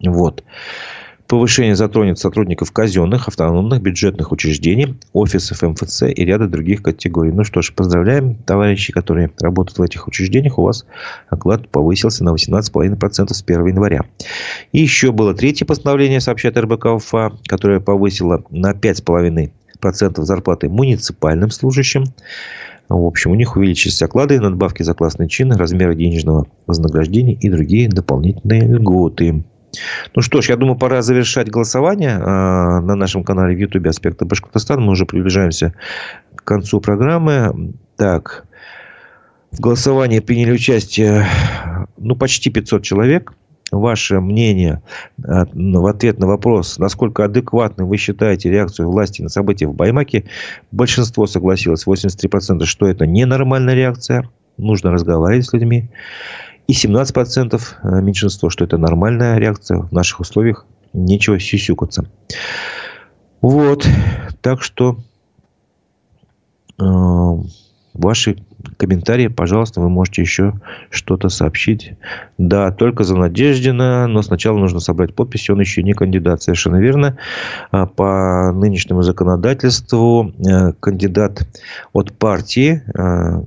Вот. 0.06 0.44
Повышение 1.28 1.76
затронет 1.76 2.20
сотрудников 2.20 2.72
казенных, 2.72 3.28
автономных, 3.28 3.82
бюджетных 3.82 4.32
учреждений, 4.32 4.96
офисов 5.12 5.64
МФЦ 5.64 6.04
и 6.04 6.24
ряда 6.24 6.48
других 6.48 6.84
категорий. 6.84 7.32
Ну 7.32 7.44
что 7.44 7.64
ж, 7.64 7.74
поздравляем, 7.74 8.36
товарищи, 8.36 8.94
которые 8.94 9.32
работают 9.40 9.80
в 9.80 9.82
этих 9.82 10.08
учреждениях. 10.08 10.60
У 10.60 10.64
вас 10.64 10.86
оклад 11.30 11.68
повысился 11.70 12.24
на 12.24 12.30
18,5% 12.30 13.34
с 13.34 13.42
1 13.42 13.66
января. 13.66 14.02
И 14.72 14.80
еще 14.80 15.12
было 15.12 15.34
третье 15.34 15.66
постановление, 15.66 16.22
сообщает 16.22 16.58
РБК 16.58 16.86
УФА, 16.86 17.34
которое 17.48 17.80
повысило 17.80 18.44
на 18.52 18.74
5,5% 18.74 20.22
зарплаты 20.22 20.70
муниципальным 20.70 21.50
служащим. 21.50 22.04
В 22.88 23.04
общем, 23.04 23.32
у 23.32 23.36
них 23.36 23.56
увеличились 23.56 24.00
оклады, 24.04 24.40
надбавки 24.40 24.84
за 24.84 24.94
классные 24.94 25.28
чины, 25.28 25.58
размеры 25.58 25.96
денежного 25.96 26.46
вознаграждения 26.68 27.34
и 27.34 27.50
другие 27.50 27.90
дополнительные 27.90 28.62
льготы. 28.62 29.44
Ну 30.16 30.22
что 30.22 30.42
ж, 30.42 30.50
я 30.50 30.56
думаю, 30.56 30.78
пора 30.78 31.02
завершать 31.02 31.50
голосование 31.50 32.18
а, 32.22 32.82
на 32.82 32.96
нашем 32.96 33.24
канале 33.24 33.56
в 33.56 33.60
YouTube 33.60 33.88
«Аспекты 33.88 34.26
Башкортостана». 34.26 34.82
Мы 34.82 34.92
уже 34.92 35.06
приближаемся 35.06 35.74
к 36.36 36.44
концу 36.44 36.82
программы. 36.82 37.74
Так, 37.98 38.46
в 39.52 39.60
голосовании 39.60 40.20
приняли 40.20 40.52
участие 40.52 41.26
ну, 41.98 42.16
почти 42.16 42.50
500 42.50 42.84
человек. 42.84 43.34
Ваше 43.72 44.20
мнение 44.20 44.84
а, 45.24 45.46
в 45.54 45.86
ответ 45.88 46.20
на 46.20 46.28
вопрос, 46.28 46.78
насколько 46.78 47.26
адекватной 47.26 47.86
вы 47.86 47.98
считаете 47.98 48.52
реакцию 48.52 48.90
власти 48.90 49.22
на 49.22 49.30
события 49.30 49.68
в 49.68 49.74
Баймаке, 49.74 50.26
большинство 50.72 51.26
согласилось, 51.26 51.88
83%, 51.88 52.64
что 52.66 52.88
это 52.88 53.08
ненормальная 53.08 53.74
реакция, 53.74 54.30
нужно 54.58 54.92
разговаривать 54.92 55.46
с 55.46 55.54
людьми. 55.54 55.90
И 56.68 56.74
17% 56.74 57.62
э, 57.84 58.02
меньшинство, 58.02 58.50
что 58.50 58.66
это 58.66 58.78
нормальная 58.78 59.38
реакция 59.38 59.80
в 59.80 59.92
наших 59.92 60.22
условиях. 60.22 60.66
Нечего 60.94 61.40
сюсюкаться. 61.40 62.10
Вот. 63.42 63.88
Так 64.42 64.64
что 64.64 64.98
э, 66.80 66.84
ваши 67.94 68.38
комментарии, 68.78 69.28
пожалуйста, 69.28 69.82
вы 69.82 69.90
можете 69.90 70.22
еще 70.22 70.54
что-то 70.90 71.30
сообщить. 71.30 71.94
Да, 72.38 72.72
только 72.72 73.04
за 73.04 73.16
Надеждина, 73.16 74.08
но 74.08 74.22
сначала 74.22 74.58
нужно 74.58 74.80
собрать 74.80 75.14
подписи, 75.14 75.52
он 75.52 75.60
еще 75.60 75.84
не 75.84 75.94
кандидат. 75.94 76.42
Совершенно 76.42 76.78
верно. 76.78 77.18
А 77.72 77.86
по 77.86 78.52
нынешнему 78.54 79.04
законодательству 79.04 80.32
э, 80.40 80.74
кандидат 80.80 81.48
от 81.94 82.14
партии, 82.14 82.82
э, 82.98 83.44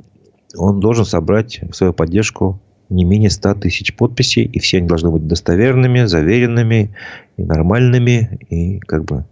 он 0.57 0.81
должен 0.81 1.05
собрать 1.05 1.61
свою 1.73 1.93
поддержку 1.93 2.61
не 2.91 3.05
менее 3.05 3.31
100 3.31 3.55
тысяч 3.55 3.95
подписей, 3.95 4.45
и 4.45 4.59
все 4.59 4.79
они 4.79 4.89
должны 4.89 5.11
быть 5.11 5.27
достоверными, 5.27 6.05
заверенными, 6.05 6.95
и 7.37 7.45
нормальными, 7.45 8.39
и 8.49 8.79
как 8.81 9.05
бы 9.05 9.25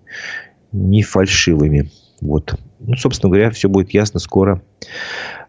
не 0.72 1.02
фальшивыми. 1.02 1.90
Вот. 2.20 2.58
Ну, 2.80 2.96
собственно 2.96 3.30
говоря, 3.30 3.50
все 3.50 3.68
будет 3.68 3.90
ясно 3.90 4.20
скоро, 4.20 4.62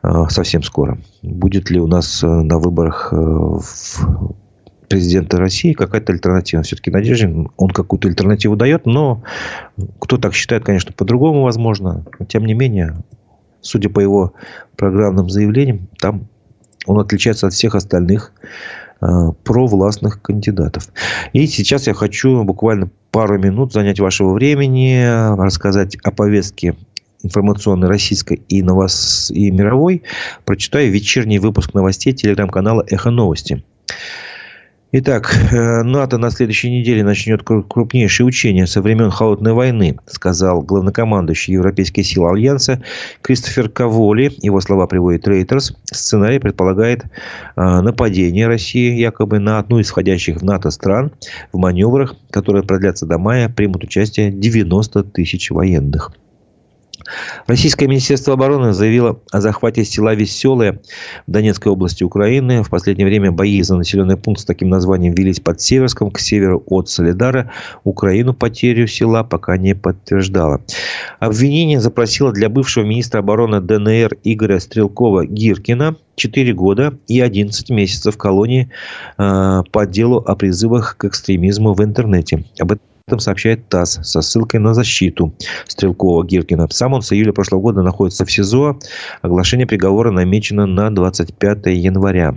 а, 0.02 0.30
совсем 0.30 0.64
скоро. 0.64 1.00
Будет 1.22 1.70
ли 1.70 1.80
у 1.80 1.88
нас 1.88 2.24
э, 2.24 2.28
на 2.28 2.60
выборах 2.60 3.10
э, 3.12 3.60
президента 4.88 5.38
России 5.38 5.74
какая-то 5.74 6.14
альтернатива. 6.14 6.64
Все-таки 6.64 6.92
Надеждин, 6.92 7.50
он 7.58 7.70
какую-то 7.70 8.08
альтернативу 8.08 8.56
дает, 8.56 8.86
но 8.86 9.24
кто 10.00 10.18
так 10.18 10.34
считает, 10.34 10.64
конечно, 10.64 10.94
по-другому 10.94 11.44
возможно. 11.44 12.06
Тем 12.28 12.46
не 12.46 12.54
менее, 12.54 12.98
судя 13.62 13.90
по 13.90 14.00
его 14.00 14.34
программным 14.76 15.30
заявлениям, 15.30 15.90
там 16.00 16.28
он 16.88 17.00
отличается 17.00 17.48
от 17.48 17.54
всех 17.54 17.76
остальных 17.76 18.32
э, 19.02 19.06
провластных 19.44 20.22
кандидатов. 20.22 20.90
И 21.34 21.46
сейчас 21.46 21.86
я 21.88 21.94
хочу 21.94 22.44
буквально 22.44 22.90
пару 23.12 23.38
минут 23.38 23.74
занять 23.74 24.00
вашего 24.00 24.34
времени, 24.34 25.38
рассказать 25.38 25.96
о 26.04 26.12
повестке 26.12 26.76
информационной 27.24 27.88
российской 27.88 28.42
и, 28.48 28.62
новос... 28.62 29.32
и 29.32 29.52
мировой. 29.52 30.04
Прочитаю 30.46 30.92
вечерний 30.92 31.40
выпуск 31.40 31.74
новостей 31.74 32.14
телеграм-канала 32.14 32.84
«Эхо 32.88 33.12
новости». 33.12 33.64
Итак, 34.94 35.36
э, 35.52 35.84
НАТО 35.84 36.18
на 36.18 36.32
следующей 36.32 36.72
неделе 36.72 37.04
начнет 37.04 37.44
крупнейшие 37.44 38.26
учения 38.26 38.66
со 38.66 38.82
времен 38.82 39.12
Холодной 39.12 39.52
войны, 39.52 40.00
сказал 40.06 40.62
главнокомандующий 40.62 41.56
Европейской 41.56 42.04
силы 42.04 42.32
Альянса 42.32 42.82
Кристофер 43.22 43.68
Каволи. 43.68 44.32
Его 44.38 44.62
слова 44.62 44.88
приводит 44.88 45.28
Рейтерс. 45.28 45.76
Сценарий 45.84 46.40
предполагает 46.40 47.04
э, 47.04 47.08
нападение 47.58 48.48
России 48.48 48.94
якобы 48.94 49.40
на 49.40 49.60
одну 49.60 49.80
из 49.80 49.90
входящих 49.90 50.38
в 50.38 50.44
НАТО 50.46 50.72
стран. 50.72 51.12
В 51.52 51.58
маневрах, 51.58 52.16
которые 52.30 52.64
продлятся 52.64 53.06
до 53.06 53.18
мая, 53.18 53.50
примут 53.50 53.84
участие 53.84 54.32
90 54.32 55.04
тысяч 55.04 55.52
военных. 55.52 56.14
Российское 57.48 57.88
Министерство 57.88 58.34
обороны 58.34 58.74
заявило 58.74 59.20
о 59.32 59.42
захвате 59.42 59.86
села 59.86 60.14
Веселое 60.14 60.82
в 61.26 61.32
Донецкой 61.32 61.72
области 61.72 62.04
Украины. 62.04 62.64
В 62.64 62.70
последнее 62.70 63.08
время 63.08 63.32
бои 63.32 63.62
за 63.62 63.76
населенный 63.76 64.18
пункт 64.18 64.42
с 64.42 64.46
таким 64.46 64.70
названием 64.70 65.14
велись 65.14 65.40
под 65.40 65.62
Северском, 65.62 66.12
к 66.12 66.20
северу 66.20 66.64
от 66.68 66.90
Солидара. 66.90 67.52
Украину 67.84 68.34
потерю 68.34 68.88
села 68.88 69.24
пока 69.24 69.58
не 69.58 69.76
подтверждала. 69.76 70.62
Обвинение 71.20 71.80
запросило 71.80 72.32
для 72.32 72.50
бывшего 72.50 72.84
министра 72.84 73.20
обороны 73.20 73.62
ДНР 73.62 74.18
Игоря 74.24 74.58
Стрелкова-Гиркина 74.58 75.96
4 76.16 76.54
года 76.54 76.98
и 77.08 77.22
11 77.22 77.70
месяцев 77.70 78.18
колонии 78.18 78.70
э, 79.18 79.64
по 79.72 79.86
делу 79.86 80.18
о 80.18 80.36
призывах 80.36 80.98
к 80.98 81.06
экстремизму 81.06 81.74
в 81.74 81.84
интернете. 81.84 82.46
Об 82.60 82.74
этом 82.74 82.86
этом 83.08 83.20
сообщает 83.20 83.70
ТАСС 83.70 84.00
со 84.04 84.22
ссылкой 84.22 84.60
на 84.60 84.74
защиту 84.74 85.34
Стрелкова 85.66 86.26
Гиркина. 86.26 86.68
Сам 86.70 86.92
он 86.92 87.02
с 87.02 87.14
июля 87.14 87.32
прошлого 87.32 87.62
года 87.62 87.82
находится 87.82 88.26
в 88.26 88.32
СИЗО. 88.32 88.80
Оглашение 89.22 89.66
приговора 89.66 90.12
намечено 90.12 90.66
на 90.66 90.94
25 90.94 91.68
января. 91.68 92.36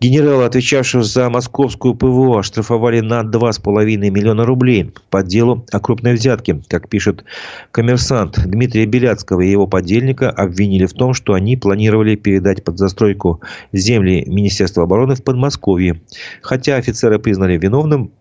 Генерала, 0.00 0.46
отвечавшего 0.46 1.02
за 1.02 1.28
московскую 1.28 1.94
ПВО, 1.94 2.38
оштрафовали 2.38 3.00
на 3.00 3.20
2,5 3.20 3.96
миллиона 4.08 4.46
рублей 4.46 4.94
по 5.10 5.22
делу 5.22 5.66
о 5.70 5.78
крупной 5.78 6.14
взятке. 6.14 6.62
Как 6.68 6.88
пишет 6.88 7.24
коммерсант 7.70 8.40
Дмитрия 8.42 8.86
Беляцкого 8.86 9.42
и 9.42 9.50
его 9.50 9.66
подельника, 9.66 10.30
обвинили 10.30 10.86
в 10.86 10.94
том, 10.94 11.12
что 11.12 11.34
они 11.34 11.58
планировали 11.58 12.16
передать 12.16 12.64
под 12.64 12.78
застройку 12.78 13.42
земли 13.74 14.24
Министерства 14.26 14.84
обороны 14.84 15.16
в 15.16 15.22
Подмосковье. 15.22 16.00
Хотя 16.40 16.76
офицера 16.76 17.18
признали 17.18 17.58
виновным, 17.58 18.12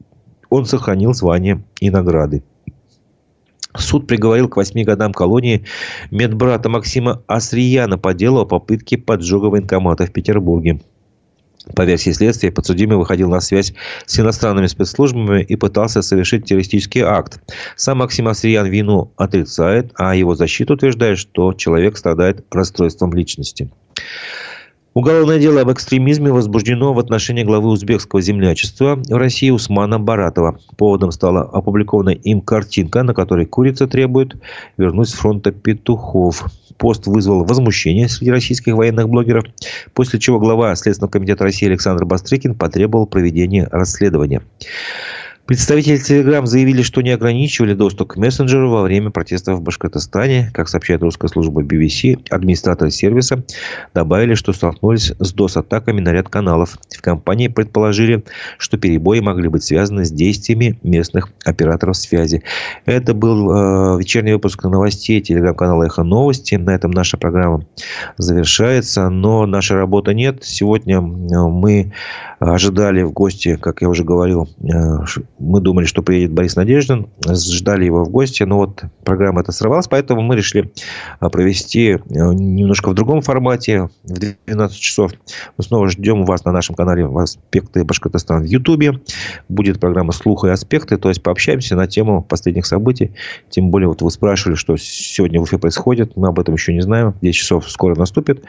он 0.50 0.66
сохранил 0.66 1.14
звание 1.14 1.64
и 1.80 1.90
награды. 1.90 2.44
Суд 3.78 4.08
приговорил 4.08 4.50
к 4.50 4.58
восьми 4.58 4.84
годам 4.84 5.14
колонии 5.14 5.66
медбрата 6.10 6.70
Максима 6.70 7.22
Асрияна 7.28 7.98
по 7.98 8.14
делу 8.14 8.42
о 8.42 8.46
попытке 8.46 8.98
поджога 8.98 9.46
военкомата 9.46 10.06
в 10.06 10.12
Петербурге. 10.12 10.82
По 11.76 11.86
версии 11.86 12.12
следствия, 12.12 12.52
подсудимый 12.52 12.98
выходил 12.98 13.30
на 13.30 13.42
связь 13.42 13.74
с 14.06 14.20
иностранными 14.20 14.66
спецслужбами 14.66 15.44
и 15.44 15.56
пытался 15.56 16.02
совершить 16.02 16.46
террористический 16.46 17.02
акт. 17.02 17.42
Сам 17.76 18.00
Максим 18.00 18.28
Асриян 18.28 18.66
вину 18.66 19.12
отрицает, 19.18 19.92
а 19.96 20.16
его 20.16 20.36
защита 20.36 20.74
утверждает, 20.74 21.20
что 21.20 21.54
человек 21.54 21.98
страдает 21.98 22.44
расстройством 22.50 23.14
личности. 23.14 23.70
Уголовное 24.96 25.38
дело 25.38 25.62
об 25.62 25.72
экстремизме 25.72 26.32
возбуждено 26.32 26.94
в 26.94 27.00
отношении 27.00 27.44
главы 27.44 27.70
узбекского 27.70 28.22
землячества 28.22 28.96
в 28.96 29.16
России 29.16 29.52
Усмана 29.52 30.00
Баратова. 30.00 30.58
Поводом 30.78 31.12
стала 31.12 31.44
опубликованная 31.44 32.16
им 32.16 32.42
картинка, 32.42 33.04
на 33.04 33.14
которой 33.14 33.46
курица 33.46 33.88
требует 33.88 34.36
вернуть 34.78 35.10
с 35.10 35.14
фронта 35.14 35.52
петухов. 35.52 36.44
Пост 36.78 37.06
вызвал 37.06 37.44
возмущение 37.44 38.10
среди 38.10 38.32
российских 38.32 38.74
военных 38.74 39.10
блогеров, 39.10 39.46
после 39.94 40.20
чего 40.20 40.40
глава 40.40 40.76
Следственного 40.76 41.12
комитета 41.12 41.44
России 41.44 41.68
Александр 41.68 42.06
Бастрыкин 42.06 42.56
потребовал 42.56 43.06
проведения 43.06 43.68
расследования. 43.72 44.42
Представители 45.50 45.98
Telegram 45.98 46.46
заявили, 46.46 46.84
что 46.84 47.02
не 47.02 47.10
ограничивали 47.10 47.74
доступ 47.74 48.10
к 48.10 48.18
мессенджеру 48.18 48.70
во 48.70 48.84
время 48.84 49.10
протестов 49.10 49.58
в 49.58 49.64
Башкортостане. 49.64 50.52
Как 50.54 50.70
сообщает 50.70 51.02
русская 51.02 51.28
служба 51.28 51.64
BBC, 51.64 52.24
администраторы 52.30 52.92
сервиса 52.92 53.44
добавили, 53.96 54.36
что 54.36 54.54
столкнулись 54.54 55.12
с 55.18 55.34
DOS-атаками 55.34 56.02
на 56.02 56.12
ряд 56.12 56.30
каналов. 56.30 56.78
В 56.96 57.02
компании 57.02 57.48
предположили, 57.48 58.24
что 58.60 58.78
перебои 58.78 59.22
могли 59.22 59.50
быть 59.50 59.64
связаны 59.64 60.06
с 60.06 60.12
действиями 60.12 60.80
местных 60.84 61.30
операторов 61.44 61.98
связи. 61.98 62.44
Это 62.86 63.16
был 63.16 63.50
э, 63.50 63.98
вечерний 63.98 64.34
выпуск 64.34 64.64
новостей 64.66 65.20
телеграм-канала 65.20 65.86
«Эхо 65.86 66.04
новости». 66.04 66.54
На 66.54 66.76
этом 66.76 66.92
наша 66.92 67.18
программа 67.18 67.66
завершается, 68.18 69.10
но 69.10 69.48
нашей 69.48 69.78
работы 69.78 70.14
нет. 70.14 70.44
Сегодня 70.44 71.02
мы 71.02 71.92
ожидали 72.40 73.02
в 73.02 73.12
гости, 73.14 73.56
как 73.56 73.82
я 73.82 73.90
уже 73.90 74.04
говорил, 74.04 74.48
э, 74.62 75.06
мы 75.40 75.62
думали, 75.62 75.86
что 75.86 76.02
приедет 76.02 76.32
Борис 76.32 76.56
Надеждин, 76.56 77.08
ждали 77.26 77.86
его 77.86 78.04
в 78.04 78.10
гости, 78.10 78.44
но 78.44 78.58
вот 78.58 78.84
программа 79.04 79.42
эта 79.42 79.52
сорвалась, 79.52 79.88
поэтому 79.88 80.22
мы 80.22 80.36
решили 80.36 80.72
а, 81.20 81.30
провести 81.30 81.92
э, 81.92 81.98
немножко 82.08 82.90
в 82.90 82.94
другом 82.94 83.22
формате, 83.22 83.90
в 84.04 84.20
12 84.46 84.78
часов. 84.78 85.12
Мы 85.58 85.64
снова 85.64 85.88
ждем 85.90 86.26
вас 86.26 86.46
на 86.46 86.52
нашем 86.52 86.76
канале 86.76 87.06
«Аспекты 87.06 87.84
Башкортостана» 87.84 88.42
в 88.42 88.46
Ютубе. 88.46 89.02
Будет 89.48 89.80
программа 89.80 90.12
«Слух 90.12 90.44
и 90.46 90.50
аспекты», 90.50 90.98
то 90.98 91.10
есть 91.10 91.24
пообщаемся 91.24 91.76
на 91.76 91.88
тему 91.88 92.22
последних 92.22 92.66
событий. 92.66 93.14
Тем 93.50 93.72
более, 93.72 93.88
вот 93.88 94.02
вы 94.02 94.12
спрашивали, 94.12 94.56
что 94.56 94.76
сегодня 94.78 95.40
в 95.40 95.44
Уфе 95.44 95.58
происходит. 95.58 96.16
Мы 96.16 96.28
об 96.28 96.40
этом 96.40 96.56
еще 96.56 96.74
не 96.74 96.82
знаем. 96.82 97.16
10 97.22 97.36
часов 97.36 97.70
скоро 97.70 97.96
наступит. 97.96 98.44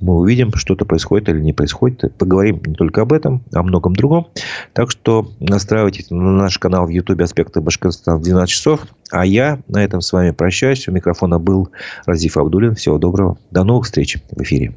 Мы 0.00 0.14
увидим, 0.14 0.52
что-то 0.54 0.84
происходит 0.84 1.28
или 1.28 1.40
не 1.40 1.52
происходит. 1.52 2.16
Поговорим 2.16 2.62
не 2.64 2.74
только 2.74 3.02
об 3.02 3.12
этом, 3.12 3.42
а 3.52 3.60
о 3.60 3.62
многом 3.62 3.94
другом. 3.94 4.28
Так 4.72 4.90
что 4.90 5.30
настраивайтесь 5.38 6.10
на 6.30 6.44
наш 6.44 6.58
канал 6.58 6.86
в 6.86 6.90
Ютубе 6.90 7.24
«Аспекты 7.24 7.60
Башкортостана» 7.60 8.16
в 8.16 8.22
12 8.22 8.48
часов. 8.48 8.80
А 9.10 9.26
я 9.26 9.60
на 9.68 9.84
этом 9.84 10.00
с 10.00 10.12
вами 10.12 10.30
прощаюсь. 10.30 10.88
У 10.88 10.92
микрофона 10.92 11.38
был 11.38 11.70
Разиф 12.06 12.36
Абдулин. 12.36 12.74
Всего 12.74 12.98
доброго. 12.98 13.38
До 13.50 13.64
новых 13.64 13.86
встреч 13.86 14.18
в 14.30 14.42
эфире. 14.42 14.74